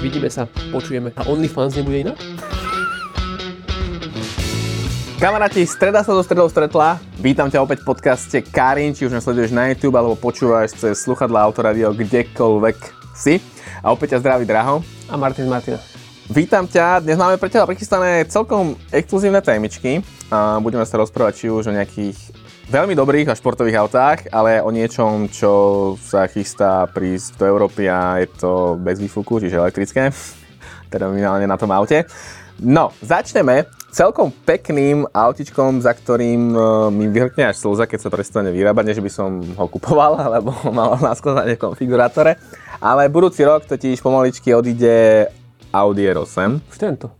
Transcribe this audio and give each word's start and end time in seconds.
Vidíme 0.00 0.32
sa, 0.32 0.48
počujeme. 0.72 1.12
A 1.12 1.28
OnlyFans 1.28 1.76
nebude 1.76 2.08
inak? 2.08 2.16
Kamaráti, 5.20 5.68
streda 5.68 6.00
sa 6.00 6.16
do 6.16 6.24
stredou 6.24 6.48
stretla. 6.48 6.96
Vítam 7.20 7.52
ťa 7.52 7.60
opäť 7.60 7.84
v 7.84 7.92
podcaste 7.92 8.40
Karin, 8.48 8.96
či 8.96 9.04
už 9.04 9.12
nás 9.12 9.28
sleduješ 9.28 9.52
na 9.52 9.68
YouTube 9.68 10.00
alebo 10.00 10.16
počúvaš 10.16 10.72
cez 10.72 11.04
sluchadla 11.04 11.44
Autoradio 11.44 11.92
kdekoľvek 11.92 12.78
si. 13.12 13.44
A 13.84 13.92
opäť 13.92 14.16
ťa 14.16 14.24
zdraví 14.24 14.48
Draho. 14.48 14.80
A 15.12 15.20
Martin 15.20 15.52
Martina. 15.52 15.76
Vítam 16.32 16.64
ťa, 16.64 17.04
dnes 17.04 17.20
máme 17.20 17.36
pre 17.36 17.52
teba 17.52 17.68
prichystané 17.68 18.24
celkom 18.24 18.80
exkluzívne 18.88 19.44
témičky. 19.44 20.00
A 20.32 20.64
budeme 20.64 20.88
sa 20.88 20.96
rozprávať 20.96 21.44
či 21.44 21.46
už 21.52 21.68
o 21.68 21.76
nejakých 21.76 22.16
veľmi 22.70 22.94
dobrých 22.94 23.26
a 23.26 23.34
športových 23.34 23.82
autách, 23.82 24.18
ale 24.30 24.62
o 24.62 24.70
niečom, 24.70 25.26
čo 25.26 25.52
sa 25.98 26.30
chystá 26.30 26.86
prísť 26.86 27.42
do 27.42 27.44
Európy 27.50 27.90
a 27.90 28.22
je 28.22 28.30
to 28.30 28.78
bez 28.78 29.02
výfuku, 29.02 29.42
čiže 29.42 29.58
elektrické. 29.58 30.14
Teda 30.92 31.10
na 31.10 31.58
tom 31.58 31.74
aute. 31.74 32.06
No, 32.62 32.94
začneme 33.02 33.66
celkom 33.90 34.30
pekným 34.30 35.02
autičkom, 35.10 35.82
za 35.82 35.90
ktorým 35.90 36.54
uh, 36.54 36.62
mi 36.94 37.10
vyhrkne 37.10 37.50
až 37.50 37.58
slza, 37.58 37.90
keď 37.90 38.06
sa 38.06 38.10
prestane 38.14 38.54
vyrábať, 38.54 38.94
než 38.94 38.98
by 39.02 39.10
som 39.10 39.42
ho 39.42 39.66
kupoval, 39.66 40.14
alebo 40.30 40.54
mal 40.70 40.94
na 41.02 41.10
skladanie 41.18 41.58
v 41.58 41.66
konfigurátore. 41.66 42.38
Ale 42.78 43.10
budúci 43.10 43.42
rok 43.42 43.66
totiž 43.66 43.98
pomaličky 43.98 44.54
odíde 44.54 45.26
Audi 45.74 46.06
R8. 46.06 46.70
Už 46.70 46.78
tento. 46.78 47.19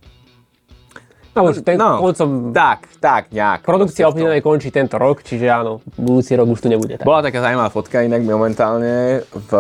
No, 1.31 1.47
už 1.47 1.63
ten, 1.63 1.79
No, 1.79 2.03
koncom 2.03 2.51
Tak, 2.51 2.91
tak, 2.99 3.31
nejak. 3.31 3.63
produkcia 3.63 4.03
objednanej 4.05 4.43
končí 4.43 4.69
tento 4.69 4.99
rok, 4.99 5.23
čiže 5.23 5.47
áno, 5.47 5.79
budúci 5.95 6.35
rok 6.35 6.51
už 6.51 6.59
tu 6.59 6.69
nebude. 6.69 6.99
Tak. 6.99 7.07
Bola 7.07 7.23
taká 7.23 7.39
zaujímavá 7.39 7.71
fotka, 7.71 8.03
inak 8.03 8.19
momentálne 8.21 9.23
v 9.31 9.51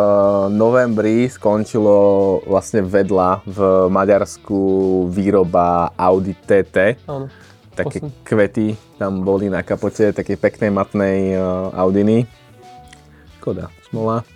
novembri 0.50 1.30
skončilo 1.30 1.94
vlastne 2.44 2.82
vedľa 2.82 3.46
v 3.46 3.58
Maďarsku 3.86 4.58
výroba 5.08 5.94
Audi 5.94 6.34
TT. 6.34 7.06
Áno. 7.06 7.30
Také 7.70 8.02
Posledný. 8.02 8.26
kvety 8.26 8.66
tam 8.98 9.22
boli 9.22 9.46
na 9.46 9.62
kapote, 9.62 10.10
také 10.10 10.34
peknej 10.34 10.68
matnej 10.68 11.32
uh, 11.32 11.70
Audiny. 11.72 12.26
Škoda, 13.38 13.70
smola. 13.86 14.26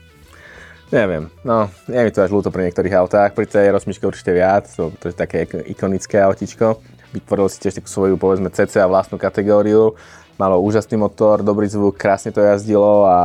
Neviem, 0.89 1.27
no, 1.42 1.67
je 1.84 1.98
mi 1.98 2.14
to 2.14 2.23
až 2.23 2.30
ľúto 2.30 2.48
pri 2.48 2.70
niektorých 2.70 2.95
autách, 2.95 3.34
pri 3.34 3.51
tej 3.51 3.75
rozmičke 3.75 4.06
určite 4.06 4.30
viac, 4.30 4.70
to, 4.70 4.95
to 4.95 5.11
je 5.11 5.14
také 5.17 5.42
ik- 5.42 5.75
ikonické 5.75 6.23
autičko. 6.23 6.78
Vytvoril 7.15 7.47
si 7.47 7.62
tiež 7.62 7.79
takú 7.79 7.87
svoju, 7.87 8.19
povedzme, 8.19 8.51
CCA 8.51 8.91
vlastnú 8.91 9.15
kategóriu. 9.23 9.95
Malo 10.34 10.59
úžasný 10.59 10.98
motor, 10.98 11.47
dobrý 11.47 11.70
zvuk, 11.70 11.95
krásne 11.95 12.34
to 12.34 12.43
jazdilo 12.43 13.07
a... 13.07 13.19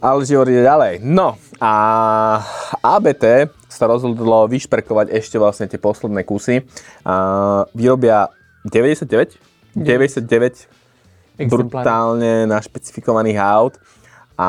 Ale 0.00 0.24
život 0.24 0.48
ide 0.48 0.64
ďalej. 0.64 1.00
No 1.00 1.40
a 1.60 1.72
ABT 2.80 3.48
sa 3.68 3.84
rozhodlo 3.88 4.48
vyšperkovať 4.48 5.12
ešte 5.12 5.36
vlastne 5.40 5.68
tie 5.68 5.80
posledné 5.80 6.24
kusy. 6.24 6.64
A 7.04 7.64
vyrobia 7.72 8.28
99, 8.68 9.40
99 9.76 10.68
Exempláre. 11.40 11.48
brutálne 11.48 12.32
našpecifikovaných 12.44 13.38
aut 13.40 13.74
a 14.40 14.48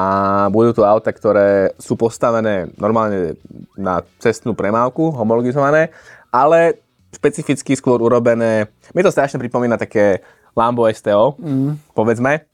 budú 0.52 0.72
to 0.72 0.88
auta, 0.88 1.12
ktoré 1.12 1.76
sú 1.76 2.00
postavené 2.00 2.72
normálne 2.80 3.36
na 3.76 4.04
cestnú 4.24 4.56
premávku, 4.56 5.12
homologizované, 5.12 5.92
ale 6.32 6.80
špecificky 7.12 7.76
skôr 7.76 8.00
urobené, 8.00 8.72
mi 8.95 9.04
to 9.04 9.12
strašne 9.12 9.38
pripomína 9.38 9.76
také 9.76 10.23
Lambo 10.56 10.88
STO, 10.92 11.36
mm. 11.40 11.95
povedzme. 11.95 12.48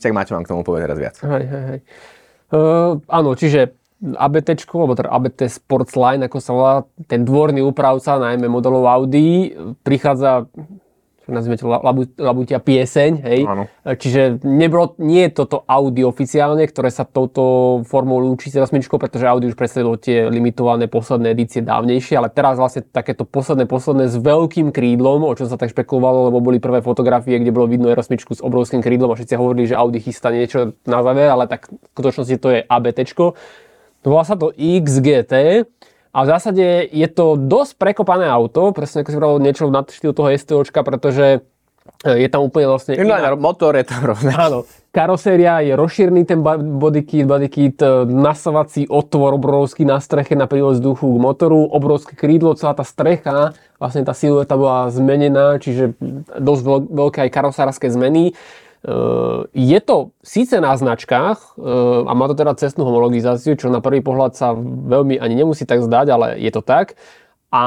Čak 0.00 0.12
máte 0.16 0.32
vám 0.32 0.44
k 0.44 0.50
tomu 0.50 0.64
povedať 0.64 0.84
teraz 0.88 0.98
viac. 0.98 1.16
Hej, 1.20 1.44
hej, 1.46 1.64
hej. 1.68 1.80
Uh, 2.52 3.00
áno, 3.08 3.32
čiže 3.32 3.72
ABT, 4.02 4.66
alebo 4.74 4.98
teda 4.98 5.14
ABT 5.14 5.46
Sportsline, 5.46 6.26
ako 6.26 6.38
sa 6.42 6.50
volá, 6.52 6.74
ten 7.06 7.22
dvorný 7.22 7.62
úpravca, 7.62 8.18
najmä 8.18 8.50
modelov 8.50 8.84
Audi, 8.90 9.54
prichádza 9.86 10.50
nazvime 11.30 11.58
to 11.58 11.70
labu, 11.70 12.08
labutia 12.18 12.58
pieseň, 12.58 13.10
hej. 13.22 13.40
Áno. 13.46 13.64
Čiže 13.86 14.42
nebolo, 14.42 14.98
nie 14.98 15.28
je 15.30 15.42
toto 15.42 15.62
Audi 15.68 16.02
oficiálne, 16.02 16.66
ktoré 16.66 16.90
sa 16.90 17.06
touto 17.06 17.80
formou 17.86 18.18
lúči 18.18 18.50
s 18.50 18.58
rozmičkou, 18.58 18.98
pretože 18.98 19.28
Audi 19.28 19.50
už 19.50 19.58
predstavilo 19.58 19.94
tie 19.94 20.26
limitované 20.26 20.90
posledné 20.90 21.34
edície 21.34 21.62
dávnejšie, 21.62 22.18
ale 22.18 22.32
teraz 22.32 22.58
vlastne 22.58 22.82
takéto 22.82 23.22
posledné, 23.22 23.70
posledné 23.70 24.10
s 24.10 24.16
veľkým 24.18 24.74
krídlom, 24.74 25.22
o 25.22 25.34
čom 25.38 25.46
sa 25.46 25.54
tak 25.54 25.70
špekulovalo, 25.70 26.32
lebo 26.32 26.42
boli 26.42 26.58
prvé 26.58 26.82
fotografie, 26.82 27.38
kde 27.38 27.54
bolo 27.54 27.70
vidno 27.70 27.94
rozmičku 27.94 28.34
s 28.34 28.40
obrovským 28.42 28.82
krídlom 28.82 29.12
a 29.12 29.18
všetci 29.18 29.34
hovorili, 29.38 29.70
že 29.70 29.78
Audi 29.78 30.02
chystá 30.02 30.34
niečo 30.34 30.74
na 30.88 31.04
záver, 31.06 31.30
ale 31.30 31.46
tak 31.46 31.70
v 31.70 31.76
skutočnosti 31.94 32.36
to 32.42 32.48
je 32.50 32.60
ABTčko. 32.66 33.24
Volá 34.02 34.26
sa 34.26 34.34
to 34.34 34.50
XGT 34.58 35.62
a 36.12 36.18
v 36.24 36.26
zásade 36.28 36.92
je 36.92 37.08
to 37.08 37.40
dosť 37.40 37.80
prekopané 37.80 38.28
auto, 38.28 38.76
presne 38.76 39.00
ako 39.00 39.08
si 39.08 39.16
povedal, 39.16 39.40
niečo 39.40 39.64
nad 39.72 39.88
štýl 39.88 40.12
toho 40.12 40.28
STOčka, 40.28 40.84
pretože 40.84 41.40
e, 42.04 42.20
je 42.20 42.28
tam 42.28 42.44
úplne 42.44 42.68
vlastne... 42.68 43.00
Inline 43.00 43.40
motor 43.40 43.72
je 43.80 43.88
tam 43.88 44.04
rovný. 44.04 44.28
Áno, 44.36 44.68
karoséria 44.92 45.64
je 45.64 45.72
rozšírený 45.72 46.28
ten 46.28 46.44
bodykit, 46.44 47.24
bodykit, 47.24 47.80
e, 47.80 48.04
nasavací 48.04 48.92
otvor 48.92 49.40
obrovský 49.40 49.88
na 49.88 50.04
streche 50.04 50.36
na 50.36 50.44
prívod 50.44 50.76
vzduchu 50.76 51.08
k 51.08 51.18
motoru, 51.24 51.64
obrovské 51.72 52.12
krídlo, 52.12 52.52
celá 52.60 52.76
tá 52.76 52.84
strecha, 52.84 53.56
vlastne 53.80 54.04
tá 54.04 54.12
silueta 54.12 54.52
bola 54.52 54.92
zmenená, 54.92 55.56
čiže 55.56 55.96
dosť 56.36 56.60
veľ- 56.60 56.88
veľké 56.92 57.18
aj 57.24 57.30
karosárske 57.32 57.88
zmeny. 57.88 58.36
E, 58.82 58.94
Je 59.54 59.80
to 59.80 60.10
síce 60.26 60.58
na 60.58 60.74
značkách 60.74 61.38
e, 61.38 61.62
a 62.06 62.12
má 62.12 62.26
to 62.26 62.34
teda 62.34 62.58
cestnú 62.58 62.82
homologizáciu, 62.82 63.54
čo 63.54 63.70
na 63.70 63.78
prvý 63.78 64.02
pohľad 64.02 64.34
sa 64.34 64.52
veľmi 64.58 65.22
ani 65.22 65.34
nemusí 65.38 65.62
tak 65.62 65.86
zdať, 65.86 66.06
ale 66.10 66.26
je 66.42 66.50
to 66.50 66.62
tak. 66.66 66.98
A 67.52 67.62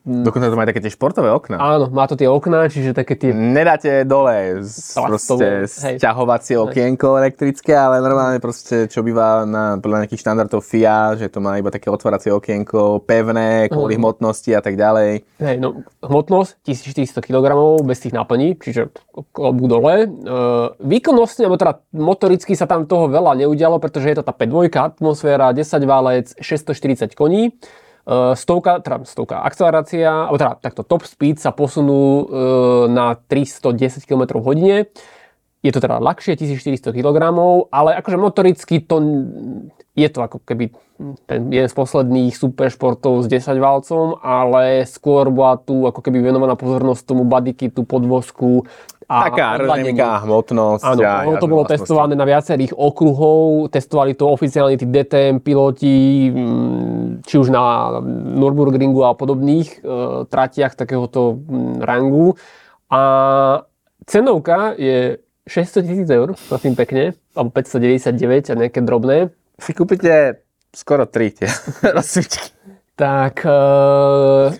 Dokonca 0.00 0.48
to 0.48 0.56
má 0.56 0.64
aj 0.64 0.72
také 0.72 0.80
tie 0.80 0.88
športové 0.88 1.28
okna. 1.28 1.60
áno, 1.60 1.92
má 1.92 2.08
to 2.08 2.16
tie 2.16 2.24
okná, 2.24 2.72
čiže 2.72 2.96
také 2.96 3.20
tie 3.20 3.36
Nedáte 3.36 4.08
dole 4.08 4.64
z, 4.64 4.96
proste 4.96 5.68
sťahovacie 5.68 6.56
okienko 6.56 7.20
elektrické, 7.20 7.76
ale 7.76 8.00
normálne 8.00 8.40
proste, 8.40 8.88
čo 8.88 9.04
býva 9.04 9.44
na, 9.44 9.76
podľa 9.76 10.08
nejakých 10.08 10.22
štandardov 10.24 10.64
FIA, 10.64 11.20
že 11.20 11.28
to 11.28 11.44
má 11.44 11.60
iba 11.60 11.68
také 11.68 11.92
otváracie 11.92 12.32
okienko, 12.32 13.04
pevné, 13.04 13.68
kvôli 13.68 13.94
Mhm. 13.94 14.00
hmotnosti 14.00 14.50
a 14.56 14.64
tak 14.64 14.80
ďalej. 14.80 15.10
Hej, 15.36 15.56
no, 15.60 15.84
hmotnosť 16.00 16.64
1400 16.64 17.20
kg 17.20 17.44
bez 17.84 18.00
tých 18.00 18.16
náplní, 18.16 18.56
čiže 18.56 18.88
klobúk 19.36 19.68
dole. 19.68 19.94
E, 20.00 20.06
výkonnostne, 20.80 21.44
alebo 21.44 21.60
teda 21.60 21.84
motoricky 21.92 22.56
sa 22.56 22.64
tam 22.64 22.88
toho 22.88 23.12
veľa 23.12 23.36
neudialo, 23.36 23.76
pretože 23.76 24.08
je 24.08 24.16
to 24.16 24.24
tá 24.24 24.32
5 24.32 24.72
atmosféra, 24.80 25.52
10 25.52 25.84
válec, 25.84 26.32
640 26.40 27.12
koní. 27.12 27.52
E, 28.08 28.32
stovka, 28.40 28.80
teda 28.80 29.04
stovka 29.04 29.44
akcelerácia, 29.44 30.08
alebo 30.08 30.40
teda 30.40 30.56
takto 30.56 30.80
top 30.80 31.04
speed 31.04 31.36
sa 31.36 31.52
posunú 31.52 32.00
e, 32.00 32.24
na 32.88 33.20
310 33.20 34.08
km 34.08 34.40
hodine. 34.40 34.88
Je 35.60 35.68
to 35.68 35.84
teda 35.84 36.00
ľahšie, 36.00 36.40
1400 36.40 36.96
kg, 36.96 37.18
ale 37.68 37.90
akože 38.00 38.16
motoricky 38.16 38.80
to 38.80 38.96
je 39.98 40.08
to 40.08 40.20
ako 40.22 40.38
keby 40.46 40.70
ten 41.26 41.50
jeden 41.50 41.70
z 41.70 41.74
posledných 41.74 42.34
superšportov 42.34 43.22
s 43.22 43.26
10 43.30 43.58
valcom, 43.58 44.18
ale 44.18 44.82
skôr 44.86 45.30
bola 45.30 45.58
tu 45.58 45.86
ako 45.86 46.02
keby 46.02 46.22
venovaná 46.22 46.58
pozornosť 46.58 47.02
tomu 47.06 47.22
bodykitu, 47.26 47.86
podvozku 47.86 48.66
a 49.08 49.32
Taká 49.32 49.56
aerodynamika, 49.56 50.20
hmotnosť. 50.28 50.84
Áno, 50.84 51.00
a 51.00 51.24
ono 51.24 51.40
to 51.40 51.48
bolo 51.48 51.64
vlastnosti. 51.64 51.80
testované 51.80 52.12
na 52.12 52.28
viacerých 52.28 52.76
okruhov, 52.76 53.72
testovali 53.72 54.12
to 54.12 54.28
oficiálne 54.28 54.76
tí 54.76 54.84
DTM 54.84 55.40
piloti, 55.40 56.28
mm, 56.28 57.24
či 57.24 57.34
už 57.40 57.48
na 57.48 57.96
Nürburgringu 58.04 59.08
a 59.08 59.16
podobných 59.16 59.80
e, 59.80 60.28
tratiach 60.28 60.76
takéhoto 60.76 61.40
mm, 61.40 61.80
rangu. 61.80 62.36
A 62.92 63.00
cenovka 64.04 64.76
je 64.76 65.24
600 65.48 65.88
tisíc 65.88 66.08
eur, 66.12 66.36
prosím 66.52 66.76
pekne, 66.76 67.16
alebo 67.32 67.48
599 67.56 68.52
a 68.52 68.54
nejaké 68.60 68.84
drobné. 68.84 69.32
Si 69.56 69.72
kúpite 69.72 70.44
skoro 70.76 71.08
tri 71.08 71.32
tie 71.32 71.48
rozsvičky. 71.96 72.52
Tak 72.98 73.46
e, 73.46 73.60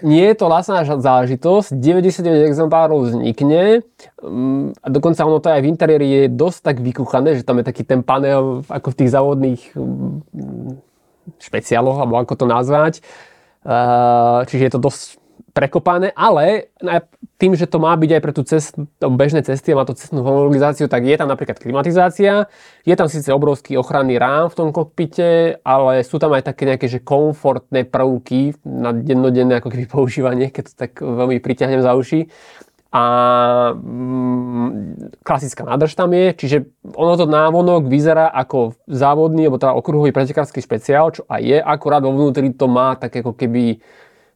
nie 0.06 0.23
je 0.31 0.37
to 0.38 0.46
lacná 0.46 0.87
záležitosť, 0.87 1.75
99 1.75 2.46
exemplárov 2.46 3.11
vznikne 3.11 3.82
mm, 4.23 4.79
a 4.79 4.87
dokonca 4.94 5.26
ono 5.26 5.43
to 5.43 5.50
aj 5.50 5.58
v 5.58 5.70
interiéri 5.75 6.06
je 6.06 6.23
dosť 6.31 6.58
tak 6.62 6.76
vykuchané, 6.79 7.35
že 7.35 7.43
tam 7.43 7.58
je 7.58 7.67
taký 7.67 7.82
ten 7.82 8.06
panel 8.06 8.62
ako 8.70 8.94
v 8.94 8.99
tých 9.02 9.11
závodných 9.11 9.62
mm, 9.75 10.70
špeciáloch, 11.43 11.99
alebo 11.99 12.23
ako 12.23 12.35
to 12.38 12.46
nazvať. 12.46 12.94
E, 13.02 13.02
čiže 14.46 14.70
je 14.70 14.73
to 14.79 14.87
dosť 14.87 15.19
prekopané, 15.52 16.12
ale 16.12 16.70
tým, 17.38 17.54
že 17.54 17.66
to 17.66 17.78
má 17.80 17.94
byť 17.96 18.10
aj 18.14 18.22
pre 18.22 18.32
tú 18.34 18.42
cest, 18.44 18.74
bežné 19.00 19.42
cesty 19.42 19.74
má 19.74 19.86
to 19.88 19.96
cestnú 19.96 20.22
homologizáciu, 20.22 20.86
tak 20.86 21.06
je 21.06 21.16
tam 21.16 21.30
napríklad 21.30 21.58
klimatizácia, 21.58 22.46
je 22.84 22.94
tam 22.94 23.08
síce 23.10 23.30
obrovský 23.32 23.78
ochranný 23.78 24.18
rám 24.18 24.52
v 24.52 24.56
tom 24.58 24.68
kokpite, 24.70 25.62
ale 25.62 26.02
sú 26.04 26.20
tam 26.20 26.34
aj 26.36 26.46
také 26.52 26.68
nejaké 26.68 26.86
že 26.86 27.00
komfortné 27.00 27.88
prvky 27.88 28.58
na 28.66 28.92
dennodenné 28.92 29.58
ako 29.58 29.70
keby 29.72 29.86
používanie, 29.88 30.52
keď 30.52 30.64
to 30.70 30.74
tak 30.74 30.92
veľmi 31.00 31.40
priťahnem 31.42 31.82
za 31.82 31.94
uši. 31.94 32.28
a 32.88 33.04
mm, 33.76 35.20
klasická 35.20 35.60
nádrž 35.60 35.92
tam 35.92 36.08
je, 36.16 36.32
čiže 36.32 36.72
ono 36.96 37.20
to 37.20 37.28
návonok 37.28 37.84
vyzerá 37.84 38.32
ako 38.32 38.80
závodný, 38.88 39.44
alebo 39.44 39.60
teda 39.60 39.76
okruhový 39.76 40.08
pretekársky 40.08 40.64
špeciál, 40.64 41.12
čo 41.12 41.28
aj 41.28 41.42
je, 41.44 41.58
akurát 41.60 42.00
vo 42.00 42.16
vnútri 42.16 42.48
to 42.56 42.64
má 42.64 42.96
tak 42.96 43.20
ako 43.20 43.36
keby 43.36 43.84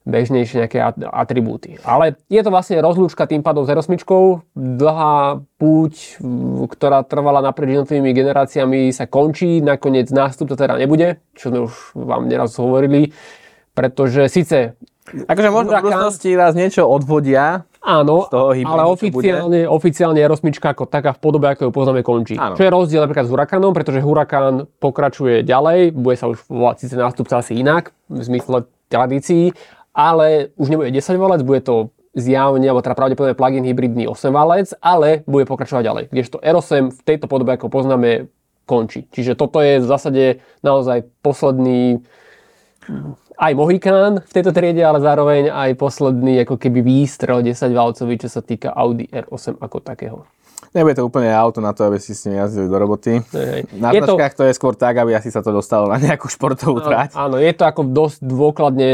bežnejšie 0.03 0.67
nejaké 0.67 0.79
atribúty. 1.11 1.79
Ale 1.87 2.19
je 2.27 2.43
to 2.43 2.51
vlastne 2.51 2.83
rozlúčka 2.83 3.27
tým 3.31 3.41
pádom 3.41 3.63
s 3.63 3.71
R8, 3.71 3.95
dlhá 4.55 5.39
púť, 5.57 6.19
ktorá 6.67 7.07
trvala 7.07 7.39
naprieč 7.39 7.79
jednotlivými 7.79 8.11
generáciami, 8.11 8.91
sa 8.91 9.07
končí, 9.07 9.63
nakoniec 9.63 10.11
nástup 10.11 10.51
to 10.51 10.57
teda 10.59 10.75
nebude, 10.75 11.23
čo 11.39 11.55
sme 11.55 11.61
už 11.71 11.75
vám 11.95 12.27
neraz 12.27 12.59
hovorili, 12.59 13.15
pretože 13.73 14.27
síce 14.27 14.75
Akože 15.03 15.51
možno 15.51 15.75
v 15.75 15.83
budúcnosti 15.83 16.31
vás 16.39 16.55
niečo 16.55 16.87
odvodia, 16.87 17.67
Áno, 17.83 18.31
hybridu, 18.31 18.79
ale 18.79 18.95
oficiálne, 18.95 19.61
oficiálne 19.67 20.23
R8 20.23 20.47
ako 20.63 20.87
taká 20.87 21.11
v 21.11 21.19
podobe, 21.19 21.51
ako 21.51 21.67
ju 21.67 21.71
poznáme, 21.75 22.07
končí. 22.07 22.39
Áno. 22.39 22.55
Čo 22.55 22.63
je 22.63 22.71
rozdiel 22.71 23.03
napríklad 23.03 23.27
s 23.27 23.33
Hurakanom, 23.35 23.75
pretože 23.75 23.99
Hurakan 23.99 24.71
pokračuje 24.79 25.43
ďalej, 25.43 25.91
bude 25.91 26.15
sa 26.15 26.31
už 26.31 26.47
volať 26.47 26.87
síce 26.87 26.95
nástupca 26.95 27.43
asi 27.43 27.59
inak, 27.59 27.91
v 28.07 28.23
zmysle 28.23 28.71
tradícií, 28.87 29.51
ale 29.93 30.53
už 30.57 30.69
nebude 30.73 30.91
10 30.91 31.17
valec, 31.17 31.41
bude 31.45 31.61
to 31.61 31.93
zjavne, 32.13 32.65
alebo 32.65 32.85
teda 32.85 32.97
pravdepodobne 32.97 33.37
plug-in 33.37 33.65
hybridný 33.65 34.05
8 34.09 34.33
valec, 34.33 34.69
ale 34.85 35.25
bude 35.25 35.49
pokračovať 35.49 35.83
ďalej. 35.85 36.05
Kdežto 36.13 36.37
R8 36.41 36.93
v 36.93 37.01
tejto 37.05 37.27
podobe, 37.29 37.57
ako 37.57 37.73
poznáme, 37.73 38.29
končí. 38.69 39.09
Čiže 39.11 39.35
toto 39.35 39.59
je 39.59 39.81
v 39.83 39.87
zásade 39.87 40.25
naozaj 40.63 41.09
posledný 41.25 42.05
aj 43.39 43.53
Mohikán 43.59 44.23
v 44.23 44.33
tejto 44.33 44.55
triede, 44.55 44.83
ale 44.87 45.03
zároveň 45.03 45.51
aj 45.51 45.75
posledný 45.75 46.47
ako 46.47 46.61
keby 46.61 46.79
výstrel 46.85 47.43
10 47.43 47.75
valcový, 47.75 48.15
čo 48.21 48.29
sa 48.31 48.45
týka 48.45 48.71
Audi 48.71 49.09
R8 49.11 49.59
ako 49.59 49.79
takého. 49.83 50.19
Nebude 50.73 50.97
to 50.97 51.05
úplne 51.05 51.29
auto 51.29 51.61
na 51.61 51.77
to, 51.77 51.85
aby 51.85 52.01
si 52.01 52.17
s 52.17 52.25
ním 52.25 52.41
jazdili 52.41 52.65
do 52.65 52.77
roboty. 52.81 53.21
Hej. 53.21 53.69
Na 53.77 53.93
Je 53.93 54.01
to- 54.01 54.17
značkách 54.17 54.35
to... 54.41 54.43
je 54.49 54.57
skôr 54.57 54.73
tak, 54.73 54.97
aby 54.97 55.13
asi 55.13 55.29
sa 55.29 55.45
to 55.45 55.53
dostalo 55.53 55.85
na 55.85 56.01
nejakú 56.01 56.33
športovú 56.33 56.81
trať. 56.81 57.13
Áno, 57.13 57.37
je 57.37 57.53
to 57.53 57.69
ako 57.69 57.93
dosť 57.93 58.19
dôkladne 58.25 58.93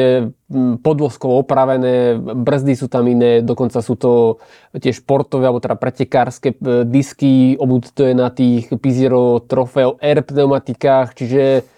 podvozkovo 0.82 1.44
opravené, 1.46 2.19
brzdy 2.19 2.72
sú 2.75 2.90
tam 2.90 3.06
iné, 3.06 3.44
dokonca 3.44 3.78
sú 3.78 3.94
to 3.94 4.42
tie 4.75 4.90
športové, 4.90 5.46
alebo 5.46 5.60
teda 5.60 5.76
pretekárske 5.76 6.56
e, 6.56 6.88
disky, 6.88 7.54
obud 7.60 7.84
to 7.92 8.08
je 8.08 8.14
na 8.16 8.32
tých 8.32 8.72
Pizero 8.80 9.44
Trofeo 9.44 10.00
R 10.00 10.19
pneumatikách, 10.25 11.14
čiže 11.14 11.69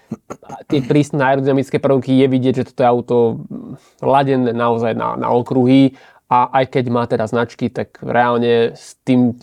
tie 0.71 0.79
prísne 0.87 1.19
aerodynamické 1.19 1.83
prvky 1.83 2.15
je 2.23 2.27
vidieť, 2.31 2.53
že 2.63 2.67
toto 2.71 2.79
je 2.79 2.87
auto 2.87 3.15
ladené 3.99 4.55
naozaj 4.55 4.95
na, 4.95 5.19
na 5.19 5.27
okruhy 5.35 5.99
a 6.31 6.47
aj 6.63 6.71
keď 6.71 6.85
má 6.87 7.03
teda 7.11 7.27
značky, 7.27 7.67
tak 7.67 7.99
reálne 7.99 8.71
s 8.71 8.95
tým 9.03 9.35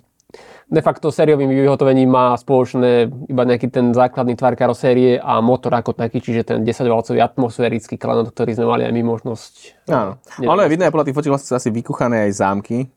de 0.68 0.82
facto 0.84 1.08
sériovým 1.08 1.48
vyhotovením 1.48 2.12
má 2.12 2.36
spoločné 2.36 3.08
iba 3.08 3.42
nejaký 3.48 3.72
ten 3.72 3.96
základný 3.96 4.36
tvar 4.36 4.52
karosérie 4.52 5.16
a 5.16 5.40
motor 5.40 5.72
ako 5.72 5.96
taký, 5.96 6.20
čiže 6.20 6.44
ten 6.44 6.58
10-valcový 6.60 7.24
atmosférický 7.24 7.96
klenot, 7.96 8.36
ktorý 8.36 8.52
sme 8.52 8.66
mali 8.68 8.82
aj 8.84 8.92
my 8.92 9.02
možnosť. 9.02 9.52
Áno. 9.88 10.20
neviem, 10.38 10.48
Ono 10.52 10.60
je 10.60 10.70
vidno 10.70 10.84
aj 10.84 10.92
podľa 10.92 11.06
tých 11.08 11.16
fotiek 11.16 11.32
vlastne 11.32 11.48
sú 11.48 11.56
asi 11.56 11.70
vykuchané 11.72 12.28
aj 12.28 12.32
zámky. 12.36 12.78
Mhm, 12.84 12.92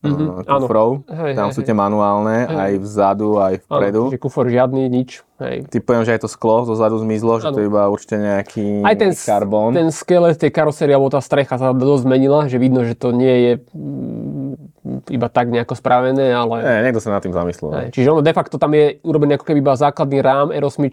Mm-hmm, 0.00 0.48
áno. 0.48 0.64
kufrov. 0.64 0.90
Hej, 1.12 1.32
Tam 1.36 1.48
hej, 1.52 1.54
sú 1.54 1.60
tie 1.60 1.76
manuálne, 1.76 2.48
aj 2.48 2.72
vzadu, 2.80 3.36
aj 3.36 3.54
vpredu. 3.68 4.08
Áno, 4.08 4.16
kufor 4.16 4.48
žiadny, 4.48 4.88
nič. 4.88 5.20
Hej. 5.40 5.72
Ty 5.72 5.78
poviem, 5.80 6.04
že 6.04 6.12
aj 6.12 6.20
to 6.20 6.28
sklo 6.28 6.68
zo 6.68 6.76
zadu 6.76 7.00
zmizlo, 7.00 7.40
že 7.40 7.48
to 7.48 7.64
je 7.64 7.72
iba 7.72 7.88
určite 7.88 8.20
nejaký 8.20 8.84
Aj 8.84 8.92
ten, 8.92 9.16
karbón. 9.16 9.72
ten 9.72 9.88
skelet 9.88 10.36
tej 10.36 10.52
karosérie, 10.52 10.92
alebo 10.92 11.08
tá 11.08 11.24
strecha 11.24 11.56
sa 11.56 11.72
dosť 11.72 12.04
zmenila, 12.04 12.44
že 12.44 12.60
vidno, 12.60 12.84
že 12.84 12.92
to 12.92 13.16
nie 13.16 13.34
je 13.48 13.52
mm, 13.72 15.08
iba 15.08 15.28
tak 15.32 15.48
nejako 15.48 15.72
spravené, 15.72 16.28
ale... 16.36 16.60
Nie, 16.60 16.88
niekto 16.88 17.00
sa 17.00 17.16
nad 17.16 17.24
tým 17.24 17.32
zamyslel. 17.32 17.72
Hej, 17.72 17.86
Čiže 17.96 18.08
ono 18.12 18.20
de 18.20 18.36
facto 18.36 18.60
tam 18.60 18.76
je 18.76 19.00
urobený 19.00 19.40
ako 19.40 19.44
keby 19.48 19.58
iba 19.64 19.80
základný 19.80 20.18
rám 20.20 20.48
R8, 20.52 20.84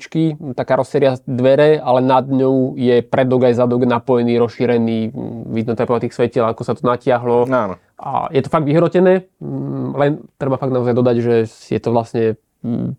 tá 0.56 0.64
karoséria 0.64 1.20
dvere, 1.28 1.84
ale 1.84 2.00
nad 2.00 2.24
ňou 2.24 2.80
je 2.80 3.04
predok 3.04 3.52
aj 3.52 3.60
zadok 3.60 3.84
napojený, 3.84 4.40
rozšírený, 4.40 5.12
mm, 5.12 5.52
vidno 5.52 5.76
to 5.76 5.84
po 5.84 6.00
tých 6.00 6.16
svetiel, 6.16 6.48
ako 6.48 6.64
sa 6.64 6.72
to 6.72 6.88
natiahlo. 6.88 7.52
Áno. 7.52 7.76
A 8.00 8.32
je 8.32 8.46
to 8.46 8.54
fakt 8.54 8.64
vyhrotené, 8.64 9.28
mm, 9.44 9.92
len 9.98 10.12
treba 10.40 10.56
fakt 10.56 10.72
naozaj 10.72 10.96
dodať, 10.96 11.18
že 11.20 11.36
je 11.50 11.80
to 11.84 11.92
vlastne 11.92 12.40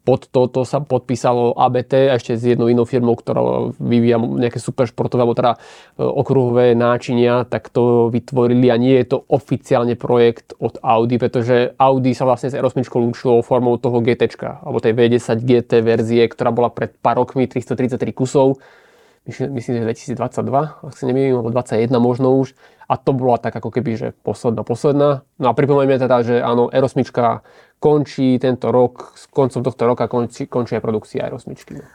pod 0.07 0.31
toto 0.31 0.63
sa 0.63 0.79
podpísalo 0.79 1.53
ABT 1.59 2.15
ešte 2.15 2.39
s 2.39 2.47
jednou 2.47 2.71
inou 2.71 2.87
firmou, 2.87 3.19
ktorá 3.19 3.75
vyvíja 3.77 4.17
nejaké 4.17 4.63
super 4.63 4.87
športové 4.87 5.27
alebo 5.27 5.35
teda 5.35 5.59
e, 5.59 6.07
okruhové 6.07 6.79
náčinia, 6.79 7.43
tak 7.43 7.69
to 7.75 8.07
vytvorili 8.09 8.71
a 8.71 8.79
nie 8.79 8.95
je 9.03 9.19
to 9.19 9.19
oficiálne 9.27 9.99
projekt 9.99 10.55
od 10.63 10.79
Audi, 10.79 11.19
pretože 11.19 11.75
Audi 11.75 12.15
sa 12.15 12.25
vlastne 12.25 12.55
s 12.55 12.57
R8 12.57 12.87
lúčilo 12.87 13.43
formou 13.43 13.75
toho 13.83 13.99
GT, 13.99 14.39
alebo 14.39 14.79
tej 14.79 14.95
V10 14.95 15.43
GT 15.43 15.83
verzie, 15.83 16.23
ktorá 16.31 16.55
bola 16.55 16.71
pred 16.71 16.95
pár 16.95 17.19
rokmi 17.19 17.51
333 17.51 18.15
kusov 18.15 18.63
myslím, 19.29 19.85
že 19.85 20.15
2022, 20.17 20.89
ak 20.89 20.95
sa 20.97 21.05
nemýlim, 21.05 21.37
alebo 21.37 21.53
21 21.53 21.93
možno 22.01 22.33
už. 22.41 22.57
A 22.89 22.97
to 22.97 23.13
bola 23.13 23.37
tak 23.37 23.53
ako 23.53 23.69
keby, 23.69 24.01
že 24.01 24.09
posledná, 24.25 24.65
posledná. 24.65 25.21
No 25.37 25.53
a 25.53 25.53
pripomeňme 25.53 26.01
teda, 26.01 26.25
že 26.25 26.41
áno, 26.41 26.73
R8 26.73 27.05
končí 27.79 28.39
tento 28.43 28.75
rok, 28.75 29.15
s 29.15 29.31
koncom 29.31 29.63
tohto 29.63 29.83
roka 29.87 30.11
končí, 30.11 30.51
končí 30.51 30.75
aj 30.75 30.83
produkcia 30.83 31.27
R8. 31.31 31.47
No. 31.79 31.87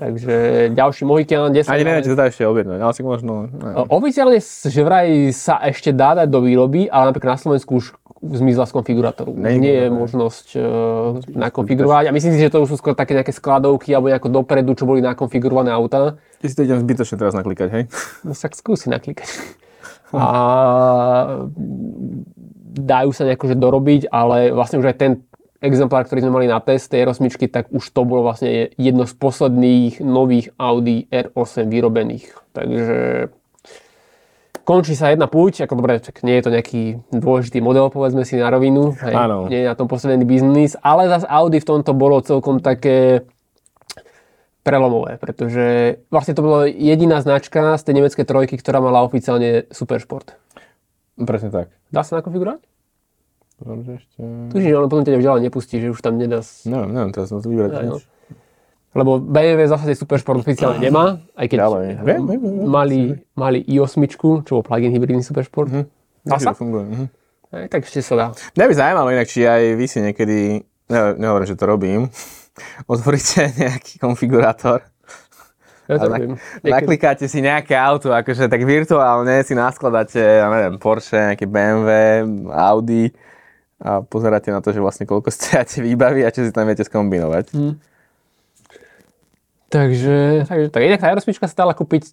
Takže 0.00 0.34
ďalší 0.72 1.04
Mohikan 1.04 1.52
10. 1.52 1.68
Ani 1.68 1.84
neviem, 1.84 2.00
či 2.00 2.16
sa 2.16 2.24
dá 2.24 2.26
ešte 2.32 2.48
objednať, 2.48 2.80
ale 2.80 2.92
si 2.96 3.04
možno... 3.04 3.52
neviem. 3.52 3.84
Oficiálne, 3.84 4.40
že 4.40 4.80
vraj 4.80 5.28
sa 5.36 5.60
ešte 5.60 5.92
dá 5.92 6.16
dať 6.16 6.28
do 6.32 6.40
výroby, 6.40 6.88
ale 6.88 7.12
napríklad 7.12 7.36
na 7.36 7.40
Slovensku 7.40 7.76
už 7.76 8.00
zmizla 8.20 8.64
z 8.64 8.72
konfigurátoru. 8.80 9.36
Nie 9.36 9.52
je 9.52 9.60
Nie 9.60 9.74
je 9.76 9.88
možnosť 9.92 10.46
uh, 10.56 10.64
nakonfigurovať. 11.36 12.08
A 12.08 12.16
myslím 12.16 12.32
si, 12.32 12.40
že 12.40 12.48
to 12.48 12.64
už 12.64 12.72
sú 12.72 12.76
skôr 12.80 12.96
také 12.96 13.12
nejaké 13.12 13.32
skladovky 13.32 13.92
alebo 13.92 14.08
nejako 14.08 14.32
dopredu, 14.32 14.72
čo 14.72 14.88
boli 14.88 15.04
nakonfigurované 15.04 15.68
auta. 15.68 16.16
Ty 16.40 16.46
si 16.48 16.56
to 16.56 16.64
idem 16.64 16.80
zbytočne 16.80 17.20
teraz 17.20 17.36
naklikať, 17.36 17.68
hej? 17.68 17.84
No 18.24 18.32
tak 18.32 18.56
skúsi 18.56 18.88
naklikať. 18.88 19.28
A 20.14 20.26
dajú 22.70 23.10
sa 23.14 23.26
nejako 23.26 23.46
že 23.50 23.56
dorobiť, 23.58 24.02
ale 24.10 24.50
vlastne 24.54 24.78
už 24.82 24.90
aj 24.90 24.96
ten 24.98 25.12
exemplár, 25.60 26.08
ktorý 26.08 26.24
sme 26.24 26.34
mali 26.40 26.46
na 26.48 26.58
test 26.58 26.88
tej 26.88 27.04
R8, 27.04 27.50
tak 27.52 27.68
už 27.68 27.84
to 27.92 28.02
bolo 28.08 28.24
vlastne 28.24 28.72
jedno 28.80 29.04
z 29.04 29.14
posledných 29.14 30.00
nových 30.00 30.56
Audi 30.56 31.04
R8 31.12 31.68
vyrobených. 31.68 32.32
Takže 32.56 32.98
končí 34.64 34.96
sa 34.96 35.12
jedna 35.12 35.28
púť, 35.28 35.68
ako 35.68 35.84
dobre, 35.84 36.00
tak 36.00 36.24
nie 36.24 36.40
je 36.40 36.44
to 36.48 36.54
nejaký 36.54 36.82
dôležitý 37.12 37.60
model, 37.60 37.92
povedzme 37.92 38.24
si 38.24 38.40
na 38.40 38.48
rovinu, 38.48 38.96
hej, 39.04 39.14
nie 39.52 39.60
je 39.66 39.68
na 39.68 39.76
tom 39.76 39.90
posledný 39.90 40.24
biznis, 40.24 40.78
ale 40.80 41.10
zase 41.12 41.28
Audi 41.28 41.60
v 41.60 41.68
tomto 41.68 41.92
bolo 41.92 42.24
celkom 42.24 42.62
také 42.62 43.28
prelomové, 44.60 45.16
pretože 45.16 45.98
vlastne 46.12 46.36
to 46.36 46.44
bola 46.44 46.68
jediná 46.68 47.20
značka 47.24 47.80
z 47.80 47.82
tej 47.88 47.94
nemeckej 48.00 48.24
trojky, 48.28 48.54
ktorá 48.60 48.84
mala 48.84 49.00
oficiálne 49.04 49.64
Supersport. 49.72 50.36
Presne 51.16 51.48
tak. 51.52 51.66
Dá 51.92 52.04
sa 52.04 52.20
nakonfigurovať? 52.20 52.60
Ešte... 53.60 54.20
Tužím, 54.48 54.72
ale 54.72 54.88
potom 54.88 55.04
ťa 55.04 55.20
ďalej 55.20 55.42
nepustí, 55.48 55.76
že 55.80 55.92
už 55.92 56.00
tam 56.00 56.16
nedá... 56.16 56.40
Neviem, 56.64 56.90
neviem, 56.96 57.12
teraz 57.12 57.28
som 57.28 57.44
to 57.44 57.52
vybrať. 57.52 57.70
Aj, 57.76 57.84
no. 57.84 58.00
nič. 58.00 58.04
Lebo 58.90 59.22
BMW 59.22 59.68
zase 59.68 59.92
Supersport 59.94 60.40
oficiálne 60.40 60.80
nemá, 60.88 61.20
aj 61.36 61.46
keď 61.46 61.58
Ďalej. 61.60 61.84
Viem, 62.00 62.22
viem, 62.24 62.40
viem, 62.40 62.66
mali, 62.66 63.00
mali 63.36 63.60
i8, 63.68 64.00
čo 64.48 64.50
bol 64.60 64.64
plug-in 64.64 64.96
hybridný 64.96 65.20
Supersport. 65.20 65.68
Dá 66.24 66.36
Ešte 66.40 66.52
sa? 66.52 66.56
funguje. 66.56 66.84
Mhm. 66.88 67.06
Aj, 67.50 67.66
tak 67.66 67.82
ešte 67.84 68.00
sa 68.00 68.14
dá. 68.14 68.26
Mňa 68.54 68.64
by 68.64 68.74
zaujímalo 68.78 69.08
inak, 69.10 69.26
či 69.26 69.42
aj 69.42 69.62
vy 69.74 69.86
si 69.90 69.98
niekedy, 69.98 70.38
ne, 70.88 71.00
nehovorím, 71.18 71.48
že 71.50 71.58
to 71.58 71.66
robím, 71.66 72.00
otvoríte 72.86 73.50
nejaký 73.62 74.00
konfigurátor, 74.00 74.84
Ja 75.90 75.98
to. 75.98 76.06
Niekedy- 76.06 76.70
naklikáte 76.70 77.24
si 77.26 77.42
nejaké 77.42 77.74
auto, 77.74 78.14
akože 78.14 78.46
tak 78.46 78.62
virtuálne 78.62 79.42
si 79.42 79.58
naskladáte, 79.58 80.22
ja 80.22 80.46
neviem, 80.46 80.78
Porsche, 80.78 81.34
nejaké 81.34 81.50
BMW, 81.50 82.22
Audi 82.54 83.10
a 83.82 84.04
pozeráte 84.04 84.54
na 84.54 84.62
to, 84.62 84.70
že 84.70 84.78
vlastne 84.78 85.08
koľko 85.08 85.32
stojate 85.34 85.82
výbavy 85.82 86.22
a 86.22 86.30
čo 86.30 86.46
si 86.46 86.54
tam 86.54 86.70
viete 86.70 86.86
skombinovať. 86.86 87.50
Hm. 87.56 87.74
Takže, 89.70 90.50
takže 90.50 90.66
tak 90.74 90.82
inak 90.82 90.98
tá 90.98 91.14
R8 91.14 91.30
sa 91.46 91.62
dala 91.62 91.78
kúpiť, 91.78 92.10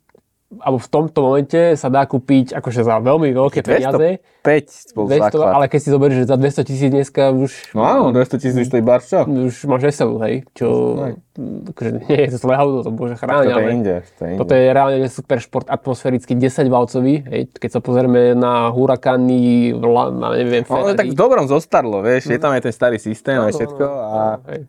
alebo 0.50 0.78
v 0.78 0.88
tomto 0.88 1.20
momente 1.22 1.60
sa 1.76 1.88
dá 1.88 2.04
kúpiť 2.04 2.56
akože 2.56 2.82
za 2.82 2.98
veľmi 2.98 3.30
veľké 3.30 3.60
peniaze. 3.62 4.24
205 4.42 4.96
bol 4.96 5.06
200, 5.06 5.20
základ. 5.28 5.52
ale 5.52 5.66
keď 5.68 5.80
si 5.80 5.90
zoberieš, 5.90 6.18
že 6.18 6.26
za 6.26 6.38
200 6.40 6.64
tisíc 6.64 6.88
dneska 6.90 7.24
už, 7.30 7.52
No 7.76 7.84
áno, 7.84 8.04
200 8.10 8.40
tisíc 8.40 8.64
stojí 8.64 8.80
bar, 8.80 9.04
čo? 9.04 9.28
už 9.28 9.68
máš 9.68 9.92
SLU, 9.94 10.24
hej, 10.24 10.48
čo 10.52 10.68
akože 11.68 11.92
nie 12.02 12.18
je 12.18 12.30
to 12.32 12.38
zlé 12.40 12.54
auto, 12.56 12.80
to 12.82 12.92
bože 12.92 13.16
chráň, 13.16 13.36
Toto 13.38 13.50
je 13.50 13.54
ale 13.54 13.70
inde. 13.70 13.96
To 14.10 14.22
je 14.24 14.30
inde. 14.30 14.40
toto 14.40 14.54
je 14.54 14.66
reálne 14.66 14.98
super 15.06 15.38
šport 15.38 15.68
atmosférický 15.68 16.34
10 16.34 16.48
valcový, 16.66 17.16
hej, 17.28 17.42
keď 17.52 17.70
sa 17.70 17.80
pozrieme 17.80 18.32
na 18.32 18.72
Huracany, 18.72 19.44
vla, 19.74 20.10
na 20.10 20.28
neviem, 20.34 20.64
No, 20.64 20.80
ale 20.82 20.96
tak 20.96 21.12
v 21.12 21.18
dobrom 21.18 21.44
zostarlo, 21.46 22.00
vieš, 22.00 22.32
je 22.32 22.40
tam 22.40 22.52
aj 22.52 22.64
ten 22.64 22.72
starý 22.72 22.96
systém 22.98 23.36
a 23.36 23.48
Áno, 23.48 23.52
všetko 23.52 23.84
a 23.84 24.20
Hej. 24.48 24.62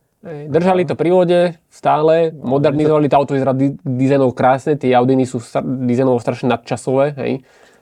Držali 0.48 0.82
to 0.84 0.94
pri 0.94 1.10
vode 1.10 1.40
stále, 1.72 2.30
modernizovali 2.32 3.08
to 3.08 3.16
auto, 3.16 3.32
vyzerá 3.34 3.52
di- 3.56 3.76
dizajnov 3.82 4.36
krásne, 4.36 4.76
tie 4.76 4.92
Audiny 4.94 5.24
sú 5.24 5.40
star- 5.40 5.64
dizajnovo 5.64 6.20
strašne 6.20 6.52
nadčasové, 6.52 7.16
hej. 7.18 7.32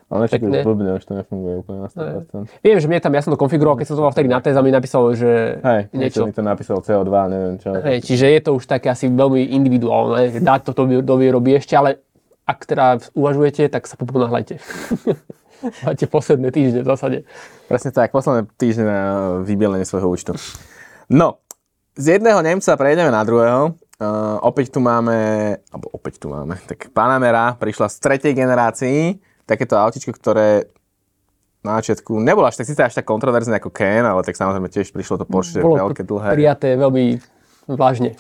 Ale 0.06 0.30
Pekné. 0.30 0.62
už 0.62 0.70
blbne, 0.70 0.90
už 1.02 1.04
to 1.04 1.18
nefunguje 1.18 1.54
úplne 1.66 1.78
na 1.82 1.88
100%. 1.90 2.62
Viem, 2.62 2.78
že 2.78 2.86
mne 2.86 3.02
tam, 3.02 3.10
ja 3.10 3.26
som 3.26 3.34
to 3.34 3.40
konfiguroval, 3.42 3.74
keď 3.74 3.86
som 3.90 3.98
to 3.98 4.06
mal 4.06 4.14
vtedy 4.14 4.30
na 4.30 4.38
téza, 4.38 4.62
mi 4.62 4.70
napísalo, 4.70 5.10
že 5.18 5.58
Hej, 5.58 5.90
niečo 5.90 6.22
mi 6.22 6.30
to 6.30 6.46
napísal 6.46 6.78
CO2, 6.78 7.10
neviem 7.26 7.58
čo. 7.58 7.74
Hej, 7.74 8.06
čiže 8.06 8.30
je 8.30 8.40
to 8.46 8.54
už 8.54 8.70
také 8.70 8.86
asi 8.86 9.10
veľmi 9.10 9.50
individuálne, 9.50 10.30
že 10.30 10.38
dať 10.38 10.70
to 10.70 10.72
do, 10.78 11.02
do 11.02 11.14
výroby 11.18 11.58
ešte, 11.58 11.74
ale 11.74 12.06
ak 12.46 12.58
teda 12.62 13.02
uvažujete, 13.18 13.66
tak 13.66 13.90
sa 13.90 13.98
poponáhľajte. 13.98 14.62
Máte 15.90 16.06
posledné 16.06 16.54
týždne 16.54 16.86
v 16.86 16.88
zásade. 16.94 17.18
Presne 17.66 17.90
tak, 17.90 18.14
posledné 18.14 18.46
týždne 18.54 18.84
na 18.86 19.00
vybielenie 19.42 19.82
svojho 19.82 20.06
účtu. 20.06 20.38
No, 21.10 21.42
z 21.96 22.20
jedného 22.20 22.44
Nemca 22.44 22.76
prejdeme 22.76 23.08
na 23.08 23.24
druhého. 23.24 23.72
Uh, 23.96 24.36
opäť 24.44 24.76
tu 24.76 24.84
máme, 24.84 25.16
alebo 25.72 25.88
opäť 25.96 26.20
tu 26.20 26.28
máme, 26.28 26.60
tak 26.68 26.92
Panamera 26.92 27.56
prišla 27.56 27.88
z 27.88 27.96
tretej 27.96 28.32
generácii, 28.36 29.16
takéto 29.48 29.80
autičko, 29.80 30.12
ktoré 30.12 30.68
na 31.64 31.80
začiatku 31.80 32.20
nebolo 32.20 32.44
až 32.44 32.60
tak, 32.60 32.68
síce 32.68 32.84
až 32.84 32.92
tak 32.92 33.08
kontroverzné 33.08 33.56
ako 33.56 33.72
Ken, 33.72 34.04
ale 34.04 34.20
tak 34.20 34.36
samozrejme 34.36 34.68
tiež 34.68 34.92
prišlo 34.92 35.16
to 35.18 35.26
Porsche 35.26 35.64
Bolo 35.64 35.88
veľké, 35.88 36.04
dlhé. 36.04 36.30
prijaté 36.36 36.76
veľmi 36.76 37.18
vážne. 37.72 38.14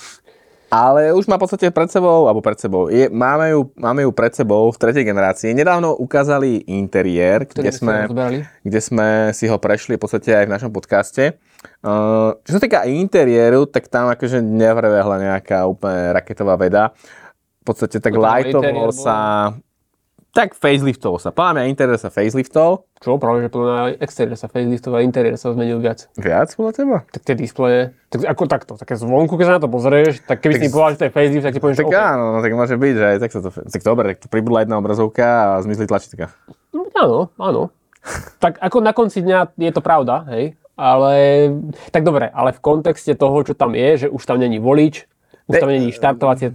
Ale 0.66 1.14
už 1.14 1.30
má 1.30 1.38
v 1.38 1.46
podstate 1.46 1.70
pred 1.70 1.86
sebou, 1.86 2.26
alebo 2.26 2.42
pred 2.42 2.58
sebou, 2.58 2.90
je, 2.90 3.06
máme, 3.06 3.54
ju, 3.54 3.70
máme 3.78 4.02
ju 4.02 4.10
pred 4.10 4.34
sebou 4.34 4.66
v 4.74 4.80
tretej 4.80 5.06
generácii. 5.06 5.54
Nedávno 5.54 5.94
ukázali 5.94 6.66
interiér, 6.66 7.46
kde 7.46 7.70
sme, 7.70 8.10
kde 8.66 8.80
sme 8.82 9.30
si 9.30 9.46
ho 9.46 9.60
prešli 9.62 9.94
v 9.94 10.02
podstate 10.02 10.34
aj 10.34 10.50
v 10.50 10.54
našom 10.58 10.74
podcaste. 10.74 11.38
Uh, 11.84 12.36
čo 12.46 12.56
sa 12.56 12.60
týka 12.60 12.86
interiéru, 12.88 13.66
tak 13.68 13.86
tam 13.90 14.10
akože 14.10 14.42
nevrvehla 14.42 15.16
nejaká 15.20 15.66
úplne 15.66 16.14
raketová 16.16 16.56
veda. 16.58 16.94
V 17.62 17.74
podstate 17.74 17.98
tak 17.98 18.14
lightovo 18.14 18.62
interiér 18.62 18.90
bol- 18.90 18.94
sa... 18.94 19.16
Tak 20.36 20.52
faceliftoval 20.52 21.16
sa. 21.16 21.32
Podľa 21.32 21.52
mňa 21.56 21.64
interiér 21.72 21.96
sa 21.96 22.12
faceliftol. 22.12 22.84
Čo? 23.00 23.16
Práve, 23.16 23.40
že 23.40 23.48
podľa 23.48 23.64
mňa 23.72 23.82
exteriér 24.04 24.36
sa 24.36 24.52
faceliftoval, 24.52 25.00
interiér 25.00 25.40
sa 25.40 25.48
zmenil 25.56 25.80
viac. 25.80 26.12
Viac 26.20 26.52
podľa 26.52 26.72
teba? 26.76 26.96
Tak 27.08 27.22
tie 27.24 27.36
displeje, 27.40 27.96
tak 28.12 28.20
ako 28.28 28.42
takto, 28.44 28.72
také 28.76 29.00
zvonku, 29.00 29.40
keď 29.40 29.46
sa 29.48 29.54
na 29.56 29.62
to 29.64 29.72
pozrieš, 29.72 30.20
tak 30.28 30.44
keby 30.44 30.60
Tak 30.60 30.62
si 30.62 30.68
povedal, 30.68 30.92
že 30.92 30.98
to 31.00 31.06
je 31.08 31.12
facelift, 31.16 31.44
tak 31.48 31.54
ti 31.56 31.60
poviem, 31.64 31.76
že 31.80 31.82
Tak 31.82 31.88
OK. 31.88 31.96
áno, 31.96 32.24
no, 32.36 32.38
tak 32.44 32.52
môže 32.52 32.76
byť, 32.76 32.94
že 33.00 33.06
aj 33.08 33.18
tak 33.24 33.30
sa 33.32 33.40
to... 33.40 33.48
Tak 33.48 33.80
dobre, 33.80 34.04
tak 34.12 34.18
tu 34.20 34.28
pribudla 34.28 34.58
jedna 34.68 34.76
obrazovka 34.76 35.24
a 35.24 35.64
zmizli 35.64 35.88
tlačítka. 35.88 36.28
No, 36.76 36.84
áno, 36.92 37.18
áno. 37.40 37.62
tak 38.44 38.60
ako 38.60 38.84
na 38.84 38.92
konci 38.92 39.24
dňa 39.24 39.56
je 39.56 39.72
to 39.72 39.80
pravda, 39.80 40.28
hej, 40.36 40.52
ale 40.76 41.48
tak 41.90 42.04
dobre, 42.04 42.28
ale 42.28 42.52
v 42.52 42.60
kontexte 42.60 43.16
toho, 43.16 43.40
čo 43.42 43.56
tam 43.56 43.72
je, 43.72 44.06
že 44.06 44.08
už 44.12 44.22
tam 44.28 44.36
není 44.36 44.60
volič, 44.60 45.08
už 45.48 45.56
tam 45.56 45.72
není 45.72 45.88
štartovacie, 45.90 46.52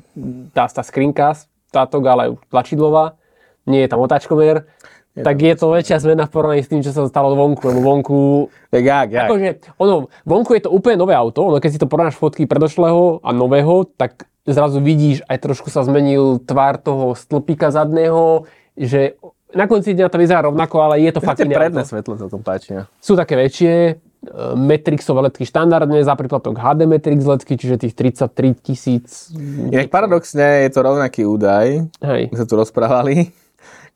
tá, 0.54 0.70
tá 0.70 0.84
skrinka, 0.86 1.34
táto, 1.74 1.98
ale 2.06 2.38
tlačidlová, 2.54 3.18
nie 3.66 3.82
je 3.82 3.90
tam 3.90 4.00
otáčkomer, 4.06 4.70
tak 5.12 5.44
je 5.44 5.54
to 5.60 5.76
väčšia 5.76 6.00
zmena 6.00 6.24
v 6.24 6.32
porovnaní 6.32 6.64
s 6.64 6.72
tým, 6.72 6.80
čo 6.80 6.96
sa 6.96 7.04
stalo 7.04 7.36
vonku, 7.36 7.60
lebo 7.68 7.84
vonku 7.84 8.48
Tak 8.72 8.80
jak, 8.80 9.08
jak? 9.12 9.28
Akože, 9.28 9.50
ono, 9.76 10.08
vonku 10.24 10.56
je 10.56 10.64
to 10.64 10.72
úplne 10.72 10.96
nové 10.96 11.12
auto, 11.12 11.52
ono 11.52 11.60
keď 11.60 11.72
si 11.76 11.82
to 11.82 11.90
porovnáš 11.90 12.16
fotky 12.16 12.48
predošlého 12.48 13.20
a 13.20 13.30
nového, 13.36 13.92
tak 14.00 14.24
zrazu 14.48 14.80
vidíš, 14.80 15.28
aj 15.28 15.38
trošku 15.44 15.68
sa 15.68 15.84
zmenil 15.84 16.40
tvár 16.40 16.80
toho 16.80 17.12
stĺpika 17.12 17.76
zadného, 17.76 18.48
že 18.80 19.20
na 19.52 19.68
konci 19.68 19.92
dňa 19.92 20.08
to 20.08 20.16
vyzerá 20.16 20.48
rovnako, 20.48 20.80
ale 20.80 21.04
je 21.04 21.12
to 21.12 21.20
fakt 21.20 21.44
Tie 21.44 21.48
iné 21.48 21.60
predné 21.60 21.84
svetlo 21.84 22.16
sa 22.16 22.32
tom 22.32 22.40
páči. 22.40 22.88
Sú 23.04 23.20
také 23.20 23.36
väčšie, 23.36 24.00
e, 24.22 24.30
Matrixové 24.54 25.22
letky 25.24 25.44
štandardne, 25.44 26.02
za 26.02 26.14
príplatok 26.14 26.56
HD 26.56 26.86
Matrix 26.86 27.20
letky, 27.22 27.54
čiže 27.56 27.76
tých 27.78 27.94
33 27.94 28.28
tisíc. 28.58 29.34
Inak 29.68 29.90
paradoxne 29.90 30.66
je 30.66 30.70
to 30.70 30.80
rovnaký 30.80 31.26
údaj, 31.26 31.86
Hej, 32.00 32.30
sa 32.32 32.46
tu 32.46 32.56
rozprávali, 32.56 33.34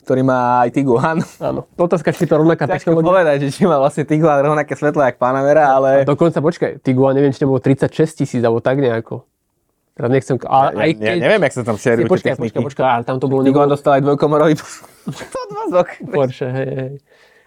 ktorý 0.02 0.22
má 0.22 0.62
aj 0.62 0.70
Tiguan. 0.72 1.18
áno. 1.40 1.66
Otázka, 1.74 2.12
či 2.12 2.26
to 2.26 2.38
rovnaká 2.38 2.66
Ťažko 2.66 2.94
technológia. 2.94 3.10
povedať, 3.10 3.38
že 3.42 3.50
či 3.52 3.64
má 3.66 3.78
vlastne 3.78 4.06
Tiguan 4.06 4.38
rovnaké 4.38 4.74
svetlo 4.74 5.02
jak 5.02 5.18
Panamera, 5.18 5.74
ale... 5.74 6.06
Dokonca, 6.06 6.42
počkaj, 6.42 6.82
Tiguan, 6.82 7.14
neviem, 7.14 7.34
či 7.34 7.42
to 7.42 7.50
bolo 7.50 7.58
36 7.58 7.90
tisíc, 8.16 8.42
alebo 8.42 8.62
tak 8.62 8.78
nejako. 8.78 9.26
Teraz 9.96 10.12
nechcem, 10.12 10.36
ale 10.44 10.68
Ja, 10.68 10.80
aj 10.84 10.90
ja, 10.92 11.00
keď... 11.08 11.18
neviem, 11.24 11.42
jak 11.42 11.54
sa 11.56 11.64
tam 11.64 11.78
šerujú 11.80 12.12
Počkaj, 12.12 12.36
počkaj, 12.36 12.62
počkaj, 12.68 12.84
ale 12.84 13.04
tam 13.08 13.16
to 13.16 13.32
bolo 13.32 13.42
Tiguan 13.42 13.64
nebolo 13.64 13.80
dostal 13.80 13.96
aj 13.96 14.04
dvojkomorový 14.04 14.54
podvozok. 15.34 15.88
Porsche, 16.12 16.48
hej, 16.52 16.70
hej. 16.76 16.94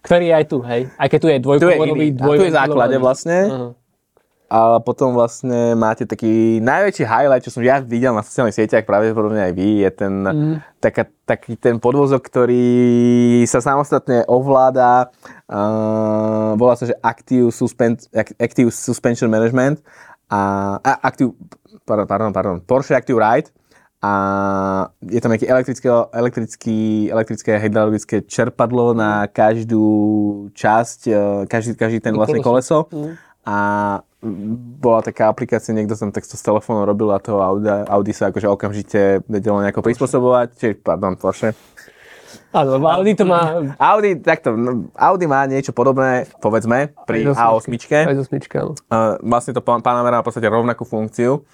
Ktorý 0.08 0.24
je 0.24 0.34
aj 0.34 0.46
tu, 0.48 0.58
hej. 0.62 0.88
Aj 0.90 1.06
keď 1.06 1.18
tu 1.20 1.28
je 1.28 1.38
dvojkomorový. 1.38 2.06
A 2.10 2.26
tu 2.32 2.42
je 2.42 2.54
základe 2.54 2.96
vlastne. 2.96 3.38
Aha. 3.44 3.68
A 4.48 4.58
potom 4.80 5.12
vlastne 5.12 5.76
máte 5.76 6.08
taký 6.08 6.56
najväčší 6.58 7.04
highlight, 7.04 7.44
čo 7.44 7.52
som 7.52 7.60
ja 7.60 7.84
videl 7.84 8.16
na 8.16 8.24
sociálnych 8.24 8.56
sieťach, 8.56 8.80
pravdepodobne 8.82 9.44
aj 9.44 9.52
vy, 9.52 9.84
je 9.84 9.90
ten, 9.92 10.14
Mhm. 10.24 10.52
taká, 10.80 11.04
taký 11.22 11.52
ten 11.54 11.76
podvozok, 11.76 12.24
ktorý 12.24 12.64
sa 13.44 13.60
samostatne 13.60 14.24
ovláda. 14.24 15.12
Uh, 15.44 16.56
volá 16.56 16.72
sa, 16.74 16.84
že 16.84 16.96
Active, 16.98 17.48
Suspen- 17.50 18.00
Ac- 18.10 18.32
Active 18.34 18.68
Suspension 18.68 19.28
Management 19.28 19.84
a, 20.26 20.40
a 20.78 20.92
Active, 21.02 21.36
pardon, 21.84 22.04
pardon, 22.04 22.32
pardon, 22.32 22.56
Porsche 22.58 22.92
Active 22.92 23.16
Ride 23.16 23.52
a 23.98 24.12
je 25.02 25.18
tam 25.18 25.34
nejaké 25.34 25.50
elektrické, 25.50 25.90
elektrický, 25.90 26.78
elektrické 27.10 27.58
hydraulické 27.58 28.22
čerpadlo 28.22 28.94
na 28.94 29.26
každú 29.26 29.82
časť, 30.54 31.00
eh, 31.10 31.42
každý, 31.50 31.74
každý 31.74 31.98
ten 31.98 32.14
vlastne 32.14 32.38
koleso. 32.38 32.86
Mhm. 32.94 33.18
A 33.48 33.58
bola 34.78 35.00
taká 35.00 35.30
aplikácia, 35.30 35.70
niekto 35.70 35.94
tam 35.94 36.10
takto 36.10 36.34
s 36.34 36.42
telefónom 36.42 36.82
robil 36.82 37.10
a 37.14 37.22
toho 37.22 37.38
Audi, 37.38 37.70
Audi 37.70 38.12
sa 38.12 38.34
akože 38.34 38.50
okamžite 38.50 39.22
vedelo 39.30 39.62
nejako 39.62 39.78
prispôsobovať, 39.78 40.48
čiže, 40.58 40.74
pardon, 40.82 41.14
Porsche. 41.14 41.54
Áno, 42.50 42.76
lebo 42.76 42.90
Audi 42.90 43.14
to 43.14 43.24
má... 43.24 43.62
Audi, 43.78 44.18
takto, 44.18 44.58
no, 44.58 44.90
Audi 44.98 45.30
má 45.30 45.46
niečo 45.46 45.70
podobné, 45.70 46.26
povedzme, 46.42 46.92
pri 47.06 47.24
Aj 47.24 47.26
zo 47.30 47.34
A8. 47.62 48.08
Aj 48.10 48.16
zo 48.18 48.24
smyčka, 48.26 48.56
áno. 48.64 48.72
Uh, 48.90 49.16
vlastne 49.22 49.54
to 49.54 49.62
Pan- 49.62 49.86
Panamera 49.86 50.20
má 50.20 50.22
v 50.24 50.28
podstate 50.28 50.48
rovnakú 50.50 50.82
funkciu. 50.82 51.46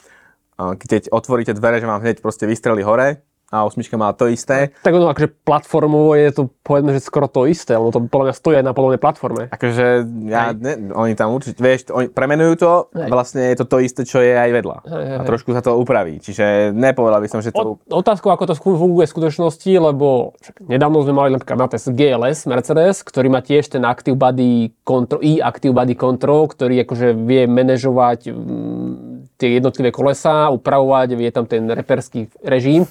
Keď 0.59 1.11
otvoríte 1.11 1.53
dvere, 1.55 1.83
že 1.83 1.89
vám 1.91 2.03
hneď 2.03 2.23
proste 2.23 2.47
vystreli 2.47 2.87
hore, 2.87 3.23
a 3.55 3.63
osmička 3.63 3.95
má 3.95 4.11
to 4.11 4.27
isté. 4.27 4.75
Tak 4.83 4.99
ono, 4.99 5.07
akože 5.15 5.31
platformovo 5.47 6.19
je 6.19 6.29
to, 6.35 6.43
povedzme, 6.67 6.91
že 6.91 6.99
skoro 6.99 7.31
to 7.31 7.47
isté, 7.47 7.79
lebo 7.79 7.95
to 7.95 8.03
podľa 8.11 8.27
mňa 8.27 8.35
stojí 8.35 8.55
aj 8.59 8.67
na 8.67 8.75
podobnej 8.75 8.99
platforme. 8.99 9.47
Akože 9.55 9.87
ja, 10.27 10.51
ne, 10.51 10.91
oni 10.91 11.15
tam 11.15 11.31
určite, 11.31 11.63
vieš, 11.63 11.95
oni 11.95 12.11
premenujú 12.11 12.53
to, 12.59 12.73
Hej. 12.99 13.09
vlastne 13.15 13.43
je 13.55 13.57
to 13.63 13.67
to 13.71 13.79
isté, 13.79 14.03
čo 14.03 14.19
je 14.19 14.35
aj 14.35 14.51
vedľa. 14.51 14.77
Hej, 14.91 15.05
hej, 15.07 15.17
A 15.21 15.23
trošku 15.23 15.55
sa 15.55 15.63
to 15.63 15.79
upraví. 15.79 16.19
Čiže 16.19 16.75
nepovedal 16.75 17.23
by 17.23 17.29
som, 17.31 17.39
že 17.39 17.55
to... 17.55 17.79
O, 17.79 18.03
otázkou, 18.03 18.35
ako 18.35 18.51
to 18.51 18.55
funguje 18.59 19.07
v 19.07 19.15
skutočnosti, 19.15 19.71
lebo 19.71 20.35
nedávno 20.67 21.07
sme 21.07 21.15
mali 21.15 21.31
napríklad 21.39 21.59
na 21.61 21.69
test 21.71 21.95
GLS 21.95 22.51
Mercedes, 22.51 23.07
ktorý 23.07 23.31
má 23.31 23.39
tiež 23.39 23.71
ten 23.71 23.87
Active 23.87 24.19
Body 24.19 24.75
Control, 24.83 25.23
e-Active 25.23 25.71
Body 25.71 25.95
Control, 25.95 26.51
ktorý 26.51 26.83
akože 26.83 27.15
vie 27.23 27.47
manažovať 27.47 28.35
mm, 28.35 29.14
tie 29.45 29.61
jednotlivé 29.61 29.93
kolesa, 29.93 30.49
upravovať, 30.49 31.21
vie 31.21 31.29
tam 31.29 31.45
ten 31.45 31.69
reperský 31.69 32.33
režim. 32.41 32.89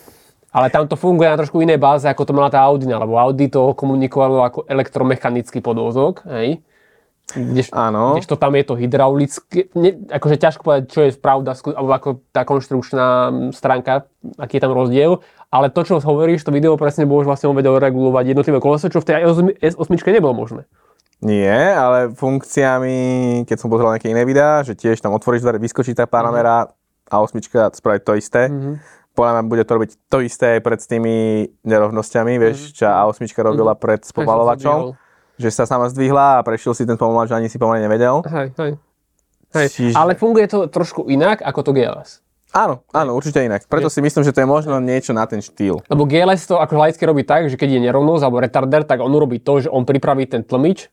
Ale 0.53 0.69
tam 0.69 0.85
to 0.85 0.93
funguje 0.93 1.25
na 1.25 1.33
trošku 1.33 1.65
inej 1.65 1.81
báze, 1.81 2.05
ako 2.05 2.29
to 2.29 2.37
mala 2.37 2.53
tá 2.53 2.61
Audi, 2.61 2.85
lebo 2.85 3.17
Audi 3.17 3.49
to 3.49 3.73
komunikovalo 3.73 4.45
ako 4.45 4.69
elektromechanický 4.69 5.65
podvozok, 5.65 6.21
hej. 6.29 6.61
Kdež, 7.33 7.73
Áno. 7.73 8.13
kdežto 8.13 8.37
tam 8.37 8.53
je 8.53 8.63
to 8.67 8.77
hydraulické, 8.77 9.71
ne, 9.73 9.95
akože 10.11 10.37
ťažko 10.37 10.61
povedať, 10.61 10.83
čo 10.91 10.99
je 11.07 11.11
pravda, 11.17 11.57
alebo 11.73 11.91
ako 11.95 12.09
tá 12.29 12.45
konštrukčná 12.45 13.07
stránka, 13.55 14.05
aký 14.37 14.59
je 14.59 14.63
tam 14.67 14.75
rozdiel, 14.75 15.25
ale 15.49 15.73
to, 15.73 15.81
čo 15.87 16.03
hovoríš, 16.03 16.45
to 16.45 16.53
video 16.53 16.77
presne 16.77 17.09
bolo, 17.09 17.25
že 17.25 17.31
vlastne 17.33 17.49
on 17.49 17.57
vedel 17.57 17.79
regulovať 17.79 18.37
jednotlivé 18.37 18.59
koleso, 18.61 18.91
čo 18.91 19.01
v 19.01 19.07
tej 19.09 19.25
S8 19.73 19.89
nebolo 20.13 20.35
možné. 20.35 20.69
Nie, 21.23 21.71
ale 21.71 22.11
funkciami, 22.11 22.97
keď 23.47 23.57
som 23.57 23.71
pozeral 23.71 23.95
nejaké 23.95 24.11
iné 24.11 24.27
videá, 24.27 24.59
že 24.61 24.75
tiež 24.75 24.99
tam 24.99 25.15
otvoríš 25.15 25.39
dvere, 25.39 25.55
vyskočí 25.55 25.95
tá 25.95 26.03
Panamera 26.03 26.67
a 27.07 27.15
osmička 27.23 27.71
spraví 27.71 28.03
to 28.03 28.19
isté. 28.19 28.51
Mhm. 28.51 28.83
Podľa 29.13 29.31
mňa 29.31 29.43
bude 29.45 29.63
to 29.63 29.71
robiť 29.77 29.91
to 30.09 30.17
isté 30.25 30.57
aj 30.57 30.61
pred 30.65 30.79
tými 30.81 31.15
nerovnosťami, 31.61 32.33
vieš, 32.41 32.73
čo 32.73 32.89
A8 32.89 33.29
robila 33.45 33.77
pred 33.77 34.01
spomalovačom. 34.01 34.97
Že 35.37 35.49
sa 35.53 35.63
sama 35.69 35.85
zdvihla 35.89 36.41
a 36.41 36.45
prešiel 36.45 36.73
si 36.73 36.85
ten 36.85 36.97
spomalovač, 36.97 37.29
ani 37.29 37.45
si 37.45 37.61
pomaly 37.61 37.85
nevedel. 37.85 38.25
Hej, 38.25 38.57
hej. 38.57 38.71
Hej. 39.53 39.67
Čiže- 39.69 39.97
Ale 39.97 40.17
funguje 40.17 40.49
to 40.49 40.65
trošku 40.65 41.05
inak, 41.13 41.45
ako 41.45 41.61
to 41.61 41.71
GLS. 41.77 42.25
Áno, 42.53 42.85
áno, 42.93 43.17
určite 43.17 43.41
inak. 43.41 43.65
Preto 43.65 43.89
si 43.89 43.97
myslím, 43.97 44.21
že 44.21 44.29
to 44.29 44.45
je 44.45 44.49
možno 44.49 44.77
niečo 44.77 45.09
na 45.09 45.25
ten 45.25 45.41
štýl. 45.41 45.81
Lebo 45.89 46.05
GLS 46.05 46.45
to 46.45 46.61
ako 46.61 46.77
laicky 46.77 47.01
robí 47.01 47.25
tak, 47.25 47.49
že 47.49 47.57
keď 47.57 47.81
je 47.81 47.81
nerovnosť 47.89 48.21
alebo 48.21 48.45
retarder, 48.45 48.85
tak 48.85 49.01
on 49.01 49.09
urobí 49.09 49.41
to, 49.41 49.65
že 49.65 49.69
on 49.73 49.85
pripraví 49.89 50.29
ten 50.29 50.45
tlmič 50.45 50.89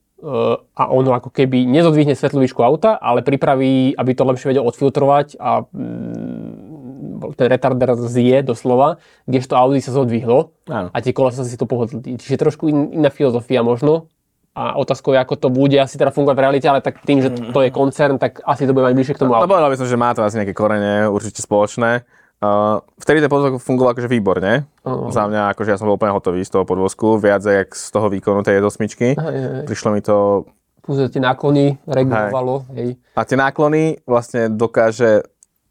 a 0.76 0.82
on 0.92 1.04
ho 1.08 1.12
ako 1.16 1.32
keby 1.32 1.64
nezodvihne 1.64 2.12
svetlú 2.12 2.44
výšku 2.44 2.60
auta, 2.60 3.00
ale 3.00 3.24
pripraví, 3.24 3.96
aby 3.96 4.10
to 4.12 4.28
lepšie 4.28 4.52
vedel 4.52 4.68
odfiltrovať 4.68 5.40
a 5.40 5.64
mm, 5.64 7.36
ten 7.36 7.46
retarder 7.48 7.96
zje 7.96 8.44
doslova, 8.44 9.00
kdežto 9.24 9.56
Audi 9.56 9.80
sa 9.80 9.92
zodvihlo 9.92 10.56
Áno. 10.68 10.88
a 10.92 10.96
tie 11.00 11.12
kolesa 11.16 11.44
si 11.44 11.56
to 11.56 11.64
pohodlí. 11.64 12.16
Čiže 12.20 12.36
trošku 12.36 12.68
in, 12.68 13.00
iná 13.00 13.08
filozofia 13.08 13.64
možno. 13.64 14.12
A 14.50 14.74
otázkou 14.74 15.14
je, 15.14 15.22
ako 15.22 15.38
to 15.38 15.48
bude 15.48 15.78
asi 15.78 15.94
teda 15.94 16.10
fungovať 16.10 16.36
v 16.36 16.42
realite, 16.42 16.66
ale 16.66 16.82
tak 16.82 17.06
tým, 17.06 17.22
že 17.22 17.30
to, 17.54 17.62
je 17.62 17.70
koncern, 17.70 18.18
tak 18.18 18.42
asi 18.42 18.66
to 18.66 18.74
bude 18.74 18.82
mať 18.82 18.94
bližšie 18.98 19.14
k 19.14 19.20
tomu 19.22 19.30
No 19.30 19.46
povedal 19.46 19.70
by 19.70 19.78
som, 19.78 19.86
že 19.86 19.94
má 19.94 20.10
to 20.10 20.26
asi 20.26 20.42
nejaké 20.42 20.52
korene 20.52 21.06
určite 21.06 21.38
spoločné. 21.38 22.02
Uh, 22.40 22.80
vtedy 22.96 23.20
ten 23.20 23.28
podvozok 23.28 23.60
fungoval 23.60 23.92
akože 23.92 24.08
výborne. 24.08 24.64
Áno. 24.80 25.12
Za 25.12 25.28
mňa, 25.28 25.52
akože 25.52 25.76
ja 25.76 25.76
som 25.76 25.84
bol 25.84 26.00
úplne 26.00 26.16
hotový 26.16 26.40
z 26.40 26.56
toho 26.56 26.64
podvozku, 26.64 27.20
viac 27.20 27.44
jak 27.44 27.68
z 27.76 27.86
toho 27.92 28.08
výkonu 28.08 28.40
tej 28.40 28.64
osmičky. 28.64 29.12
Hej, 29.12 29.36
hej. 29.36 29.62
Prišlo 29.68 29.92
mi 29.92 30.00
to... 30.00 30.48
Plus 30.80 30.96
tie 31.12 31.20
náklony 31.20 31.76
regulovalo, 31.84 32.64
hej. 32.72 32.96
A 33.12 33.28
tie 33.28 33.36
náklony 33.36 34.00
vlastne 34.08 34.48
dokáže 34.48 35.20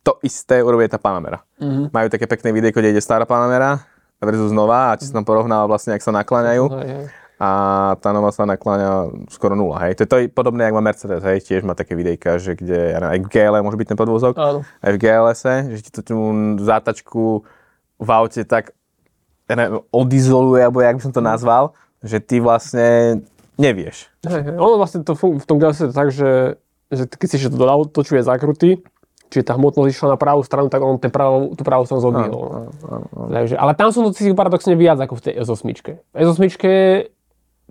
to 0.06 0.22
isté 0.22 0.62
urobiť 0.62 0.94
tá 0.94 1.00
Panamera. 1.02 1.42
Mhm. 1.58 1.90
Majú 1.90 2.08
také 2.14 2.30
pekné 2.30 2.54
videjko, 2.54 2.86
kde 2.86 2.94
ide 2.94 3.02
stará 3.02 3.26
Panamera 3.26 3.82
versus 4.22 4.54
nová 4.54 4.94
a 4.94 4.98
ti 5.00 5.10
som 5.10 5.24
tam 5.24 5.26
porovnal 5.26 5.66
vlastne, 5.66 5.98
ak 5.98 6.06
sa 6.06 6.14
nakláňajú. 6.14 6.64
Hej, 6.70 6.86
hej. 6.86 7.06
A 7.40 7.50
tá 8.04 8.12
nová 8.12 8.36
sa 8.36 8.44
nakláňa 8.44 9.16
skoro 9.32 9.56
nula, 9.56 9.80
hej. 9.88 9.96
To 10.04 10.20
je 10.20 10.28
podobné, 10.28 10.68
ako 10.68 10.76
má 10.84 10.92
Mercedes, 10.92 11.24
hej, 11.24 11.40
tiež 11.40 11.64
má 11.64 11.72
také 11.72 11.96
videjka, 11.96 12.36
že 12.36 12.60
kde, 12.60 13.00
aj 13.00 13.24
v 13.24 13.32
GL 13.32 13.56
môže 13.64 13.80
byť 13.80 13.88
ten 13.96 14.00
podvozok, 14.00 14.36
Áno. 14.36 14.68
aj 14.84 14.92
v 14.92 14.98
GLS, 15.00 15.42
že 15.72 15.82
ti 15.88 15.92
to 15.96 16.02
tú 16.04 16.16
zátačku 16.60 17.48
v 17.96 18.10
aute 18.12 18.44
tak, 18.44 18.76
ja 19.48 19.56
neviem, 19.56 19.80
odizoluje, 19.88 20.68
alebo 20.68 20.84
jak 20.84 21.00
by 21.00 21.04
som 21.08 21.16
to 21.16 21.24
nazval, 21.24 21.72
že 22.04 22.20
ty 22.20 22.44
vlastne 22.44 23.24
nevieš. 23.56 24.12
Hej, 24.28 24.44
hej. 24.44 24.56
Ono 24.60 24.76
vlastne 24.76 25.08
to 25.08 25.16
v 25.16 25.46
tom 25.48 25.64
GLS 25.64 25.80
je 25.80 25.88
to 25.88 25.96
tak, 25.96 26.12
že, 26.12 26.60
že 26.92 27.08
keď 27.08 27.28
si 27.32 27.48
to 27.48 27.56
točuje 27.88 28.20
zakruty, 28.20 28.84
čiže 29.32 29.48
tá 29.48 29.56
hmotnosť 29.56 29.88
išla 29.88 30.08
na 30.16 30.20
pravú 30.20 30.44
stranu, 30.44 30.68
tak 30.68 30.84
on 30.84 31.00
ten 31.00 31.14
pravú, 31.14 31.56
tú 31.56 31.64
pravú 31.64 31.88
stranu 31.88 32.04
zodvihol. 32.04 32.74
Takže, 33.32 33.56
ale 33.56 33.72
tam 33.80 33.96
som 33.96 34.04
to 34.04 34.12
cítil 34.12 34.36
paradoxne 34.36 34.76
viac 34.76 35.00
ako 35.00 35.16
v 35.16 35.24
tej 35.24 35.34
S8. 35.46 35.64
V 36.12 36.18
S8, 36.20 36.42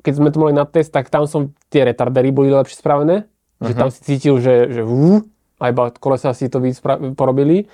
keď 0.02 0.12
sme 0.14 0.28
to 0.30 0.38
mali 0.38 0.54
na 0.54 0.64
test, 0.64 0.94
tak 0.94 1.10
tam 1.10 1.26
som 1.26 1.54
tie 1.68 1.84
retardery 1.84 2.30
boli 2.30 2.50
lepšie 2.50 2.78
spravené, 2.78 3.26
že 3.58 3.72
tam 3.74 3.88
si 3.90 4.00
cítil, 4.02 4.38
že, 4.38 4.70
že 4.70 4.82
vú, 4.86 5.26
a 5.58 5.74
iba 5.74 5.90
kolesa 5.98 6.30
si 6.32 6.46
to 6.46 6.62
víc 6.62 6.78
porobili. 7.18 7.66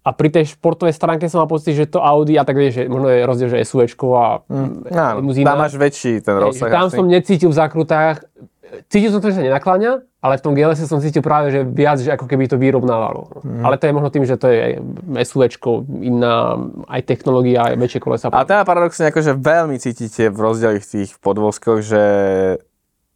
A 0.00 0.16
pri 0.16 0.32
tej 0.32 0.56
športovej 0.56 0.96
stránke 0.96 1.28
som 1.28 1.44
mal 1.44 1.50
pocit, 1.50 1.76
že 1.76 1.84
to 1.84 2.00
Audi, 2.00 2.40
a 2.40 2.42
tak 2.42 2.56
vieš, 2.56 2.82
že 2.82 2.82
možno 2.88 3.12
je 3.12 3.20
rozdiel, 3.20 3.48
že 3.52 3.68
SUVčko 3.68 4.06
a 4.16 4.26
mm, 4.48 4.96
Áno, 4.96 5.18
tam 5.44 5.60
máš 5.60 5.76
väčší 5.76 6.24
ten 6.24 6.40
rozsah. 6.40 6.72
tam 6.72 6.88
som 6.88 7.04
necítil 7.04 7.52
v 7.52 7.56
zákrutách, 7.60 8.24
cítil 8.86 9.10
som 9.10 9.20
to, 9.20 9.30
že 9.32 9.40
sa 9.40 9.46
nenakláňa, 9.46 10.02
ale 10.20 10.34
v 10.38 10.44
tom 10.44 10.52
GLS 10.52 10.84
som 10.84 11.00
cítil 11.00 11.24
práve, 11.24 11.50
že 11.50 11.64
viac, 11.64 11.98
že 11.98 12.12
ako 12.12 12.28
keby 12.28 12.46
to 12.46 12.60
vyrovnávalo. 12.60 13.42
Mhm. 13.42 13.62
Ale 13.64 13.74
to 13.80 13.84
je 13.88 13.96
možno 13.96 14.10
tým, 14.12 14.24
že 14.28 14.36
to 14.36 14.46
je 14.50 14.78
SUVčko, 15.16 15.86
iná 16.02 16.58
aj 16.86 17.00
technológia, 17.08 17.72
aj 17.72 17.80
väčšie 17.80 18.00
kolesa. 18.00 18.30
A 18.30 18.46
teda 18.46 18.62
paradoxne 18.62 19.10
akože 19.10 19.36
veľmi 19.38 19.76
cítite 19.80 20.28
v 20.30 20.38
rozdieli 20.38 20.78
v 20.78 20.86
tých 20.86 21.16
podvozkoch, 21.18 21.80
že 21.82 22.02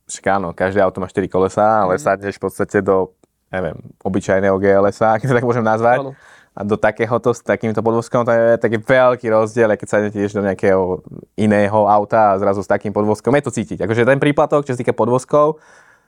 však 0.05 0.25
áno, 0.37 0.53
každé 0.53 0.85
auto 0.85 1.01
má 1.01 1.09
4 1.09 1.25
kolesa, 1.33 1.89
ale 1.89 1.97
sadneš 1.97 2.37
v 2.37 2.45
podstate 2.45 2.85
do, 2.85 3.17
neviem, 3.49 3.77
obyčajného 4.05 4.57
GLS-a, 4.61 5.17
keď 5.17 5.27
to 5.33 5.37
tak 5.41 5.49
môžem 5.49 5.65
nazvať. 5.65 5.99
Áno. 6.05 6.13
A 6.55 6.63
do 6.63 6.79
takéhoto 6.79 7.35
s 7.35 7.43
takýmto 7.43 7.83
podvozkom 7.83 8.23
to 8.23 8.31
je 8.31 8.63
taký 8.63 8.79
veľký 8.79 9.27
rozdiel, 9.27 9.75
keď 9.75 9.89
sa 9.91 9.99
tiež 10.07 10.39
do 10.39 10.43
nejakého 10.47 11.03
iného 11.35 11.81
auta 11.91 12.35
a 12.35 12.39
zrazu 12.39 12.63
s 12.63 12.71
takým 12.71 12.95
podvozkom. 12.95 13.35
Je 13.35 13.43
to 13.43 13.51
cítiť. 13.51 13.83
Akože 13.83 14.07
ten 14.07 14.23
príplatok, 14.23 14.63
čo 14.63 14.73
sa 14.75 14.79
týka 14.79 14.95
podvozkov, 14.95 15.59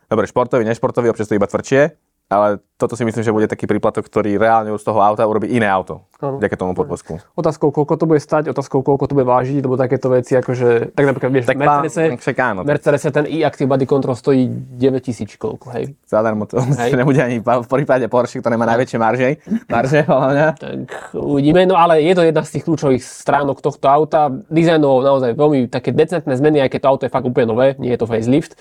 dobre, 0.06 0.24
športový, 0.30 0.62
nešportový, 0.62 1.10
občas 1.10 1.26
to 1.26 1.34
iba 1.34 1.50
tvrdšie, 1.50 2.05
ale 2.26 2.58
toto 2.76 2.98
si 2.98 3.06
myslím, 3.06 3.22
že 3.24 3.32
bude 3.32 3.46
taký 3.46 3.70
príplatok, 3.70 4.04
ktorý 4.04 4.36
reálne 4.36 4.74
už 4.74 4.82
z 4.82 4.86
toho 4.90 5.00
auta 5.00 5.24
urobí 5.24 5.48
iné 5.48 5.64
auto. 5.64 6.04
Áno. 6.18 6.42
Vďaka 6.42 6.56
tomu 6.58 6.72
podvozku. 6.74 7.22
Otázkou, 7.38 7.70
koľko 7.70 7.94
to 7.96 8.04
bude 8.08 8.20
stať, 8.20 8.50
otázkou, 8.50 8.82
koľko 8.82 9.04
to 9.06 9.14
bude 9.14 9.28
vážiť, 9.28 9.62
lebo 9.62 9.78
takéto 9.78 10.10
veci, 10.10 10.34
akože, 10.34 10.96
tak 10.96 11.04
napríklad, 11.06 11.30
vieš, 11.30 11.46
Tak 11.46 11.56
Mercedese, 11.60 12.02
však 12.18 12.36
áno, 12.40 12.60
Mercedese 12.66 13.08
ten 13.14 13.24
e-Active 13.30 13.68
Body 13.68 13.86
Control 13.86 14.16
stojí 14.16 14.48
9000 14.48 15.38
koľko, 15.38 15.66
hej. 15.76 15.94
zadarmo 16.08 16.48
to 16.48 16.58
Hej. 16.58 16.96
nebude 17.00 17.20
ani 17.20 17.38
v 17.40 17.68
prípade 17.68 18.08
Porsche, 18.10 18.42
ktoré 18.42 18.58
má 18.58 18.66
najväčšie 18.66 18.98
marže, 18.98 19.28
marže, 19.68 20.02
mňa. 20.08 20.48
Tak 20.58 20.80
uvidíme, 21.14 21.62
no 21.68 21.78
ale 21.78 22.02
je 22.02 22.12
to 22.16 22.26
jedna 22.26 22.42
z 22.42 22.58
tých 22.58 22.64
kľúčových 22.64 23.02
stránok 23.04 23.60
tohto 23.62 23.86
auta. 23.86 24.32
Dizajnovo 24.50 25.04
naozaj 25.04 25.36
veľmi 25.36 25.70
také 25.70 25.94
decentné 25.94 26.32
zmeny, 26.34 26.64
aj 26.64 26.74
keď 26.74 26.80
to 26.80 26.90
auto 26.90 27.04
je 27.06 27.12
fakt 27.12 27.28
úplne 27.28 27.54
nové, 27.54 27.78
nie 27.78 27.94
je 27.94 28.00
to 28.00 28.08
facelift. 28.08 28.56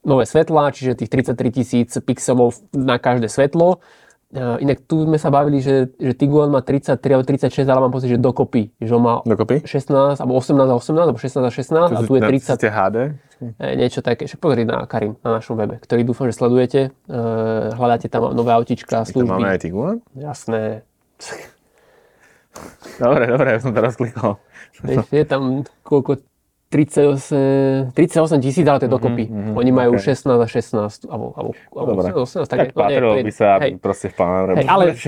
Nové 0.00 0.24
svetlá, 0.24 0.72
čiže 0.72 0.96
tých 0.96 1.12
33 1.12 1.36
tisíc 1.52 1.90
pixelov 2.00 2.56
na 2.72 2.96
každé 2.96 3.28
svetlo. 3.28 3.84
Inak 4.30 4.86
tu 4.86 5.10
sme 5.10 5.18
sa 5.18 5.26
bavili, 5.26 5.58
že, 5.58 5.90
že 5.98 6.14
Tiguan 6.14 6.54
má 6.54 6.62
33 6.62 7.02
alebo 7.02 7.26
36, 7.26 7.66
ale 7.66 7.80
mám 7.82 7.90
pocit, 7.90 8.14
že 8.14 8.16
dokopy. 8.16 8.70
Že 8.78 8.92
on 8.94 9.02
má 9.02 9.14
Dokopy? 9.26 9.66
16, 9.66 10.22
alebo 10.22 10.38
18 10.38 10.70
a 10.70 10.74
18, 10.78 11.02
alebo 11.02 11.18
16 11.18 11.42
a 11.42 11.50
16 11.50 11.98
a 11.98 12.00
tu 12.06 12.14
je 12.14 12.22
30, 12.22 12.54
Ste 12.54 12.70
HD? 12.70 12.96
e, 13.58 13.74
niečo 13.74 14.06
také. 14.06 14.30
Však 14.30 14.38
pozri 14.38 14.62
na 14.62 14.86
Karim, 14.86 15.18
na 15.26 15.42
našom 15.42 15.58
webe, 15.58 15.82
ktorý 15.82 16.06
dúfam, 16.06 16.30
že 16.30 16.38
sledujete. 16.38 16.94
E, 17.10 17.18
Hľadáte 17.74 18.06
tam 18.06 18.30
nové 18.30 18.54
autička, 18.54 19.02
máme 19.02 19.10
služby. 19.10 19.42
aj 19.50 19.58
Tiguan? 19.58 19.96
Jasné. 20.14 20.86
Dobre, 23.02 23.24
dobre, 23.26 23.46
ja 23.50 23.58
som 23.58 23.74
to 23.74 23.80
rozklikol. 23.82 24.38
Vieš, 24.86 25.10
je 25.10 25.24
tam 25.26 25.66
koľko 25.82 26.22
38, 26.70 27.90
38 27.98 28.38
tisíc, 28.38 28.62
ale 28.62 28.78
to 28.78 28.86
je 28.86 28.92
dokopy. 28.94 29.26
mhm, 29.26 29.58
Oni 29.58 29.70
majú 29.70 29.98
ok. 29.98 30.06
16 30.06 30.30
a 30.30 30.46
16, 30.46 31.02
alebo, 31.04 31.34
alebo, 31.34 31.50
alebo 31.74 31.90
Dobre. 31.98 32.14
18, 32.14 32.46
18, 32.46 32.46
tak, 32.46 32.58
Tak 32.60 32.68
no, 32.68 32.78
patrilo 32.78 33.14
by 33.18 33.32
sa, 33.34 33.48
hej. 33.58 33.72
proste 33.76 34.06
v 34.06 34.14
Panamere 34.14 34.52
Hej, 34.54 34.66
ale-. 34.70 34.94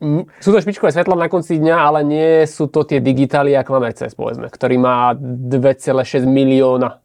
Mm, 0.00 0.24
Sú 0.40 0.48
to 0.48 0.58
špičkové 0.58 0.90
svetla 0.90 1.12
na 1.14 1.28
konci 1.28 1.60
dňa, 1.60 1.76
ale 1.76 2.00
nie 2.02 2.48
sú 2.48 2.66
to 2.66 2.82
tie 2.82 3.04
digitály 3.04 3.52
ako 3.52 3.76
má 3.76 3.80
Mercedes, 3.84 4.16
povedzme, 4.16 4.48
ktorý 4.48 4.76
má 4.76 5.12
2,6 5.12 6.24
milióna 6.24 7.04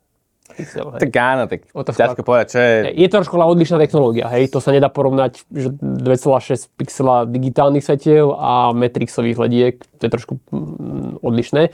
pixel. 0.55 0.95
Hej. 0.95 0.99
Tak 0.99 1.11
áno, 1.13 1.43
tak 1.45 1.59
Otázka- 1.69 1.99
ťažko 2.09 2.21
povedať, 2.23 2.47
čo 2.49 2.57
je... 2.57 2.73
Je 2.95 3.07
to 3.07 3.15
trošku 3.19 3.35
odlišná 3.35 3.77
technológia, 3.77 4.31
hej, 4.31 4.47
to 4.47 4.63
sa 4.63 4.71
nedá 4.71 4.87
porovnať, 4.87 5.43
že 5.45 5.69
2,6 5.75 6.71
pixela 6.73 7.27
digitálnych 7.27 7.83
svetiel 7.83 8.31
a 8.31 8.71
metrixových 8.71 9.37
lediek, 9.37 9.75
to 9.99 10.07
je 10.07 10.11
trošku 10.11 10.33
mm, 10.51 11.19
odlišné. 11.19 11.71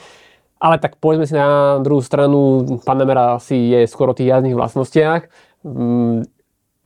Ale 0.65 0.81
tak 0.81 0.97
povedzme 0.97 1.29
si 1.29 1.37
na 1.37 1.77
druhú 1.77 2.01
stranu, 2.01 2.65
Panamera 2.81 3.37
asi 3.37 3.53
je 3.53 3.85
skoro 3.85 4.11
o 4.11 4.17
tých 4.17 4.33
jazdných 4.33 4.57
vlastnostiach. 4.57 5.29
Mm, 5.61 6.25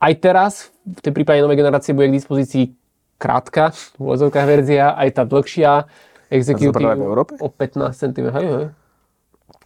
Aj 0.00 0.12
teraz, 0.20 0.68
v 0.84 1.00
tej 1.00 1.12
prípade 1.16 1.40
novej 1.40 1.64
generácie, 1.64 1.96
bude 1.96 2.12
k 2.12 2.16
dispozícii 2.20 2.76
krátka, 3.16 3.72
v 3.96 4.00
úvodzovkách 4.04 4.46
verzia, 4.48 4.92
aj 4.96 5.08
tá 5.16 5.22
dlhšia 5.24 5.88
Executive 6.28 6.92
o 7.40 7.48
15 7.48 7.92
cm, 7.96 8.26
hej, 8.32 8.46
hej. 8.48 8.66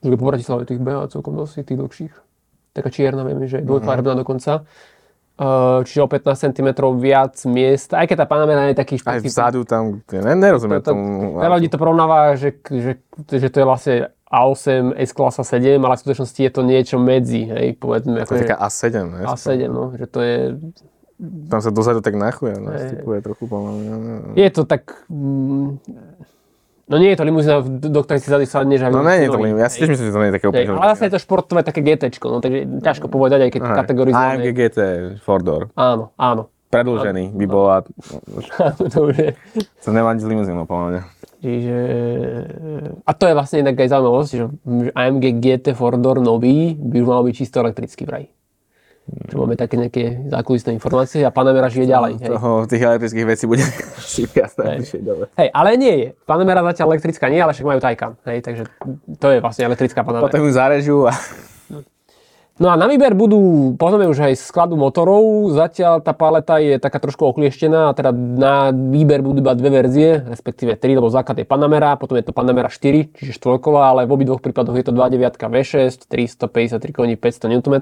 Že 0.02 0.16
po 0.18 0.26
Bratislave 0.26 0.62
tých 0.66 0.82
behá 0.82 1.06
celkom 1.10 1.34
dosť, 1.34 1.66
tých 1.66 1.78
dlhších. 1.78 2.14
Taká 2.74 2.90
čierna, 2.90 3.22
vieme, 3.22 3.46
že 3.46 3.62
je 3.62 3.66
dvojfarebná 3.66 4.18
dokonca. 4.18 4.66
Uh, 5.34 5.82
čiže 5.82 5.98
o 5.98 6.06
15 6.06 6.54
cm 6.54 6.68
viac 6.94 7.34
miest, 7.44 7.90
aj 7.90 8.06
keď 8.06 8.22
tá 8.22 8.26
Panamera 8.30 8.70
je 8.70 8.78
taký 8.78 8.94
Aj 8.96 9.18
špecifický. 9.18 9.34
vzadu 9.34 9.66
tam, 9.66 9.98
ne, 10.06 10.32
nerozumiem 10.32 10.78
To- 10.78 10.86
to- 10.86 10.90
tomu. 10.94 11.42
Veľa 11.42 11.56
ľudí 11.58 11.68
to 11.68 11.74
porovnáva, 11.74 12.38
že, 12.38 12.54
že, 12.64 13.02
že 13.26 13.48
to 13.50 13.56
je 13.58 13.66
vlastne 13.66 13.94
A8, 14.24 14.94
S-klasa 14.94 15.42
7, 15.42 15.74
ale 15.76 15.94
v 15.94 16.00
skutočnosti 16.00 16.38
je 16.38 16.50
to 16.50 16.62
niečo 16.62 16.96
medzi, 16.98 17.46
hej, 17.46 17.74
povedzme. 17.74 18.22
To 18.22 18.30
je 18.32 18.46
taká 18.46 18.62
A7, 18.62 18.94
ne? 19.10 19.26
A7, 19.26 19.66
no, 19.66 19.90
že 19.94 20.06
to 20.06 20.22
je, 20.22 20.38
Tam 21.46 21.58
sa 21.58 21.70
dozadu 21.70 21.98
tak 21.98 22.14
nachuje, 22.14 22.54
Hej. 22.54 22.62
nastupuje 22.62 23.18
trochu 23.18 23.44
pomaly. 23.46 23.82
je 24.34 24.50
to 24.50 24.62
tak, 24.62 25.02
mm, 25.06 25.82
no 26.88 26.94
nie 27.00 27.12
je 27.12 27.18
to 27.18 27.24
limuzína, 27.24 27.64
do 27.64 28.00
ktorej 28.04 28.20
si 28.20 28.28
zady 28.28 28.44
sadneš 28.44 28.84
a 28.84 28.92
No 28.92 29.00
nie 29.00 29.24
je 29.24 29.32
to 29.32 29.40
nohy, 29.40 29.52
lim, 29.52 29.60
ja 29.60 29.68
si 29.68 29.80
tiež 29.80 29.90
myslím, 29.94 30.06
že 30.08 30.12
to 30.12 30.20
nie 30.20 30.28
je 30.30 30.36
také 30.36 30.46
úplne. 30.48 30.68
ale 30.74 30.88
vlastne 30.92 31.06
je 31.08 31.14
to 31.16 31.22
športové 31.22 31.60
také 31.64 31.80
GT, 31.80 32.12
no, 32.24 32.38
takže 32.38 32.58
ťažko 32.84 33.06
povedať, 33.08 33.40
aj 33.46 33.50
keď 33.56 33.60
Aha. 33.64 33.74
kategorizujeme. 33.80 34.32
AMG 34.40 34.46
GT, 34.52 34.78
Fordor. 35.20 35.72
Áno, 35.74 36.12
áno. 36.16 36.52
Predlžený 36.68 37.38
by 37.38 37.46
bola, 37.46 37.86
Dobre. 38.98 39.38
to 39.78 39.90
nemá 39.94 40.10
nič 40.10 40.26
s 40.26 40.28
limuzínou, 40.28 40.66
podľa 40.66 40.86
mňa. 40.90 41.02
Čiže... 41.38 41.76
A 43.04 43.10
to 43.12 43.28
je 43.28 43.34
vlastne 43.36 43.62
inak 43.62 43.76
aj 43.76 43.88
zaujímavosť, 43.92 44.30
že 44.32 44.44
AMG 44.90 45.24
GT 45.38 45.66
Fordor 45.76 46.18
nový 46.18 46.72
by 46.74 46.96
už 46.98 47.06
mal 47.06 47.22
byť 47.22 47.34
čisto 47.36 47.60
elektrický 47.60 48.08
vraj. 48.08 48.26
Čo 49.04 49.36
máme 49.36 49.52
také 49.52 49.76
nejaké 49.76 50.32
zákulisné 50.32 50.72
informácie 50.72 51.20
a 51.20 51.28
Panamera 51.28 51.68
žije 51.68 51.92
ďalej. 51.92 52.12
Hej. 52.24 52.30
Toho, 52.32 52.50
tých 52.64 52.82
elektrických 52.88 53.26
vecí 53.28 53.44
bude 53.44 53.64
si 54.16 54.24
viac 54.24 54.56
najbližšie 54.56 54.98
hej, 55.36 55.48
ale 55.52 55.68
nie 55.76 55.94
je. 56.00 56.08
Panamera 56.24 56.64
zatiaľ 56.72 56.96
elektrická 56.96 57.28
nie, 57.28 57.36
ale 57.36 57.52
však 57.52 57.68
majú 57.68 57.80
Taycan. 57.84 58.16
Hej, 58.24 58.38
takže 58.40 58.62
to 59.20 59.26
je 59.28 59.38
vlastne 59.44 59.68
elektrická 59.68 60.00
Panamera. 60.00 60.32
Potom 60.32 60.48
ju 60.48 60.52
zarežú 60.56 60.98
a 61.04 61.12
No 62.54 62.70
a 62.70 62.78
na 62.78 62.86
výber 62.86 63.18
budú, 63.18 63.74
poznáme 63.74 64.06
už 64.06 64.30
aj 64.30 64.38
skladu 64.38 64.78
motorov, 64.78 65.50
zatiaľ 65.50 65.98
tá 65.98 66.14
paleta 66.14 66.62
je 66.62 66.78
taká 66.78 67.02
trošku 67.02 67.26
oklieštená 67.34 67.90
a 67.90 67.94
teda 67.98 68.14
na 68.14 68.70
výber 68.70 69.26
budú 69.26 69.42
iba 69.42 69.58
dve 69.58 69.82
verzie, 69.82 70.22
respektíve 70.22 70.78
tri, 70.78 70.94
lebo 70.94 71.10
základ 71.10 71.42
je 71.42 71.50
Panamera, 71.50 71.98
potom 71.98 72.14
je 72.14 72.22
to 72.22 72.30
Panamera 72.30 72.70
4, 72.70 73.10
čiže 73.10 73.42
štvorková, 73.42 73.90
ale 73.90 74.06
v 74.06 74.14
obidvoch 74.14 74.38
prípadoch 74.38 74.78
je 74.78 74.86
to 74.86 74.94
2.9 74.94 75.34
V6, 75.34 76.06
353 76.06 76.94
koní, 76.94 77.18
500 77.18 77.58
Nm. 77.58 77.74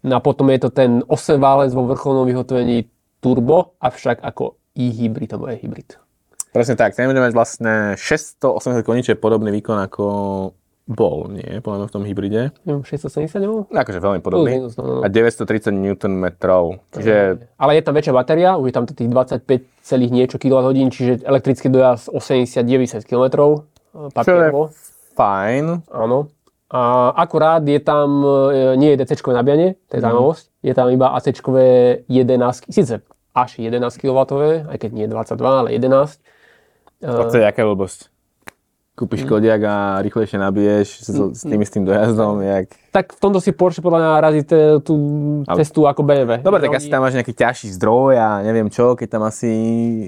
No 0.00 0.16
a 0.16 0.20
potom 0.24 0.48
je 0.48 0.58
to 0.64 0.70
ten 0.72 1.04
8 1.04 1.36
válec 1.36 1.70
vo 1.76 1.84
vrcholnom 1.84 2.24
vyhotovení 2.24 2.88
turbo, 3.20 3.76
avšak 3.80 4.24
ako 4.24 4.56
e-hybrid, 4.72 5.28
alebo 5.36 5.52
e-hybrid. 5.52 6.00
Presne 6.50 6.74
tak, 6.74 6.96
ten 6.96 7.06
bude 7.06 7.20
mať 7.20 7.36
vlastne 7.36 7.94
680 7.94 8.82
koní, 8.82 9.06
čo 9.06 9.14
je 9.14 9.20
podobný 9.20 9.54
výkon 9.54 9.78
ako 9.78 10.04
Bol, 10.90 11.30
nie, 11.30 11.62
podľa 11.62 11.76
mňa 11.78 11.86
v 11.86 11.94
tom 11.94 12.02
hybride. 12.02 12.42
Neviem, 12.66 12.82
670 12.82 13.38
nebol? 13.38 13.62
Akože 13.70 14.02
veľmi 14.02 14.18
podobný. 14.26 14.58
Minus, 14.58 14.74
no, 14.74 14.98
no. 14.98 15.02
A 15.04 15.06
930 15.06 15.70
Nm. 15.70 16.26
Čiže 16.90 17.46
Ale 17.54 17.78
je 17.78 17.82
tam 17.86 17.94
väčšia 17.94 18.10
batéria, 18.10 18.58
už 18.58 18.66
je 18.66 18.74
tam 18.74 18.84
tých 18.90 19.06
25 19.06 19.86
celých 19.86 20.10
niečo 20.10 20.36
kWh, 20.42 20.74
čiže 20.90 21.22
elektrický 21.22 21.70
dojazd 21.70 22.10
80-90 22.10 23.06
km. 23.06 23.26
Papierovo. 24.10 24.74
fajn. 25.14 25.86
Áno. 25.94 26.26
A 26.70 27.10
akurát 27.18 27.66
je 27.66 27.80
tam, 27.82 28.22
e, 28.22 28.78
nie 28.78 28.94
je 28.94 29.02
DC 29.02 29.26
nabíjanie, 29.26 29.74
to 29.90 29.98
je 29.98 30.02
zaujímavosť, 30.06 30.44
je 30.62 30.72
tam 30.74 30.86
iba 30.90 31.10
AC 31.18 31.26
11, 32.06 32.70
síce 32.70 33.02
až 33.34 33.50
11 33.58 33.90
kW, 33.98 34.18
aj 34.70 34.76
keď 34.78 34.90
nie 34.94 35.06
22, 35.10 35.34
ale 35.66 35.68
11. 35.74 36.18
To 37.00 37.32
je 37.32 37.42
jaká 37.42 37.64
blbosť. 37.64 38.09
Kúpiš 38.98 39.24
Kodiak 39.24 39.62
a 39.64 39.76
rýchlejšie 40.04 40.36
nabiješ 40.36 40.88
s, 41.06 41.08
s 41.08 41.42
tým 41.46 41.62
istým 41.64 41.88
dojazdom, 41.88 42.44
jak... 42.44 42.68
Tak 42.92 43.16
v 43.16 43.20
tomto 43.22 43.40
si 43.40 43.54
Porsche 43.54 43.80
podľa 43.80 44.02
mňa 44.02 44.10
razí 44.20 44.42
te, 44.44 44.76
tú 44.84 44.94
Ale- 45.48 45.62
cestu 45.62 45.88
ako 45.88 46.04
BMW. 46.04 46.44
Dobre, 46.44 46.60
tak 46.60 46.76
asi 46.76 46.92
tam 46.92 47.06
máš 47.06 47.16
nejaký 47.16 47.32
ťažší 47.32 47.72
zdroj 47.80 48.18
a 48.20 48.44
neviem 48.44 48.68
čo, 48.68 48.98
keď 48.98 49.08
tam 49.16 49.22
asi 49.24 49.52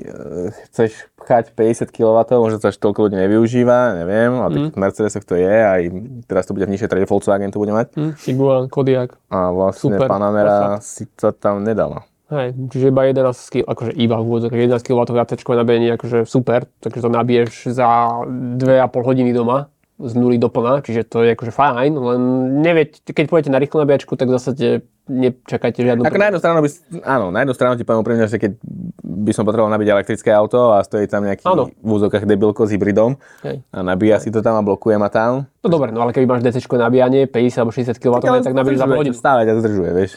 e, 0.04 0.52
chceš 0.68 1.08
pchať 1.16 1.56
50 1.56 1.88
kW, 1.88 2.18
možno 2.36 2.58
to 2.60 2.68
až 2.68 2.76
toľko 2.82 3.08
ľudí 3.08 3.16
nevyužíva, 3.16 4.02
neviem, 4.02 4.34
ale 4.36 4.50
tak 4.50 4.62
v 4.74 4.80
Mercedesoch 4.82 5.24
to 5.24 5.40
je, 5.40 5.54
aj 5.62 5.82
teraz 6.28 6.44
to 6.44 6.52
bude 6.52 6.66
v 6.66 6.74
nižšej 6.76 6.90
trade, 6.90 7.08
Volkswagen 7.08 7.54
to 7.54 7.62
bude 7.62 7.72
mať. 7.72 7.96
Hm, 7.96 8.12
Tiguan, 8.18 8.66
Kodiaq. 8.68 9.14
A 9.32 9.54
vlastne 9.54 9.96
Super, 9.96 10.10
Panamera 10.10 10.82
si 10.84 11.08
to 11.16 11.32
tam 11.32 11.64
nedala. 11.64 12.04
Hej, 12.32 12.56
čiže 12.72 12.88
iba 12.88 13.04
11 13.04 13.52
kg, 13.52 13.62
akože 13.68 13.92
iba 13.92 14.16
v 14.16 14.24
úvodzok, 14.24 14.56
11 14.56 14.80
kW 14.80 15.00
AC 15.04 15.32
nabíjanie, 15.36 15.92
akože 16.00 16.24
super, 16.24 16.64
takže 16.80 17.04
to 17.04 17.08
nabiješ 17.12 17.52
za 17.76 18.24
2,5 18.56 18.88
hodiny 19.04 19.36
doma 19.36 19.68
z 20.00 20.12
nuly 20.16 20.40
do 20.40 20.48
plna, 20.48 20.80
čiže 20.80 21.04
to 21.04 21.20
je 21.22 21.36
akože 21.36 21.52
fajn, 21.52 21.92
len 21.92 22.20
neviete, 22.64 23.04
keď 23.04 23.24
pôjdete 23.28 23.52
na 23.52 23.60
rýchlu 23.60 23.84
nabíjačku, 23.84 24.16
tak 24.16 24.32
zásade 24.32 24.88
nečakajte 25.06 25.84
žiadnu... 25.84 26.02
Ako 26.08 26.16
na 26.16 26.32
jednu 26.32 26.40
stranu 26.40 26.58
by, 26.64 26.68
áno, 27.04 27.26
na 27.28 27.38
jednu 27.44 27.54
stranu 27.54 27.74
ti 27.76 27.84
poviem 27.84 28.00
úprimne, 28.00 28.24
že 28.24 28.40
keď 28.40 28.56
by 29.02 29.32
som 29.36 29.44
potreboval 29.44 29.68
nabiť 29.74 29.88
elektrické 29.92 30.32
auto 30.32 30.72
a 30.72 30.80
stojí 30.80 31.04
tam 31.06 31.28
nejaký 31.28 31.44
Áno. 31.44 31.68
v 31.68 31.90
úzokách 31.90 32.24
debilko 32.24 32.64
s 32.64 32.72
hybridom 32.72 33.20
Hej. 33.44 33.60
a 33.68 33.78
nabíja 33.84 34.22
si 34.22 34.32
to 34.32 34.40
tam 34.40 34.56
a 34.58 34.62
blokuje 34.64 34.96
ma 34.96 35.12
tam. 35.12 35.44
No 35.60 35.68
dobre, 35.68 35.92
no 35.92 36.00
ale 36.00 36.16
keď 36.16 36.24
máš 36.24 36.42
DC 36.46 36.64
nabíjanie 36.64 37.28
50 37.28 37.60
alebo 37.60 37.72
60 37.76 37.98
kW, 37.98 38.14
tak 38.40 38.56
nabíješ 38.56 38.78
za 38.78 38.86
zdržuje, 38.88 38.98
hodinu. 38.98 39.14
Stále 39.14 39.40
ťa 39.44 39.54
zdržuje, 39.60 39.90
vieš. 39.92 40.12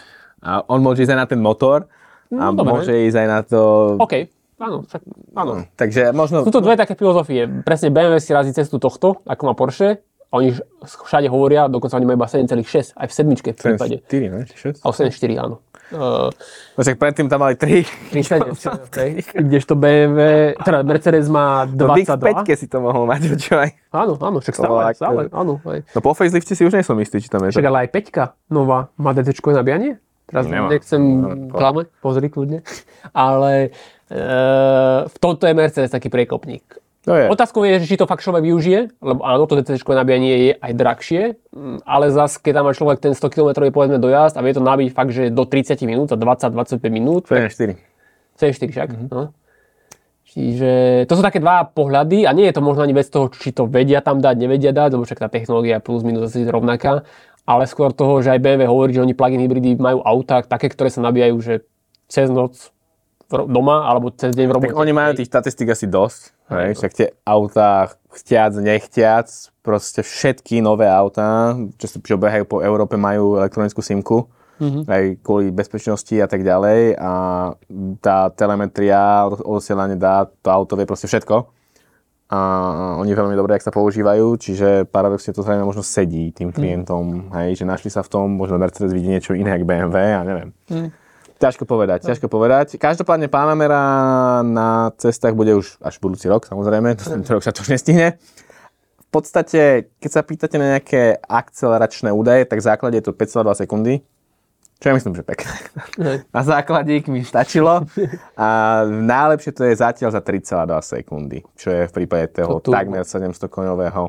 A 0.46 0.62
on 0.70 0.80
môže 0.80 1.04
ísť 1.04 1.18
aj 1.18 1.20
na 1.20 1.28
ten 1.28 1.42
motor 1.42 1.90
a 2.32 2.50
No, 2.50 2.54
dobre. 2.54 2.72
môže 2.74 2.94
ísť 3.06 3.18
aj 3.18 3.28
na 3.28 3.40
to... 3.42 3.60
OK, 3.98 4.14
áno, 4.58 4.78
však, 4.84 5.02
áno. 5.34 5.54
Takže 5.74 6.02
možno... 6.12 6.42
Sú 6.42 6.50
to 6.50 6.60
dve 6.60 6.74
také 6.74 6.94
filozofie. 6.94 7.46
Presne 7.62 7.90
BMW 7.90 8.18
si 8.18 8.32
razí 8.32 8.52
cestu 8.52 8.78
tohto, 8.78 9.22
ako 9.24 9.42
má 9.44 9.54
Porsche. 9.54 10.02
A 10.34 10.42
oni 10.42 10.52
všade 10.84 11.30
hovoria, 11.30 11.70
dokonca 11.70 11.96
oni 11.96 12.04
majú 12.04 12.18
iba 12.18 12.28
7,6, 12.28 12.98
aj 12.98 13.08
v 13.08 13.14
sedmičke 13.14 13.50
v 13.54 13.58
prípade. 13.58 13.96
4, 14.04 14.34
ne? 14.34 14.42
6? 14.50 14.84
Ale 14.84 14.94
7,4 15.08 15.38
áno. 15.40 15.56
Uh, 15.94 16.34
No 16.76 16.82
však 16.82 16.98
predtým 16.98 17.30
tam 17.30 17.46
mali 17.46 17.54
3. 17.56 17.86
30, 18.10 18.42
okay. 18.90 19.22
kdežto 19.22 19.78
BMW, 19.78 20.52
teda 20.58 20.82
Mercedes 20.82 21.30
má 21.30 21.70
No 21.70 21.94
v 21.94 22.04
22. 22.10 22.42
X5 22.42 22.52
si 22.58 22.68
to 22.68 22.82
mohol 22.82 23.06
mať, 23.06 23.22
počúvaj. 23.32 23.70
Áno, 23.94 24.18
áno, 24.18 24.38
však 24.42 24.56
stále, 24.58 24.82
stále, 24.92 25.22
to- 25.30 25.38
áno. 25.38 25.54
Aj. 25.62 25.80
No 25.94 26.00
po 26.02 26.12
facelifte 26.12 26.52
si 26.52 26.66
už 26.66 26.74
nie 26.74 26.84
som 26.84 26.98
istý, 26.98 27.22
či 27.22 27.30
tam 27.30 27.46
je. 27.46 27.54
Však 27.54 27.70
ale 27.70 27.86
aj 27.86 27.90
5 27.94 28.52
nová 28.52 28.90
má 28.98 29.14
DC 29.14 29.30
nabíjanie. 29.40 30.02
Teraz 30.26 30.50
Nemá. 30.50 30.68
nechcem 30.74 31.02
Nemá. 31.02 31.54
klamať, 31.54 31.86
pozri 32.02 32.28
kľudne. 32.34 32.60
Ale 33.14 33.70
e, 34.10 34.20
v 35.06 35.18
tomto 35.22 35.46
je 35.46 35.54
Mercedes 35.54 35.94
taký 35.94 36.10
priekopník. 36.10 36.82
Je. 37.06 37.30
Otázkou 37.30 37.62
je, 37.70 37.86
že 37.86 37.86
či 37.86 38.02
to 38.02 38.10
fakt 38.10 38.26
človek 38.26 38.42
využije, 38.42 38.98
lebo 38.98 39.22
áno, 39.22 39.46
to 39.46 39.62
DC 39.62 39.78
nabíjanie 39.86 40.34
je 40.50 40.54
aj 40.58 40.72
drahšie, 40.74 41.22
mm, 41.54 41.86
ale 41.86 42.10
zase, 42.10 42.42
keď 42.42 42.52
tam 42.58 42.66
má 42.66 42.74
človek 42.74 42.98
ten 42.98 43.14
100 43.14 43.30
km 43.30 43.50
povedzme 43.70 44.02
dojazd 44.02 44.34
a 44.34 44.42
vie 44.42 44.58
to 44.58 44.66
nabiť 44.66 44.90
fakt, 44.90 45.14
že 45.14 45.30
do 45.30 45.46
30 45.46 45.86
minút, 45.86 46.10
za 46.10 46.18
20-25 46.18 46.82
minút, 46.90 47.30
To 47.30 47.38
je 47.38 47.78
4. 47.78 47.78
C4 48.42 48.70
však. 48.74 48.90
Mhm. 48.90 49.08
No. 49.14 49.38
Čiže 50.26 51.06
to 51.08 51.14
sú 51.16 51.22
také 51.24 51.40
dva 51.40 51.64
pohľady 51.64 52.28
a 52.28 52.36
nie 52.36 52.50
je 52.50 52.58
to 52.58 52.66
možno 52.66 52.84
ani 52.84 52.92
vec 52.92 53.08
toho, 53.08 53.32
či 53.32 53.56
to 53.56 53.70
vedia 53.70 54.02
tam 54.02 54.20
dať, 54.20 54.36
nevedia 54.36 54.76
dať, 54.76 54.98
lebo 54.98 55.08
však 55.08 55.22
tá 55.22 55.30
technológia 55.32 55.80
plus 55.80 56.04
minus 56.04 56.34
asi 56.34 56.44
rovnaká, 56.44 57.08
ale 57.46 57.70
skôr 57.70 57.94
toho, 57.94 58.20
že 58.26 58.34
aj 58.34 58.42
BMW 58.42 58.66
hovorí, 58.66 58.92
že 58.98 59.06
oni 59.06 59.14
plug-in 59.14 59.42
hybridy 59.42 59.78
majú 59.78 60.02
autá 60.02 60.42
také, 60.42 60.68
ktoré 60.68 60.90
sa 60.90 61.06
nabíjajú, 61.06 61.38
že 61.46 61.54
cez 62.10 62.28
noc 62.34 62.74
doma 63.30 63.86
alebo 63.86 64.14
cez 64.14 64.34
deň 64.34 64.46
v 64.50 64.54
robote. 64.54 64.74
Tak 64.74 64.82
oni 64.82 64.94
majú 64.94 65.12
tých 65.18 65.30
štatistík 65.30 65.70
asi 65.70 65.86
dosť. 65.86 66.22
Hej, 66.46 66.70
však 66.78 66.92
tie 66.94 67.08
autá, 67.26 67.90
chtiac, 68.14 68.54
nechtiac, 68.62 69.30
proste 69.66 70.06
všetky 70.06 70.62
nové 70.62 70.86
autá, 70.86 71.58
čo, 71.82 71.90
čo 72.02 72.22
behajú 72.22 72.46
po 72.46 72.58
Európe, 72.62 72.98
majú 72.98 73.38
elektronickú 73.42 73.82
simku. 73.82 74.30
Mhm. 74.56 74.88
aj 74.88 75.04
kvôli 75.20 75.52
bezpečnosti 75.52 76.16
a 76.16 76.32
tak 76.32 76.40
ďalej 76.40 76.96
a 76.96 77.12
tá 78.00 78.32
telemetria, 78.32 79.28
odosielanie 79.28 80.00
dát, 80.00 80.32
to 80.40 80.48
auto 80.48 80.80
vie 80.80 80.88
proste 80.88 81.12
všetko 81.12 81.55
a 82.26 82.40
oni 82.98 83.14
veľmi 83.14 83.38
dobre, 83.38 83.54
ak 83.54 83.62
sa 83.62 83.70
používajú, 83.70 84.34
čiže 84.42 84.90
paradoxne 84.90 85.30
to 85.30 85.46
zrejme 85.46 85.62
možno 85.62 85.86
sedí 85.86 86.34
tým 86.34 86.50
klientom, 86.50 87.30
hej, 87.38 87.62
že 87.62 87.70
našli 87.70 87.94
sa 87.94 88.02
v 88.02 88.10
tom, 88.10 88.34
možno 88.34 88.58
Mercedes 88.58 88.90
vidí 88.90 89.14
niečo 89.14 89.38
iné 89.38 89.54
ako 89.54 89.66
BMW, 89.70 89.98
ja 90.10 90.22
neviem. 90.26 90.50
Ťažko 91.38 91.70
povedať, 91.70 92.10
ťažko 92.10 92.26
povedať. 92.26 92.82
Každopádne 92.82 93.30
Panamera 93.30 94.42
na 94.42 94.90
cestách 94.98 95.38
bude 95.38 95.54
už 95.54 95.78
až 95.86 96.02
budúci 96.02 96.26
rok, 96.26 96.50
samozrejme, 96.50 96.98
to 96.98 97.06
tento 97.06 97.30
rok 97.30 97.46
sa 97.46 97.54
to 97.54 97.62
už 97.62 97.78
nestihne. 97.78 98.18
V 99.06 99.08
podstate, 99.14 99.94
keď 100.02 100.10
sa 100.10 100.26
pýtate 100.26 100.58
na 100.58 100.76
nejaké 100.76 101.22
akceleračné 101.22 102.10
údaje, 102.10 102.50
tak 102.50 102.58
v 102.58 102.68
základe 102.68 102.98
je 103.00 103.06
to 103.06 103.14
5,2 103.14 103.54
sekundy, 103.54 104.02
čo 104.76 104.86
ja 104.86 104.94
myslím, 104.94 105.14
že 105.14 105.24
pekné. 105.24 105.56
Hej. 105.98 106.18
Na 106.30 106.42
základík 106.42 107.08
mi 107.08 107.22
stačilo. 107.22 107.88
A 108.36 108.48
najlepšie 108.86 109.52
to 109.52 109.64
je 109.64 109.74
zatiaľ 109.74 110.12
za 110.12 110.20
3,2 110.20 110.52
sekundy, 110.82 111.40
čo 111.54 111.70
je 111.70 111.82
v 111.84 111.94
prípade 111.94 112.36
toho 112.36 112.60
To 112.60 112.70
tu- 112.70 112.72
takmer 112.72 113.02
700 113.02 113.40
koňového 113.46 114.04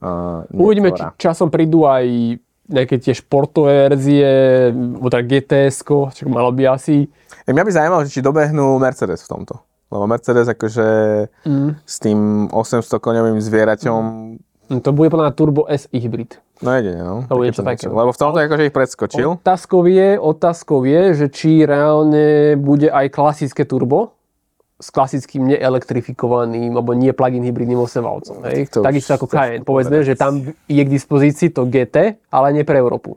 uh, 0.00 0.46
Uvidíme, 0.50 0.90
či 0.90 1.02
časom 1.16 1.48
prídu 1.48 1.84
aj 1.84 2.38
nejaké 2.64 2.96
tie 2.96 3.12
športové 3.12 3.86
verzie, 3.86 4.24
alebo 4.72 5.06
teda 5.06 5.20
gts 5.22 5.84
čo 5.84 6.24
malo 6.24 6.48
by 6.48 6.72
asi. 6.72 7.04
Ja 7.44 7.52
mňa 7.52 7.60
by 7.60 7.70
zaujímalo, 7.70 8.02
či 8.06 8.24
dobehnú 8.24 8.78
Mercedes 8.78 9.20
v 9.20 9.30
tomto. 9.30 9.60
Lebo 9.86 10.06
Mercedes 10.06 10.48
akože 10.48 10.88
Mm. 11.44 11.76
s 11.78 11.96
tým 11.98 12.18
800 12.48 12.88
koňovým 12.96 13.36
zvieraťom, 13.36 14.02
To 14.68 14.90
bude 14.96 15.12
podľa 15.12 15.28
mňa 15.28 15.34
Turbo 15.36 15.62
S 15.68 15.84
hybrид. 15.92 16.40
no 16.64 16.70
jedine, 16.72 17.00
no. 17.04 17.16
To 17.28 17.36
bude 17.36 17.52
niečo 17.52 17.64
také. 17.66 17.84
Lebo 17.84 18.10
v 18.14 18.18
tomto 18.18 18.38
akože 18.40 18.64
ich 18.68 18.74
predskočil. 18.74 19.26
Otázkou 19.36 19.84
je, 19.84 20.16
otázkou 20.16 20.78
je, 20.88 21.02
že 21.12 21.26
či 21.28 21.68
reálne 21.68 22.56
bude 22.56 22.88
aj 22.88 23.12
klasické 23.12 23.68
turbo 23.68 24.16
s 24.80 24.90
klasickým 24.90 25.54
neelektrifikovaným 25.54 26.74
alebo 26.74 26.98
nie 26.98 27.14
plug-in 27.14 27.44
hybridným 27.46 27.78
8 27.78 28.02
valcom. 28.02 28.36
Už 28.42 28.82
Takisto 28.82 29.12
ako 29.14 29.26
Cayenne. 29.30 29.62
Povedzme, 29.62 30.02
povedať. 30.02 30.10
že 30.12 30.14
tam 30.18 30.32
je 30.50 30.82
k 30.82 30.90
dispozícii 30.90 31.48
to 31.54 31.68
GT, 31.68 32.18
ale 32.32 32.46
nie 32.52 32.66
pre 32.66 32.80
Európu. 32.82 33.16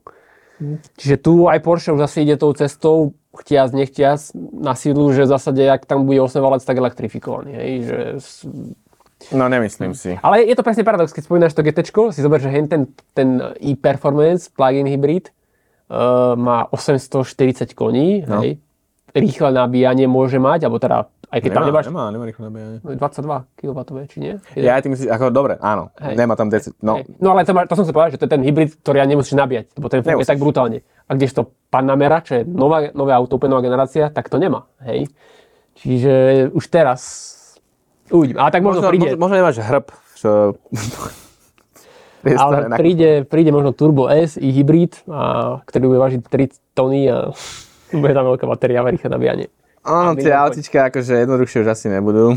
Čiže 0.97 1.21
tu 1.21 1.45
aj 1.45 1.61
Porsche 1.61 1.93
už 1.93 2.01
zase 2.09 2.25
ide 2.25 2.37
tou 2.37 2.49
cestou, 2.53 3.13
chtiac, 3.33 3.69
nechtiac, 3.73 4.17
na 4.57 4.73
sílu, 4.73 5.13
že 5.13 5.29
v 5.29 5.33
zásade, 5.37 5.61
ak 5.69 5.85
tam 5.85 6.09
bude 6.09 6.17
8 6.17 6.41
valec, 6.41 6.61
tak 6.65 6.77
elektrifikovaný. 6.81 7.51
Hej? 7.53 7.71
Že 7.85 7.99
No 9.33 9.49
nemyslím 9.49 9.97
si. 9.97 10.13
ale 10.21 10.45
je 10.45 10.53
to 10.53 10.61
presne 10.61 10.85
paradox, 10.85 11.09
keď 11.09 11.23
spomínaš 11.25 11.53
to 11.53 11.65
GT, 11.65 11.81
si 12.13 12.21
zober, 12.21 12.37
že 12.37 12.47
hen 12.47 12.69
ten, 12.69 12.85
ten 13.17 13.41
e-performance 13.57 14.45
plug-in 14.47 14.85
hybrid 14.85 15.33
uh, 15.89 16.37
má 16.37 16.69
840 16.69 17.73
koní, 17.73 18.23
No. 18.23 18.45
hej. 18.45 18.61
Rýchle 19.09 19.49
nabíjanie 19.49 20.05
môže 20.05 20.37
mať, 20.37 20.69
alebo 20.69 20.77
teda, 20.77 21.09
aj 21.33 21.39
keď 21.41 21.49
tam 21.49 21.65
Nemá, 21.65 21.71
nemáš 21.73 21.85
nemá, 21.89 22.03
nemá 22.13 22.23
rýchlo 22.29 22.43
nabíjanie. 22.45 22.77
22 22.85 23.57
kW, 23.57 23.77
či 24.05 24.17
nie? 24.21 24.33
Ja 24.53 24.77
tým 24.77 24.93
myslím, 24.93 25.09
ako 25.09 25.33
dobre, 25.33 25.57
áno, 25.57 25.89
Hej. 25.97 26.13
nemá 26.13 26.37
tam 26.37 26.53
10, 26.53 26.77
no, 26.85 27.01
Hej. 27.01 27.17
no 27.17 27.33
ale 27.33 27.41
to, 27.41 27.57
má, 27.57 27.65
to 27.65 27.73
som 27.73 27.83
sa 27.83 27.91
povedal, 27.91 28.13
že 28.13 28.21
to 28.21 28.29
je 28.29 28.33
ten 28.37 28.45
hybrid, 28.45 28.77
ktorý 28.77 29.01
ja 29.01 29.07
nemusíš 29.09 29.33
nabíjať, 29.33 29.73
lebo 29.73 29.89
ten 29.89 30.05
Nemusíš. 30.05 30.29
tak 30.29 30.37
brutálne. 30.37 30.85
A 31.09 31.17
kdežto 31.17 31.49
Panamera, 31.73 32.21
čo 32.21 32.37
je 32.37 32.41
nová, 32.45 32.93
nové 32.93 33.09
auto, 33.11 33.41
úplne 33.41 33.57
nová 33.57 33.65
generácia, 33.65 34.13
tak 34.13 34.29
to 34.29 34.37
nemá. 34.37 34.69
Hej. 34.85 35.09
Čiže 35.75 36.13
už 36.53 36.63
teraz 36.69 37.01
uvidím. 38.11 38.37
Ale 38.39 38.49
tak 38.51 38.61
možno, 38.63 38.81
možno, 38.81 38.91
príde. 38.91 39.07
možno, 39.13 39.17
možno 39.19 39.35
nemáš 39.35 39.57
hrb, 39.59 39.85
čo... 40.15 40.29
Ale 42.27 42.75
príde, 42.75 43.23
príde 43.23 43.55
možno 43.55 43.71
Turbo 43.71 44.11
S 44.11 44.35
i 44.35 44.51
hybrid, 44.51 44.99
a, 45.07 45.61
ktorý 45.63 45.95
bude 45.95 45.99
vážiť 46.01 46.21
3 46.27 46.75
tony 46.75 47.07
a 47.07 47.31
bude 48.03 48.11
tam 48.11 48.27
veľká 48.27 48.43
batéria 48.43 48.83
a 48.83 48.89
rýchle 48.91 49.07
nabíjanie. 49.07 49.47
Áno, 49.87 50.19
tie 50.19 50.35
autička 50.35 50.91
akože 50.91 51.23
jednoduchšie 51.23 51.63
už 51.63 51.69
asi 51.71 51.87
nebudú. 51.87 52.35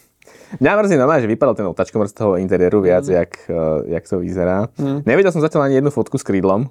Mňa 0.60 0.76
mrzí 0.76 1.00
normálne, 1.00 1.24
že 1.24 1.32
vypadal 1.32 1.56
ten 1.56 1.64
otačkomr 1.64 2.12
z 2.12 2.14
toho 2.18 2.36
interiéru 2.36 2.84
viac, 2.84 3.08
Mm. 3.08 3.24
jak, 3.24 3.32
uh, 3.48 3.80
jak 3.88 4.04
to 4.04 4.20
vyzerá. 4.20 4.68
Nevidel 5.08 5.32
som 5.32 5.40
zatiaľ 5.40 5.72
ani 5.72 5.80
jednu 5.80 5.88
fotku 5.88 6.20
s 6.20 6.24
krídlom. 6.28 6.68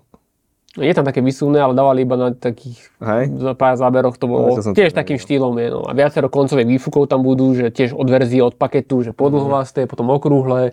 Je 0.80 0.94
tam 0.96 1.04
také 1.04 1.20
vysúne, 1.20 1.60
ale 1.60 1.76
dávali 1.76 2.08
iba 2.08 2.16
na 2.16 2.32
takých 2.32 2.80
Hej. 3.04 3.36
za 3.44 3.54
pár 3.60 3.76
záberoch 3.76 4.16
to 4.16 4.32
bolo 4.32 4.56
No, 4.56 4.64
to 4.64 4.72
tiež 4.72 4.96
to 4.96 5.04
takým 5.04 5.20
štýlom 5.20 5.52
je. 5.60 5.68
No. 5.68 5.84
A 5.84 5.92
viacero 5.92 6.32
koncových 6.32 6.80
výfukov 6.80 7.12
tam 7.12 7.28
budú, 7.28 7.52
že 7.52 7.76
tiež 7.76 7.92
od 7.92 8.08
verzie, 8.08 8.40
od 8.40 8.56
paketu, 8.56 9.04
že 9.04 9.12
podlhovasté, 9.12 9.84
potom 9.84 10.08
okrúhle. 10.16 10.72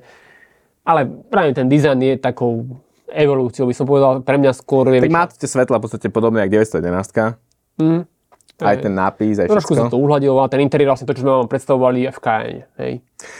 Ale 0.86 1.00
práve 1.26 1.50
ten 1.50 1.66
dizajn 1.66 1.98
je 1.98 2.14
takou 2.14 2.78
evolúciou, 3.10 3.66
by 3.66 3.74
som 3.74 3.90
povedal, 3.90 4.22
pre 4.22 4.38
mňa 4.38 4.52
skôr 4.54 4.86
je... 4.94 5.02
Tak 5.02 5.10
má 5.10 5.26
tie 5.26 5.50
svetla 5.50 5.80
v 5.80 5.82
podstate 5.82 6.06
podobné 6.14 6.46
ako 6.46 6.62
911. 6.78 7.82
Mm. 7.82 8.02
Aj 8.58 8.74
ten 8.78 8.90
nápis, 8.90 9.38
aj 9.38 9.50
Trošku 9.50 9.74
sa 9.74 9.86
všetko. 9.86 9.94
to 9.94 10.02
uhladilo 10.02 10.42
a 10.42 10.50
ten 10.50 10.58
interiér 10.62 10.90
vlastne 10.90 11.06
to, 11.06 11.14
čo 11.14 11.22
sme 11.22 11.42
vám 11.42 11.50
predstavovali 11.50 12.10
v 12.10 12.18
Cayenne. 12.18 12.62
Hej. 12.82 12.92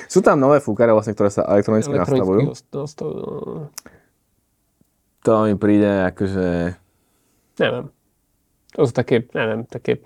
Sú 0.06 0.22
tam 0.22 0.38
nové 0.38 0.62
fúkare, 0.62 0.94
vlastne, 0.94 1.14
ktoré 1.14 1.30
sa 1.30 1.42
elektronicky 1.46 1.90
nastavujú. 1.90 2.54
Elektronicky 2.54 2.70
nastavujú. 2.70 3.26
To 5.26 5.48
mi 5.48 5.54
príde 5.58 6.06
akože... 6.14 6.78
Neviem. 7.58 7.90
To 8.76 8.80
sú 8.86 8.92
také, 8.94 9.26
neviem, 9.34 9.66
také... 9.66 9.98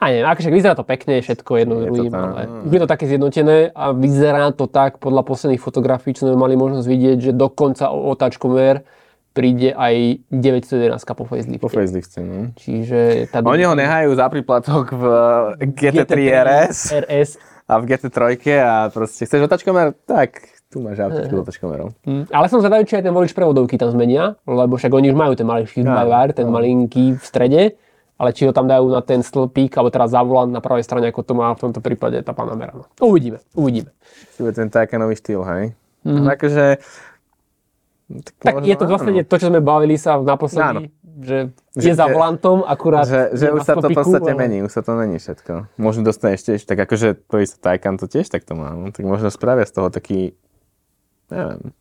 A 0.00 0.08
neviem, 0.08 0.32
akože 0.32 0.48
vyzerá 0.48 0.72
to 0.72 0.82
pekne, 0.82 1.20
všetko 1.20 1.50
jedno 1.60 1.74
Je 1.76 1.92
druhým, 1.92 2.14
ale 2.16 2.40
už 2.64 2.72
je 2.72 2.80
to 2.80 2.88
také 2.88 3.04
zjednotené 3.04 3.68
a 3.76 3.92
vyzerá 3.92 4.48
to 4.56 4.64
tak 4.64 4.96
podľa 4.96 5.28
posledných 5.28 5.60
fotografií, 5.60 6.16
čo 6.16 6.24
sme 6.24 6.40
mali 6.40 6.56
možnosť 6.56 6.86
vidieť, 6.88 7.18
že 7.20 7.32
dokonca 7.36 7.92
o 7.92 8.08
otáčkomer 8.08 8.80
príde 9.36 9.70
aj 9.76 10.24
911 10.32 11.04
po 11.04 11.24
facelifte. 11.28 11.62
Po 11.62 11.70
facelifte, 11.70 12.18
no. 12.24 12.50
Čiže 12.56 13.30
tá 13.30 13.44
Oni 13.44 13.62
ho 13.62 13.76
nehajú 13.76 14.16
za 14.16 14.26
príplatok 14.32 14.90
v 14.96 15.04
GT3 15.68 16.12
RS 16.32 16.78
RS. 17.06 17.30
a 17.70 17.72
v 17.78 17.84
GT3 17.86 18.18
a 18.58 18.74
proste 18.90 19.28
chceš 19.28 19.46
otačkomer? 19.46 19.94
Tak, 20.08 20.59
tu 20.70 20.78
máš 20.78 21.02
autičku 21.02 21.34
s 21.34 21.40
otačkomerom. 21.42 21.90
Hm, 22.06 22.24
Ale 22.30 22.46
som 22.46 22.62
zvedavý, 22.62 22.86
či 22.86 23.02
aj 23.02 23.10
ten 23.10 23.14
volič 23.14 23.34
prevodovky 23.34 23.74
tam 23.74 23.90
zmenia, 23.90 24.38
lebo 24.46 24.78
však 24.78 24.94
oni 24.94 25.10
už 25.10 25.16
majú 25.18 25.32
ten 25.34 25.42
malý 25.42 25.66
Áno, 25.66 26.06
wire, 26.06 26.30
ten 26.30 26.46
malinký 26.46 27.18
v 27.18 27.24
strede, 27.26 27.62
ale 28.14 28.30
či 28.30 28.46
ho 28.46 28.54
tam 28.54 28.70
dajú 28.70 28.86
na 28.86 29.02
ten 29.02 29.26
stĺpík, 29.26 29.74
alebo 29.74 29.90
teraz 29.90 30.14
za 30.14 30.22
volant 30.22 30.54
na 30.54 30.62
pravej 30.62 30.86
strane, 30.86 31.10
ako 31.10 31.26
to 31.26 31.32
má 31.34 31.50
v 31.58 31.60
tomto 31.66 31.82
prípade 31.82 32.22
tá 32.22 32.30
Panamera. 32.30 32.70
No. 32.76 32.86
Uvidíme, 33.02 33.42
uvidíme. 33.58 33.90
Bude 34.38 34.54
ten 34.54 34.70
nový 35.00 35.18
štýl, 35.18 35.42
hej? 35.42 35.64
Mm. 36.06 36.24
Takže... 36.30 36.64
Tak 38.42 38.58
možno 38.58 38.66
je 38.66 38.76
to 38.78 38.84
áno. 38.86 38.90
vlastne 38.90 39.22
to, 39.22 39.34
čo 39.38 39.46
sme 39.50 39.62
bavili 39.62 39.94
sa 39.94 40.18
naposledy, 40.18 40.90
že 41.22 41.54
je 41.78 41.92
Že- 41.94 41.98
za 41.98 42.06
volantom, 42.10 42.66
akurát 42.66 43.06
Že, 43.06 43.38
že 43.38 43.46
už 43.54 43.62
sa 43.62 43.74
to 43.78 43.86
v 43.86 43.94
podstate 43.94 44.30
ale- 44.34 44.40
mení, 44.40 44.58
už 44.66 44.72
sa 44.72 44.82
to 44.82 44.98
mení 44.98 45.22
všetko. 45.22 45.78
Možno 45.78 46.02
dostaneš 46.02 46.40
tiež, 46.42 46.60
tak 46.66 46.78
akože 46.78 47.14
to 47.26 47.36
isté 47.38 47.56
Taycan 47.62 48.02
to 48.02 48.10
tiež 48.10 48.26
takto 48.26 48.58
má, 48.58 48.74
no, 48.74 48.90
tak 48.90 49.06
možno 49.06 49.30
spravia 49.30 49.62
z 49.62 49.72
toho 49.78 49.88
taký, 49.94 50.34
neviem, 51.30 51.72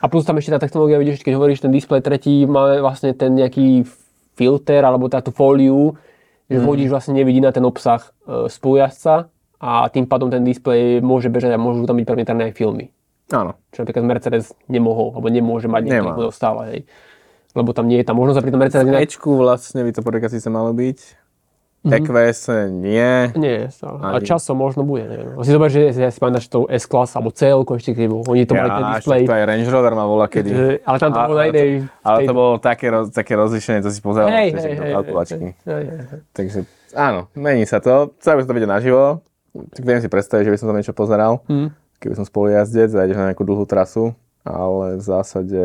A 0.00 0.08
plus 0.08 0.24
tam 0.24 0.40
ešte 0.40 0.56
tá 0.56 0.60
technológia, 0.60 0.96
vidíš, 0.96 1.20
keď 1.20 1.36
hovoríš, 1.36 1.60
ten 1.60 1.72
displej 1.72 2.00
tretí 2.00 2.48
má 2.48 2.80
vlastne 2.80 3.12
ten 3.12 3.36
nejaký 3.36 3.84
filter, 4.32 4.80
alebo 4.80 5.12
tá 5.12 5.20
tú 5.20 5.28
fóliu, 5.28 6.00
že 6.48 6.58
vodič 6.58 6.88
vlastne 6.88 7.14
nevidí 7.14 7.38
na 7.38 7.52
ten 7.52 7.62
obsah 7.62 8.00
e, 8.26 8.48
spojazca 8.48 9.28
a 9.60 9.86
tým 9.92 10.08
pádom 10.08 10.32
ten 10.32 10.42
displej 10.42 11.04
môže 11.04 11.28
bežať 11.28 11.54
a 11.54 11.60
môžu 11.60 11.84
tam 11.84 12.00
byť 12.00 12.08
premietané 12.08 12.50
aj 12.50 12.56
filmy. 12.56 12.88
áno. 13.30 13.60
Čo 13.70 13.84
napríklad 13.84 14.08
Mercedes 14.08 14.56
nemohol, 14.66 15.14
alebo 15.14 15.28
nemôže 15.28 15.68
mať 15.68 15.82
niekto 15.86 16.32
stále, 16.32 16.60
hej. 16.72 16.80
Lebo 17.52 17.76
tam 17.76 17.86
nie 17.86 18.00
je 18.00 18.06
tá 18.08 18.16
možnosť 18.16 18.38
a 18.40 18.42
pri 18.42 18.52
tom 18.56 18.60
Mercedes 18.64 18.88
inak... 18.88 19.04
Ečku 19.04 19.30
vlastne 19.36 19.84
by 19.84 19.92
to 19.92 20.00
prvýkrát 20.00 20.32
síce 20.32 20.48
malo 20.48 20.72
byť. 20.72 21.19
EQS 21.80 22.40
nie, 22.68 23.32
Nie, 23.32 23.72
stále. 23.72 23.96
A 24.04 24.20
Ani- 24.20 24.28
časom 24.28 24.60
možno 24.60 24.84
bude, 24.84 25.08
neviem. 25.08 25.32
Si 25.40 25.48
zober, 25.48 25.72
že 25.72 25.88
ja 25.88 26.12
si 26.12 26.20
pamätáš 26.20 26.44
to 26.46 26.68
S-Class 26.68 27.16
alebo 27.16 27.32
CL, 27.32 27.64
ešte 27.64 27.96
keď 27.96 28.06
bol, 28.06 28.20
oni 28.28 28.44
to 28.44 28.52
mali 28.52 28.68
ten 28.68 28.84
ja, 28.84 29.00
však 29.00 29.24
to 29.24 29.32
aj 29.32 29.42
Range 29.48 29.70
Rover 29.72 29.92
má 29.96 30.04
volá 30.04 30.26
kedy. 30.28 30.50
Ale 30.84 30.96
tam 31.00 31.10
to 31.10 31.20
A- 31.20 31.24
bolo 31.24 31.36
na 31.36 31.40
ale 31.40 31.48
inej... 31.48 31.70
Ale 32.04 32.16
tej- 32.20 32.28
to 32.28 32.34
bolo 32.36 32.52
také, 32.60 32.86
roz, 32.92 33.08
také 33.08 33.32
rozlišenie, 33.32 33.80
to 33.80 33.88
si 33.88 34.04
pozeral 34.04 34.28
Hej, 34.28 34.52
hej, 34.52 34.76
hej, 34.76 34.92
hej. 34.92 36.20
Takže 36.36 36.58
áno, 36.92 37.32
mení 37.32 37.64
sa 37.64 37.80
to. 37.80 38.12
Chcel 38.20 38.36
by 38.36 38.40
som 38.44 38.48
to 38.48 38.56
vidieť 38.56 38.68
naživo. 38.70 39.24
Tak 39.50 39.82
viem 39.82 39.98
si 39.98 40.06
predstaviť, 40.06 40.44
že 40.46 40.52
by 40.52 40.58
som 40.60 40.66
tam 40.68 40.76
niečo 40.76 40.92
pozeral. 40.92 41.40
Hm. 41.48 41.72
Keby 41.96 42.14
som 42.14 42.24
spolujazdec 42.24 42.92
a 42.92 43.02
ideš 43.02 43.16
na 43.16 43.28
nejakú 43.28 43.42
dlhú 43.42 43.64
trasu. 43.64 44.12
Ale 44.40 44.96
v 44.96 45.02
zásade 45.02 45.62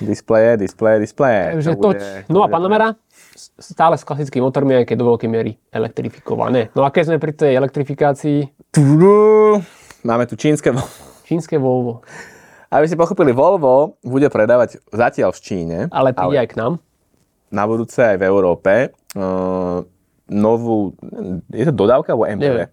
displeje, 0.00 0.56
displeje, 0.56 0.96
displeje. 1.00 1.42
Takže 1.52 1.70
To 1.70 1.82
bude- 1.84 2.24
No 2.26 2.40
a 2.40 2.46
to 2.46 2.48
bude- 2.48 2.52
Panamera 2.52 2.88
s- 2.96 3.03
stále 3.36 3.98
s 3.98 4.06
klasickými 4.06 4.46
motormi, 4.46 4.78
aj 4.78 4.86
keď 4.86 4.96
do 5.02 5.06
veľkej 5.10 5.30
miery 5.30 5.58
elektrifikované. 5.74 6.70
No 6.72 6.86
a 6.86 6.94
keď 6.94 7.10
sme 7.10 7.16
pri 7.18 7.32
tej 7.34 7.52
elektrifikácii. 7.58 8.38
Máme 10.06 10.24
tu 10.30 10.38
čínske 10.38 10.70
Volvo. 10.70 10.90
čínske 11.28 11.56
Volvo, 11.58 12.04
Aby 12.70 12.86
si 12.90 12.96
pochopili, 12.98 13.32
Volvo 13.34 13.96
bude 14.02 14.28
predávať 14.30 14.82
zatiaľ 14.90 15.34
v 15.34 15.40
Číne, 15.40 15.78
ale 15.90 16.14
príde 16.14 16.38
aj 16.42 16.48
k 16.52 16.56
nám. 16.58 16.72
na 17.54 17.64
budúce 17.66 18.02
aj 18.02 18.18
v 18.18 18.24
Európe, 18.26 18.72
uh, 19.14 19.82
novú, 20.26 20.94
je 21.54 21.64
to 21.68 21.74
dodávka 21.74 22.12
alebo 22.12 22.26
MPV? 22.26 22.42
Neviem. 22.42 22.68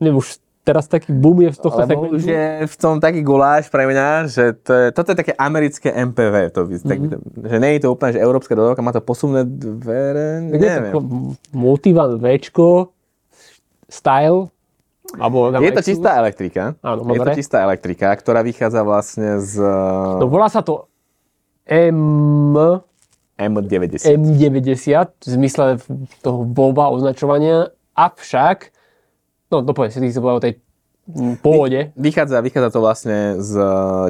Neviem, 0.00 0.16
už 0.16 0.38
teraz 0.60 0.84
taký 0.86 1.10
boom 1.10 1.40
je 1.40 1.50
z 1.50 1.58
tohto 1.58 1.80
Lebo 1.80 1.88
segmentu. 2.06 2.14
už 2.14 2.24
je 2.26 2.44
v 2.62 2.76
tom 2.76 2.96
taký 2.96 3.20
guláš 3.20 3.66
pre 3.66 3.84
mňa, 3.84 4.08
že 4.26 4.52
to 4.56 4.70
je, 4.70 4.86
toto 4.90 5.08
je 5.10 5.18
také 5.18 5.32
americké 5.34 5.88
MPV. 5.90 6.34
To, 6.50 6.60
by, 6.62 6.74
tak, 6.78 6.98
Mhm. 7.00 7.18
že 7.42 7.56
nie 7.58 7.70
je 7.74 7.80
to 7.80 7.88
úplne, 7.90 8.10
že 8.12 8.20
európska 8.20 8.52
dodávka, 8.52 8.80
má 8.80 8.90
to 8.90 9.00
posunné 9.00 9.42
dvere, 9.42 10.46
Tak 10.46 10.54
je 10.54 10.60
to 10.60 10.68
neviem. 10.70 10.92
Multivan 11.50 12.16
Včko, 12.16 12.92
style, 13.86 14.52
alebo 15.12 15.50
Je 15.50 15.72
to 15.72 15.82
čistá 15.82 16.14
elektrika. 16.16 16.78
Áno, 16.80 17.02
je 17.04 17.18
to 17.18 17.34
čistá 17.34 17.58
elektrika, 17.60 18.14
ktorá 18.14 18.40
vychádza 18.40 18.80
vlastne 18.80 19.40
z 19.40 19.58
No 20.16 20.24
volá 20.24 20.46
sa 20.46 20.60
to 20.60 20.86
M... 21.66 22.54
M90. 23.34 24.04
M90 24.04 24.84
v 25.16 25.30
zmysle 25.32 25.80
toho 26.20 26.44
Volva 26.46 26.92
označovania, 26.92 27.72
avšak, 27.92 28.68
no 29.50 29.56
dopovedz 29.66 29.98
si, 29.98 30.00
ty 30.00 30.08
si 30.08 30.18
o 30.22 30.40
tej 30.40 30.62
mm, 31.10 31.42
pôvode, 31.42 31.90
Vychádza, 31.98 32.38
vychádza 32.40 32.70
to 32.70 32.80
vlastne 32.80 33.18
z 33.42 33.52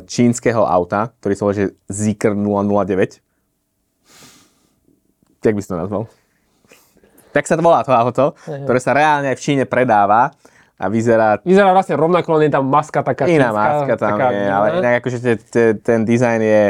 čínskeho 0.05 0.62
auta, 0.62 1.11
ktorý 1.18 1.35
sa 1.35 1.42
volá 1.48 1.55
že 1.57 1.66
Zeekr 1.88 2.37
009. 2.37 3.24
Jak 5.40 5.55
by 5.57 5.61
si 5.64 5.68
to 5.72 5.81
nazval? 5.81 6.05
Tak 7.33 7.48
sa 7.48 7.57
to 7.57 7.62
volá 7.64 7.81
to 7.87 7.94
auto, 7.94 8.37
ktoré 8.44 8.79
sa 8.83 8.92
reálne 8.92 9.33
aj 9.33 9.37
v 9.38 9.42
Číne 9.42 9.64
predáva 9.64 10.35
a 10.81 10.85
vyzerá 10.88 11.38
vyzerá 11.44 11.76
vlastne 11.76 11.94
rovnako, 11.94 12.40
len 12.40 12.48
je 12.48 12.53
tam 12.57 12.64
maska 12.66 13.00
taká 13.05 13.29
Iná 13.29 13.53
čínska, 13.53 13.61
maska 13.61 13.94
tam 14.00 14.09
taká 14.16 14.26
je, 14.33 14.44
ale 14.48 14.66
inak 14.81 14.92
akože 15.05 15.18
te, 15.20 15.33
te, 15.38 15.64
ten 15.79 16.09
dizajn 16.09 16.40
je 16.40 16.62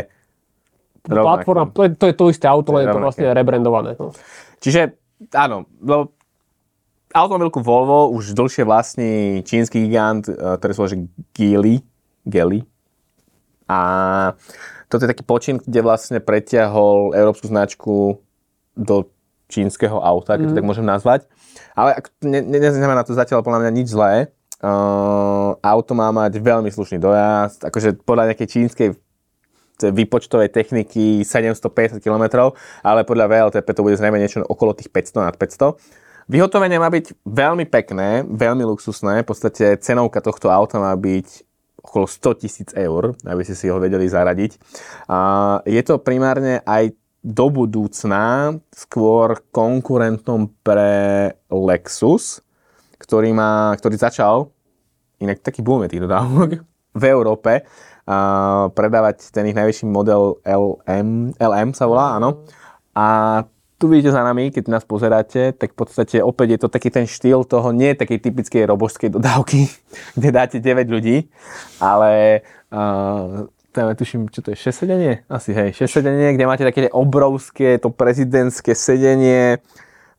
rovnaký. 1.07 1.47
Platforma, 1.47 1.65
to 1.73 2.05
je, 2.11 2.15
to 2.19 2.25
isté 2.29 2.47
auto, 2.51 2.75
len 2.77 2.87
je 2.87 2.93
to 2.93 3.01
vlastne 3.01 3.27
rebrandované. 3.33 3.97
No. 3.97 4.13
Čiže 4.61 4.99
áno, 5.33 5.65
lebo 5.81 6.20
automobilku 7.15 7.59
Volvo 7.63 8.11
už 8.15 8.35
dlhšie 8.35 8.63
vlastní 8.63 9.43
čínsky 9.43 9.87
gigant, 9.87 10.27
eh, 10.31 10.35
ktorý 10.35 10.73
sa 10.75 10.81
volá, 10.87 10.97
Geely. 11.35 11.83
Geely. 12.27 12.61
A 13.71 13.79
toto 14.91 15.07
je 15.07 15.13
taký 15.15 15.23
počin, 15.23 15.63
kde 15.63 15.81
vlastne 15.87 16.19
preťahol 16.19 17.15
európsku 17.15 17.47
značku 17.47 18.19
do 18.75 19.07
čínskeho 19.47 20.03
auta, 20.03 20.39
keď 20.39 20.51
to 20.51 20.57
tak 20.59 20.67
môžem 20.67 20.87
nazvať. 20.87 21.27
Ale 21.75 22.03
ne, 22.23 22.43
ne, 22.43 22.59
neznamená 22.59 23.07
to 23.07 23.15
zatiaľ 23.15 23.47
podľa 23.47 23.67
mňa 23.67 23.73
nič 23.75 23.95
zlé. 23.95 24.31
Uh, 24.61 25.57
auto 25.63 25.97
má 25.97 26.11
mať 26.13 26.39
veľmi 26.39 26.69
slušný 26.69 27.01
dojazd, 27.01 27.65
akože 27.65 28.03
podľa 28.05 28.35
nejakej 28.35 28.49
čínskej 28.51 28.89
výpočtovej 29.89 30.53
techniky 30.53 31.25
750 31.25 32.05
km, 32.05 32.53
ale 32.85 33.01
podľa 33.09 33.27
VLTP 33.33 33.69
to 33.73 33.81
bude 33.81 33.97
zrejme 33.97 34.21
niečo 34.21 34.45
okolo 34.45 34.77
tých 34.77 34.93
500 34.93 35.25
nad 35.33 35.35
500. 35.41 35.81
Vyhotovenie 36.31 36.79
má 36.79 36.87
byť 36.95 37.27
veľmi 37.27 37.67
pekné, 37.67 38.23
veľmi 38.23 38.63
luxusné, 38.63 39.27
v 39.27 39.29
podstate 39.35 39.75
cenovka 39.83 40.23
tohto 40.23 40.47
auta 40.47 40.79
má 40.79 40.95
byť 40.95 41.43
okolo 41.83 42.07
100 42.07 42.41
tisíc 42.47 42.71
eur, 42.71 43.19
aby 43.27 43.43
ste 43.43 43.59
si 43.59 43.67
ho 43.67 43.83
vedeli 43.83 44.07
zaradiť. 44.07 44.55
A 45.11 45.19
je 45.67 45.83
to 45.83 45.99
primárne 45.99 46.63
aj 46.63 46.95
do 47.27 47.51
budúcna 47.51 48.55
skôr 48.71 49.43
konkurentom 49.51 50.55
pre 50.63 51.35
Lexus, 51.51 52.47
ktorý, 53.03 53.35
má, 53.35 53.75
ktorý 53.75 53.99
začal, 53.99 54.55
inak 55.19 55.43
taký 55.43 55.67
boom 55.67 55.83
je 55.83 55.99
tých 55.99 56.07
dodávok, 56.07 56.63
v 56.95 57.05
Európe, 57.11 57.67
a 58.07 58.71
predávať 58.71 59.35
ten 59.35 59.51
ich 59.51 59.59
najvyšší 59.59 59.83
model 59.83 60.39
LM, 60.47 61.35
LM 61.43 61.75
sa 61.75 61.91
volá, 61.91 62.23
áno. 62.23 62.47
A 62.95 63.43
tu 63.81 63.89
vidíte 63.89 64.13
za 64.13 64.21
nami, 64.21 64.53
keď 64.53 64.69
nás 64.69 64.85
pozeráte, 64.85 65.57
tak 65.57 65.73
v 65.73 65.77
podstate 65.81 66.21
opäť 66.21 66.49
je 66.53 66.59
to 66.61 66.69
taký 66.69 66.93
ten 66.93 67.09
štýl 67.09 67.49
toho, 67.49 67.73
nie 67.73 67.97
takej 67.97 68.21
typickej 68.21 68.69
robožskej 68.69 69.09
dodávky, 69.09 69.73
kde 70.21 70.29
dáte 70.29 70.57
9 70.61 70.85
ľudí, 70.85 71.33
ale 71.81 72.45
uh, 72.69 73.49
tam 73.73 73.85
ja 73.89 73.97
tuším, 73.97 74.29
čo 74.29 74.45
to 74.45 74.53
je, 74.53 74.61
6 74.69 74.85
sedenie? 74.85 75.25
Asi 75.33 75.57
hej, 75.57 75.73
6 75.73 75.97
sedenie, 75.97 76.37
kde 76.37 76.45
máte 76.45 76.69
také 76.69 76.93
obrovské, 76.93 77.81
to 77.81 77.89
prezidentské 77.89 78.77
sedenie 78.77 79.65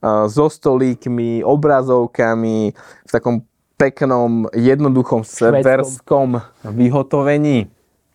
uh, 0.02 0.26
so 0.26 0.50
stolíkmi, 0.50 1.46
obrazovkami, 1.46 2.74
v 3.06 3.12
takom 3.14 3.46
peknom, 3.78 4.50
jednoduchom 4.58 5.22
severskom 5.22 6.42
vyhotovení. 6.66 7.70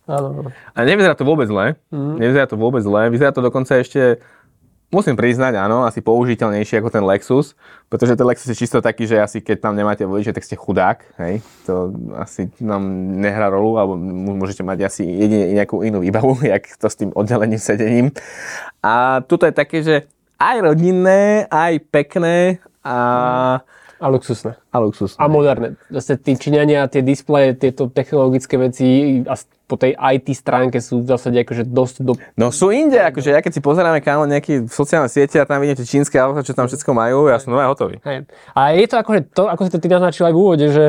Áno, 0.07 0.31
áno. 0.43 0.51
A 0.75 0.79
nevyzerá 0.87 1.19
to 1.19 1.27
vôbec 1.27 1.51
zle. 1.51 1.75
Mm. 1.91 2.15
Nevyzerá 2.23 2.47
to 2.47 2.55
vôbec 2.55 2.83
zle. 2.83 3.11
Vyzerá 3.11 3.35
to 3.35 3.43
dokonca 3.43 3.75
ešte 3.83 4.23
musím 4.91 5.19
priznať, 5.19 5.59
áno, 5.59 5.83
asi 5.83 5.99
použiteľnejší 5.99 6.79
ako 6.79 6.91
ten 6.95 7.05
Lexus, 7.05 7.59
pretože 7.91 8.15
ten 8.15 8.27
Lexus 8.27 8.49
je 8.55 8.59
čisto 8.59 8.79
taký, 8.79 9.11
že 9.11 9.19
asi 9.19 9.39
keď 9.43 9.59
tam 9.59 9.75
nemáte 9.75 10.07
vodiče, 10.07 10.33
tak 10.33 10.47
ste 10.47 10.55
chudák, 10.55 11.03
hej, 11.19 11.43
to 11.67 11.91
asi 12.15 12.49
nám 12.63 12.87
nehrá 13.19 13.51
rolu, 13.51 13.79
alebo 13.79 13.99
môžete 14.37 14.63
mať 14.63 14.87
asi 14.87 15.03
jedine 15.03 15.51
nejakú 15.59 15.83
inú 15.83 16.01
výbavu, 16.01 16.39
jak 16.53 16.71
to 16.79 16.87
s 16.87 16.97
tým 16.99 17.11
oddeleným 17.15 17.59
sedením. 17.59 18.15
A 18.83 19.23
tuto 19.27 19.47
je 19.51 19.55
také, 19.55 19.83
že 19.83 20.07
aj 20.39 20.57
rodinné, 20.63 21.51
aj 21.51 21.81
pekné 21.91 22.63
a... 22.85 22.97
A 23.97 24.13
luxusné. 24.13 24.61
A 24.69 24.77
luxusné. 24.77 25.17
A 25.17 25.25
moderné. 25.25 25.81
Zase 25.89 26.21
tí 26.21 26.37
Číňania, 26.37 26.85
tie 26.93 27.01
displeje, 27.01 27.57
tieto 27.57 27.89
technologické 27.89 28.61
veci 28.61 29.25
a 29.25 29.33
po 29.67 29.75
tej 29.75 29.99
IT 29.99 30.31
stránke 30.39 30.79
sú 30.79 31.03
v 31.03 31.11
zásade 31.11 31.43
akože 31.43 31.67
dosť 31.67 31.97
do... 32.07 32.15
No 32.39 32.55
sú 32.55 32.71
inde, 32.71 33.03
akože 33.03 33.35
ja 33.35 33.43
keď 33.43 33.53
si 33.59 33.61
pozeráme 33.61 33.99
kámo 33.99 34.25
nejaké 34.31 34.71
sociálne 34.71 35.11
siete 35.11 35.43
a 35.43 35.45
tam 35.45 35.59
vidíte 35.59 35.83
čínske 35.83 36.15
auto, 36.17 36.47
čo 36.47 36.55
tam 36.55 36.71
všetko 36.71 36.91
majú, 36.95 37.27
ja 37.27 37.43
som 37.43 37.51
nové 37.51 37.67
hotový. 37.67 37.99
Hej. 38.07 38.31
A 38.55 38.73
je 38.79 38.87
to 38.87 38.97
akože 39.03 39.21
to, 39.35 39.51
ako 39.51 39.63
si 39.67 39.71
to 39.75 39.83
ty 39.83 39.91
naznačil 39.91 40.31
aj 40.31 40.35
v 40.35 40.41
úvode, 40.41 40.67
že 40.71 40.85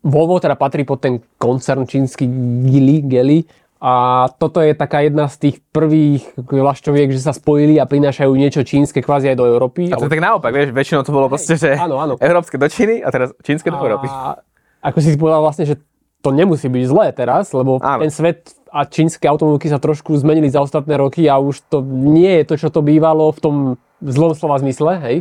Volvo 0.00 0.40
teda 0.40 0.56
patrí 0.56 0.88
pod 0.88 1.04
ten 1.04 1.20
koncern 1.36 1.84
čínsky 1.84 2.24
Gili, 2.64 3.04
Geli 3.04 3.44
a 3.80 4.28
toto 4.36 4.60
je 4.60 4.76
taká 4.76 5.04
jedna 5.04 5.28
z 5.28 5.36
tých 5.48 5.56
prvých 5.72 6.36
vlašťoviek, 6.36 7.08
že 7.16 7.20
sa 7.20 7.32
spojili 7.32 7.80
a 7.80 7.88
prinášajú 7.88 8.32
niečo 8.32 8.60
čínske 8.60 9.00
kvázi 9.00 9.32
aj 9.32 9.36
do 9.40 9.48
Európy. 9.48 9.88
A 9.88 9.96
to 9.96 10.08
tak 10.08 10.20
naopak, 10.20 10.52
vieš, 10.52 10.72
väčšinou 10.76 11.00
to 11.00 11.12
bolo 11.12 11.32
proste, 11.32 11.56
že 11.56 11.76
áno, 11.76 11.96
áno. 11.96 12.20
európske 12.20 12.60
do 12.60 12.68
Číny 12.68 13.00
a 13.00 13.08
teraz 13.08 13.32
čínske 13.40 13.72
do 13.72 13.80
Európy. 13.80 14.04
A 14.08 14.40
ako 14.84 14.98
si 15.00 15.16
povedal 15.16 15.40
vlastne, 15.44 15.64
že 15.64 15.80
to 16.20 16.30
nemusí 16.30 16.68
byť 16.68 16.84
zlé 16.84 17.06
teraz, 17.16 17.52
lebo 17.56 17.80
áno. 17.80 18.04
ten 18.04 18.12
svet 18.12 18.52
a 18.70 18.86
čínske 18.86 19.26
automobilky 19.26 19.66
sa 19.66 19.82
trošku 19.82 20.14
zmenili 20.14 20.46
za 20.46 20.62
ostatné 20.62 20.94
roky 20.94 21.26
a 21.26 21.40
už 21.42 21.66
to 21.66 21.82
nie 21.84 22.40
je 22.40 22.44
to, 22.46 22.54
čo 22.60 22.68
to 22.70 22.80
bývalo 22.84 23.34
v 23.34 23.40
tom 23.42 23.54
zlom 23.98 24.32
slova 24.36 24.62
zmysle, 24.62 25.00
hej. 25.02 25.16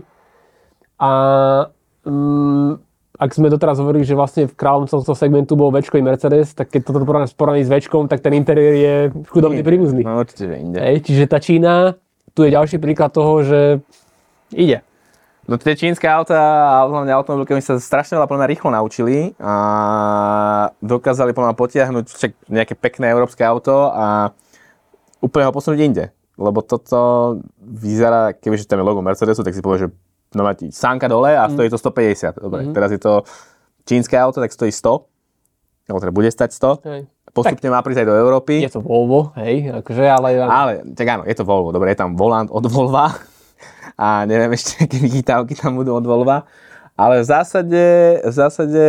A 0.99 1.09
mm, 2.05 2.77
ak 3.19 3.29
sme 3.35 3.51
doteraz 3.51 3.79
hovorili, 3.83 4.07
že 4.07 4.15
vlastne 4.15 4.47
v 4.47 4.55
kráľom 4.55 4.87
tohto 4.87 5.11
segmentu 5.11 5.59
bol 5.59 5.71
Včkový 5.71 5.99
Mercedes, 5.99 6.55
tak 6.55 6.71
keď 6.71 6.81
toto 6.87 7.03
porovnáš 7.03 7.35
s 7.35 7.69
Včkom, 7.71 8.07
tak 8.07 8.23
ten 8.23 8.31
interiér 8.31 8.75
je 8.79 8.95
chudobný 9.27 9.59
príbuzný. 9.59 10.07
No 10.07 10.23
určite, 10.23 10.55
inde. 10.55 10.79
Hej, 10.79 11.03
čiže 11.03 11.27
tá 11.27 11.43
Čína, 11.43 11.99
tu 12.31 12.47
je 12.47 12.55
ďalší 12.55 12.79
príklad 12.79 13.11
toho, 13.11 13.43
že 13.43 13.59
ide. 14.55 14.83
No 15.49 15.57
tie 15.57 15.73
čínske 15.73 16.05
auta 16.05 16.37
a 16.37 16.85
hlavne 16.85 17.09
automobilky 17.09 17.57
mi 17.57 17.63
sa 17.65 17.81
strašne 17.81 18.21
veľa 18.21 18.29
plná 18.29 18.45
rýchlo 18.45 18.69
naučili 18.69 19.33
a 19.41 19.53
dokázali 20.77 21.33
plná 21.33 21.57
potiahnuť 21.57 22.05
však 22.05 22.31
nejaké 22.53 22.77
pekné 22.77 23.09
európske 23.09 23.41
auto 23.41 23.89
a 23.89 24.29
úplne 25.25 25.49
ho 25.49 25.53
posunúť 25.57 25.79
inde. 25.81 26.05
Lebo 26.37 26.61
toto 26.61 27.41
vyzerá, 27.57 28.37
kebyže 28.37 28.69
tam 28.69 28.77
je 28.77 28.85
logo 28.85 29.01
Mercedesu, 29.01 29.41
tak 29.41 29.57
si 29.57 29.65
povie, 29.65 29.89
že 29.89 29.91
no 30.37 30.45
máte 30.45 30.69
sánka 30.69 31.09
dole 31.09 31.33
a 31.33 31.49
stojí 31.49 31.73
to 31.73 31.81
150. 31.81 32.37
Dobre, 32.37 32.69
mm-hmm. 32.69 32.75
teraz 32.77 32.93
je 32.93 33.01
to 33.01 33.25
čínske 33.89 34.13
auto, 34.21 34.45
tak 34.45 34.53
stojí 34.53 34.69
100. 34.69 35.89
Alebo 35.89 35.97
teda 35.97 36.13
bude 36.13 36.29
stať 36.29 36.49
100. 36.53 36.85
Hej. 36.85 37.01
Postupne 37.33 37.69
tak, 37.69 37.73
má 37.73 37.81
prísť 37.81 38.05
aj 38.05 38.07
do 38.13 38.15
Európy. 38.21 38.61
Je 38.61 38.69
to 38.69 38.85
Volvo, 38.85 39.33
hej, 39.41 39.81
akože, 39.81 40.05
ale... 40.05 40.29
Ale, 40.45 40.73
tak 40.93 41.05
áno, 41.09 41.23
je 41.25 41.33
to 41.33 41.41
Volvo, 41.41 41.73
dobre, 41.73 41.97
je 41.97 42.05
tam 42.05 42.13
volant 42.13 42.49
od 42.53 42.65
Volva 42.69 43.17
a 43.99 44.23
neviem 44.25 44.51
ešte, 44.55 44.79
aké 44.85 44.97
vychytávky 44.99 45.53
tam 45.55 45.75
budú 45.75 45.95
od 45.95 46.05
Volva. 46.05 46.47
Ale 46.99 47.23
v 47.23 47.25
zásade, 47.31 47.83
v 48.27 48.33
zásade 48.33 48.83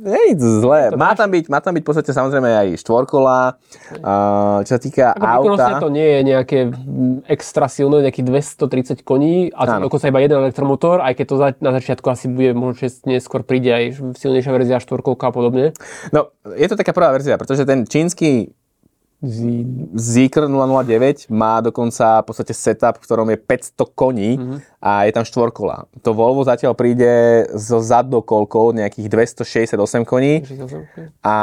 nie 0.00 0.32
je 0.32 0.36
to 0.40 0.48
zlé. 0.64 0.96
Má 0.96 1.12
tam, 1.12 1.28
byť, 1.28 1.44
má 1.52 1.60
tam 1.60 1.76
byť 1.76 1.82
v 1.84 1.88
podstate 1.88 2.10
samozrejme 2.16 2.48
aj 2.48 2.68
štvorkola. 2.80 3.60
Čo 4.64 4.72
sa 4.72 4.80
týka 4.80 5.12
Ako 5.12 5.54
auta... 5.54 5.76
to 5.76 5.92
nie 5.92 6.08
je 6.08 6.20
nejaké 6.24 6.58
extra 7.28 7.68
silné, 7.68 8.08
nejaký 8.08 8.24
230 8.24 9.04
koní 9.04 9.52
a 9.52 9.68
to 9.68 9.86
dokonca 9.86 10.08
iba 10.08 10.20
jeden 10.24 10.40
elektromotor, 10.40 11.04
aj 11.04 11.14
keď 11.20 11.26
to 11.28 11.36
na 11.60 11.72
začiatku 11.76 12.06
asi 12.08 12.26
bude 12.32 12.56
možno 12.56 12.88
neskôr 13.04 13.44
príde 13.44 13.70
aj 13.70 13.84
silnejšia 14.16 14.52
verzia 14.56 14.80
štvorkolka 14.80 15.28
a 15.28 15.32
podobne. 15.32 15.76
No, 16.16 16.32
je 16.48 16.66
to 16.66 16.80
taká 16.80 16.96
prvá 16.96 17.12
verzia, 17.12 17.36
pretože 17.36 17.68
ten 17.68 17.84
čínsky 17.84 18.56
Zeekr 19.20 20.48
009 20.48 21.28
má 21.28 21.60
dokonca 21.60 22.24
v 22.24 22.24
podstate 22.24 22.56
setup, 22.56 22.96
v 22.96 23.04
ktorom 23.04 23.28
je 23.28 23.36
500 23.36 23.92
koní 23.92 24.30
mm-hmm. 24.40 24.58
a 24.80 25.04
je 25.04 25.12
tam 25.12 25.28
štvorkola. 25.28 25.92
To 26.00 26.16
Volvo 26.16 26.40
zatiaľ 26.40 26.72
príde 26.72 27.44
so 27.52 27.84
zaddokolkou 27.84 28.72
nejakých 28.72 29.12
268 29.12 30.08
koní 30.08 30.40
a, 31.20 31.36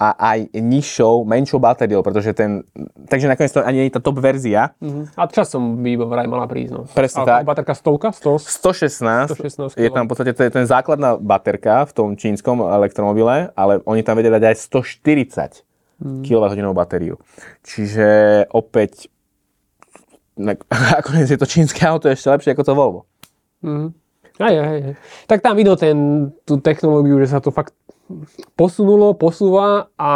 a 0.00 0.08
aj 0.16 0.48
nižšou, 0.56 1.28
menšou 1.28 1.60
batériou, 1.60 2.00
pretože 2.00 2.32
ten, 2.32 2.64
takže 3.04 3.28
nakoniec 3.28 3.52
to 3.52 3.60
ani 3.60 3.84
nie 3.84 3.86
je 3.92 3.96
tá 3.96 4.00
top 4.00 4.24
verzia. 4.24 4.72
Mm-hmm. 4.80 5.12
A 5.12 5.22
časom 5.28 5.76
by 5.76 5.90
vraj 6.08 6.24
mala 6.24 6.48
prísť. 6.48 6.72
No. 6.72 6.88
Presne 6.88 7.28
a 7.28 7.28
tak. 7.28 7.40
Baterka 7.44 7.76
stovka? 7.76 8.16
100? 8.16 8.48
116. 8.48 9.76
116 9.76 9.76
je 9.76 9.90
tam 9.92 10.06
v 10.06 10.08
podstate 10.08 10.32
to 10.32 10.42
je 10.46 10.50
ten 10.52 10.64
základná 10.64 11.20
baterka 11.20 11.84
v 11.84 11.92
tom 11.92 12.08
čínskom 12.16 12.64
elektromobile, 12.64 13.52
ale 13.52 13.84
oni 13.84 14.00
tam 14.00 14.16
vedia 14.16 14.32
dať 14.32 14.54
aj 14.54 14.56
140 15.60 15.71
mm. 16.02 16.22
kWh 16.26 16.74
batériu. 16.74 17.16
Čiže 17.62 18.08
opäť 18.50 19.06
ako 20.98 21.08
je 21.22 21.38
to 21.38 21.46
čínske 21.46 21.86
auto 21.86 22.10
ešte 22.10 22.28
lepšie 22.28 22.52
ako 22.52 22.62
to 22.66 22.72
Volvo. 22.74 23.00
Mm. 23.62 23.94
Aj, 24.40 24.54
aj, 24.58 24.78
aj. 24.80 24.94
Tak 25.28 25.44
tam 25.44 25.54
vidno 25.54 25.76
ten, 25.78 26.28
tú 26.42 26.58
technológiu, 26.58 27.20
že 27.22 27.30
sa 27.30 27.38
to 27.38 27.54
fakt 27.54 27.76
posunulo, 28.56 29.14
posúva 29.14 29.92
a 29.94 30.12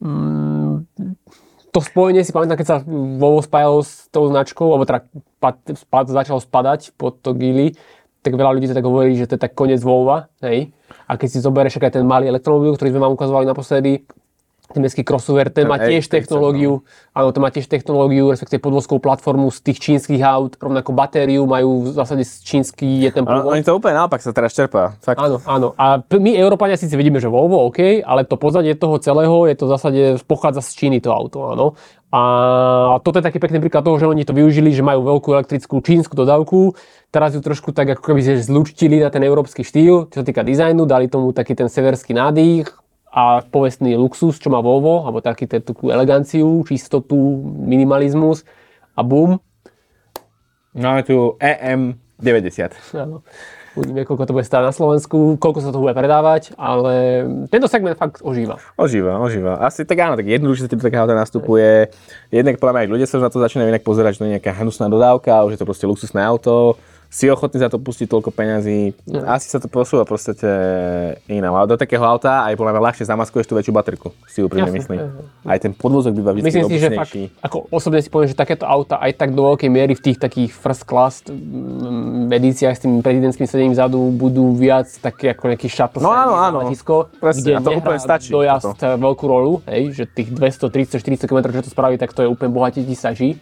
mm, 0.00 0.88
to 1.70 1.78
spojenie 1.82 2.22
si 2.22 2.34
pamätám, 2.34 2.58
keď 2.58 2.66
sa 2.66 2.78
Volvo 2.86 3.42
spájalo 3.42 3.82
s 3.82 4.10
tou 4.10 4.26
značkou, 4.30 4.66
alebo 4.74 4.86
teda 4.86 5.06
spad, 5.38 5.56
spad, 5.74 6.06
začalo 6.10 6.40
spadať 6.42 6.94
pod 6.94 7.18
to 7.22 7.34
Gili, 7.34 7.74
tak 8.20 8.36
veľa 8.36 8.56
ľudí 8.56 8.68
sa 8.68 8.76
tak 8.76 8.86
hovorí, 8.86 9.16
že 9.16 9.26
to 9.30 9.38
je 9.38 9.42
tak 9.42 9.56
koniec 9.56 9.80
Volva, 9.80 10.28
hej. 10.44 10.70
A 11.06 11.16
keď 11.16 11.28
si 11.30 11.38
zoberieš 11.40 11.80
aj 11.80 11.98
ten 11.98 12.06
malý 12.06 12.28
elektromobil, 12.28 12.74
ktorý 12.76 12.94
sme 12.94 13.02
vám 13.06 13.14
ukazovali 13.16 13.46
naposledy, 13.46 14.04
nemecký 14.76 15.02
crossover, 15.02 15.50
ten 15.50 15.66
má 15.66 15.78
tiež 15.78 16.06
technológiu, 16.06 16.86
áno, 17.16 17.34
ten 17.34 17.42
má 17.42 17.50
tiež 17.50 17.66
technológiu, 17.66 18.30
respektíve 18.30 18.62
podvozkovú 18.62 19.02
platformu 19.02 19.50
z 19.50 19.58
tých 19.64 19.78
čínskych 19.78 20.22
aut, 20.22 20.54
rovnako 20.60 20.90
batériu 20.94 21.42
majú 21.48 21.88
v 21.88 21.96
zásade 21.96 22.22
čínsky, 22.24 23.02
je 23.06 23.10
ten 23.10 23.24
pôvod. 23.26 23.50
Oni 23.50 23.66
to 23.66 23.74
úplne 23.74 23.98
naopak 23.98 24.22
sa 24.22 24.30
teraz 24.30 24.54
čerpá. 24.54 24.94
Fakt. 25.02 25.18
Áno, 25.18 25.42
áno. 25.44 25.74
A 25.74 26.02
my 26.02 26.36
Európania 26.38 26.78
síce 26.78 26.94
vidíme, 26.94 27.18
že 27.18 27.26
Volvo, 27.26 27.66
OK, 27.66 28.02
ale 28.04 28.22
to 28.26 28.38
pozadie 28.38 28.76
toho 28.78 29.00
celého 29.02 29.46
je 29.50 29.54
to 29.58 29.64
v 29.66 29.72
zásade, 29.74 30.02
pochádza 30.26 30.62
z 30.62 30.70
Číny 30.76 30.98
to 31.02 31.10
auto, 31.10 31.50
áno. 31.50 31.74
A 32.10 32.22
toto 33.06 33.22
je 33.22 33.26
taký 33.26 33.38
pekný 33.38 33.62
príklad 33.62 33.86
toho, 33.86 33.94
že 33.94 34.10
oni 34.10 34.26
to 34.26 34.34
využili, 34.34 34.74
že 34.74 34.82
majú 34.82 35.06
veľkú 35.06 35.30
elektrickú 35.30 35.78
čínsku 35.78 36.18
dodávku, 36.18 36.74
teraz 37.14 37.38
ju 37.38 37.40
trošku 37.42 37.70
tak 37.70 37.94
ako 37.94 38.02
keby 38.02 38.42
zlučtili 38.42 38.98
na 38.98 39.14
ten 39.14 39.22
európsky 39.22 39.62
štýl, 39.62 40.10
čo 40.10 40.22
sa 40.22 40.26
týka 40.26 40.42
dizajnu, 40.42 40.90
dali 40.90 41.06
tomu 41.06 41.30
taký 41.30 41.54
ten 41.54 41.70
severský 41.70 42.10
nádych, 42.18 42.66
a 43.10 43.42
povestný 43.42 43.98
luxus, 43.98 44.38
čo 44.38 44.54
má 44.54 44.62
Volvo, 44.62 45.02
alebo 45.02 45.18
taký 45.18 45.50
takú 45.50 45.90
eleganciu, 45.90 46.62
čistotu, 46.62 47.18
minimalizmus 47.66 48.46
a 48.94 49.02
boom. 49.02 49.42
Máme 50.70 51.02
tu 51.02 51.34
EM90. 51.42 52.94
Áno. 52.94 53.26
Uvidíme, 53.78 54.02
koľko 54.02 54.26
to 54.26 54.34
bude 54.34 54.42
stáť 54.42 54.66
na 54.66 54.74
Slovensku, 54.74 55.38
koľko 55.38 55.62
sa 55.62 55.70
to 55.70 55.78
bude 55.78 55.94
predávať, 55.94 56.58
ale 56.58 57.22
tento 57.54 57.70
segment 57.70 57.94
fakt 57.94 58.18
ožíva. 58.18 58.58
Ožíva, 58.74 59.22
ožíva. 59.22 59.62
Asi 59.62 59.86
tak 59.86 59.94
áno, 60.02 60.18
tak 60.18 60.26
jednoduchšie 60.26 60.66
sa 60.66 60.74
taká 60.74 61.06
auto 61.06 61.14
nastupuje. 61.14 61.86
Jednak 62.34 62.58
podľa 62.58 62.74
mňa 62.74 62.90
ľudia 62.90 63.06
sa 63.06 63.22
na 63.22 63.30
to 63.30 63.38
začínajú 63.38 63.70
inak 63.70 63.86
pozerať, 63.86 64.18
že 64.18 64.20
to 64.22 64.26
je 64.26 64.34
nejaká 64.38 64.58
hnusná 64.58 64.90
dodávka, 64.90 65.46
už 65.46 65.54
je 65.54 65.60
to 65.62 65.68
proste 65.70 65.86
luxusné 65.86 66.18
auto 66.18 66.82
si 67.10 67.26
ochotný 67.26 67.58
za 67.58 67.66
to 67.66 67.82
pustiť 67.82 68.06
toľko 68.06 68.30
peňazí. 68.30 68.94
No. 69.10 69.26
Asi 69.26 69.50
sa 69.50 69.58
to 69.58 69.66
posúva 69.66 70.06
proste 70.06 70.38
inám. 71.26 71.58
Ale 71.58 71.74
do 71.74 71.74
takého 71.74 72.06
auta 72.06 72.46
aj 72.46 72.54
podľa 72.54 72.78
mňa 72.78 72.82
ľahšie 72.86 73.04
zamaskuješ 73.10 73.50
tú 73.50 73.58
väčšiu 73.58 73.74
baterku, 73.74 74.14
si 74.30 74.46
úprimne 74.46 74.70
myslím. 74.70 75.10
Aj 75.42 75.58
ten 75.58 75.74
podvozok 75.74 76.14
býva 76.14 76.30
vždy 76.30 76.46
Myslím 76.46 76.70
si, 76.70 76.78
že 76.78 76.94
fakt, 76.94 77.18
ako 77.42 77.66
osobne 77.74 77.98
si 77.98 78.06
poviem, 78.06 78.30
že 78.30 78.38
takéto 78.38 78.62
auta 78.62 79.02
aj 79.02 79.18
tak 79.18 79.34
do 79.34 79.42
veľkej 79.42 79.66
miery 79.66 79.98
v 79.98 80.02
tých 80.06 80.22
takých 80.22 80.54
first 80.54 80.86
class 80.86 81.26
mm, 81.26 82.30
edíciách 82.30 82.74
s 82.78 82.80
tým 82.86 83.02
prezidentským 83.02 83.50
sedením 83.50 83.74
vzadu 83.74 83.98
budú 84.14 84.54
viac 84.54 84.86
také 85.02 85.34
ako 85.34 85.50
nejaký 85.50 85.66
shuttle 85.66 86.06
no, 86.06 86.14
áno, 86.14 86.38
áno. 86.38 86.56
letisko, 86.62 87.10
Presne, 87.18 87.42
kde 87.42 87.52
to 87.58 87.70
úplne 87.74 87.98
stačí. 87.98 88.30
dojazd 88.30 88.78
toto. 88.78 88.86
veľkú 88.86 89.24
rolu, 89.26 89.52
hej, 89.66 89.98
že 89.98 90.04
tých 90.06 90.30
230-40 90.30 91.26
km, 91.26 91.50
čo 91.58 91.66
to 91.66 91.70
spraví, 91.74 91.98
tak 91.98 92.14
to 92.14 92.22
je 92.22 92.30
úplne 92.30 92.54
bohatí 92.54 92.86
stačí. 92.94 93.34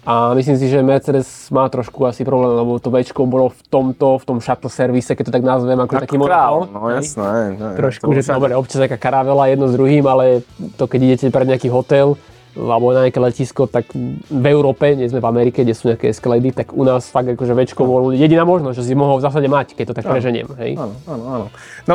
A 0.00 0.32
myslím 0.32 0.56
si, 0.56 0.72
že 0.72 0.80
Mercedes 0.80 1.28
má 1.52 1.68
trošku 1.68 2.08
asi 2.08 2.24
problém, 2.24 2.56
lebo 2.56 2.80
to 2.80 2.88
Bčko 2.88 3.28
bolo 3.28 3.52
v 3.52 3.60
tomto, 3.68 4.16
v 4.16 4.24
tom 4.24 4.38
shuttle 4.40 4.72
servise, 4.72 5.12
keď 5.12 5.24
to 5.28 5.34
tak 5.36 5.44
nazvem, 5.44 5.76
ako, 5.76 5.92
ako 5.92 6.04
taký 6.08 6.16
monopol. 6.16 6.72
No 6.72 6.88
jasné. 6.88 7.60
Ne, 7.60 7.76
trošku, 7.76 8.08
že 8.16 8.24
to 8.24 8.32
dobre, 8.40 8.56
občas 8.56 8.80
taká 8.80 8.96
karavela 8.96 9.44
jedno 9.52 9.68
s 9.68 9.76
druhým, 9.76 10.04
ale 10.08 10.40
to 10.80 10.88
keď 10.88 11.00
idete 11.04 11.26
pred 11.28 11.44
nejaký 11.52 11.68
hotel, 11.68 12.16
alebo 12.56 12.90
na 12.90 13.06
nejaké 13.06 13.20
letisko, 13.22 13.70
tak 13.70 13.92
v 13.94 14.46
Európe, 14.50 14.96
nie 14.96 15.06
sme 15.06 15.22
v 15.22 15.28
Amerike, 15.28 15.62
kde 15.62 15.76
sú 15.76 15.92
nejaké 15.92 16.10
sklady, 16.10 16.50
tak 16.50 16.72
u 16.74 16.82
nás 16.82 17.06
fakt 17.06 17.30
akože 17.30 17.54
Včko 17.54 17.84
bol 17.86 18.10
jediná 18.10 18.42
možnosť, 18.48 18.80
že 18.80 18.84
si 18.90 18.94
mohol 18.98 19.20
v 19.20 19.24
zásade 19.28 19.46
mať, 19.46 19.78
keď 19.78 19.84
to 19.92 19.94
tak 20.00 20.06
preženiem. 20.08 20.48
Hej? 20.58 20.80
Áno, 20.80 20.94
áno, 21.06 21.24
áno. 21.28 21.46
No, 21.86 21.94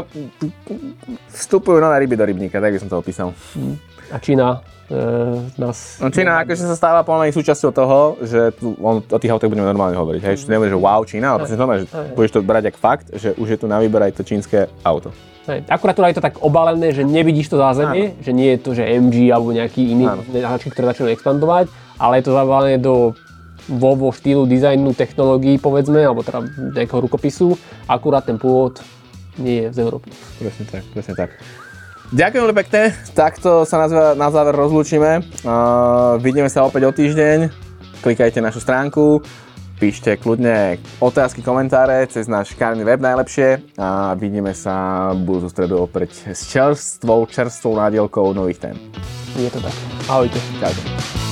vstupujú 1.33 1.81
nové 1.81 2.05
ryby 2.05 2.15
do 2.15 2.23
rybníka, 2.23 2.61
tak 2.61 2.71
by 2.71 2.79
som 2.79 2.87
to 2.87 3.01
opísal. 3.01 3.35
A 4.13 4.21
Čína 4.21 4.63
e, 4.89 5.59
nás... 5.59 5.97
No 6.01 6.09
Čína 6.13 6.45
akože 6.45 6.65
sa 6.69 6.77
stáva 6.77 7.01
pomaly 7.01 7.33
súčasťou 7.33 7.71
toho, 7.73 7.99
že 8.21 8.53
tu, 8.57 8.77
on, 8.81 9.01
o 9.01 9.19
tých 9.19 9.31
autách 9.31 9.49
budeme 9.49 9.67
normálne 9.67 9.97
hovoriť. 9.97 10.21
Hej, 10.21 10.35
že 10.45 10.51
nebude, 10.51 10.69
že 10.69 10.79
wow 10.79 11.01
Čína, 11.05 11.35
ale 11.35 11.37
proste 11.45 11.57
znamená, 11.57 11.75
že 11.81 11.87
budeš 12.13 12.31
to 12.35 12.39
brať 12.45 12.63
ako 12.73 12.79
fakt, 12.79 13.07
že 13.13 13.33
už 13.37 13.47
je 13.55 13.57
tu 13.61 13.65
na 13.65 13.77
výber 13.81 14.01
aj 14.05 14.17
to 14.17 14.23
čínske 14.23 14.69
auto. 14.85 15.09
Hej, 15.45 15.61
akurát 15.69 15.93
tu 15.93 16.01
je 16.01 16.17
to 16.17 16.25
tak 16.25 16.41
obalené, 16.41 16.89
že 16.89 17.05
nevidíš 17.05 17.53
to 17.53 17.61
zázemie, 17.61 18.17
že 18.17 18.33
nie 18.33 18.57
je 18.57 18.59
to, 18.65 18.73
že 18.73 18.81
MG 18.81 19.29
alebo 19.29 19.53
nejaký 19.53 19.93
iný 19.93 20.09
značky, 20.33 20.73
ktoré 20.73 20.89
začínajú 20.89 21.13
expandovať, 21.13 21.69
ale 22.01 22.17
je 22.17 22.23
to 22.25 22.33
zabalené 22.33 22.77
do 22.81 23.13
Volvo 23.65 24.13
štýlu 24.13 24.45
dizajnu, 24.45 24.93
technológií, 24.93 25.57
povedzme, 25.57 25.97
alebo 25.97 26.21
teda 26.21 26.45
nejakého 26.77 27.01
rukopisu. 27.09 27.57
Akurát 27.89 28.21
ten 28.21 28.37
pôvod 28.37 28.77
nie 29.41 29.65
je 29.65 29.73
z 29.73 29.77
Európy. 29.81 30.13
Presne 30.37 30.65
tak, 30.69 30.83
presne 30.93 31.13
tak. 31.17 31.29
Ďakujem 32.13 32.41
veľmi 32.45 32.59
pekne, 32.61 32.93
takto 33.17 33.65
sa 33.65 33.89
na, 34.13 34.29
záver 34.29 34.53
rozlúčime. 34.53 35.25
Uh, 35.41 36.21
vidíme 36.21 36.53
sa 36.53 36.61
opäť 36.61 36.85
o 36.85 36.91
týždeň, 36.93 37.49
klikajte 38.05 38.45
našu 38.45 38.61
stránku, 38.61 39.25
píšte 39.81 40.13
kľudne 40.21 40.77
otázky, 41.01 41.41
komentáre 41.41 42.05
cez 42.05 42.29
náš 42.29 42.53
šikárny 42.53 42.85
web 42.85 43.01
najlepšie 43.01 43.75
a 43.81 44.13
vidíme 44.13 44.53
sa 44.53 45.11
budúcu 45.17 45.49
stredu 45.49 45.75
opäť 45.81 46.29
s 46.29 46.45
čerstvou, 46.45 47.25
čerstvou 47.25 47.73
nádielkou 47.73 48.37
nových 48.37 48.61
tém. 48.61 48.77
Je 49.35 49.49
to 49.49 49.59
tak. 49.59 49.73
Ahojte. 50.07 50.39
Čaute. 50.61 51.24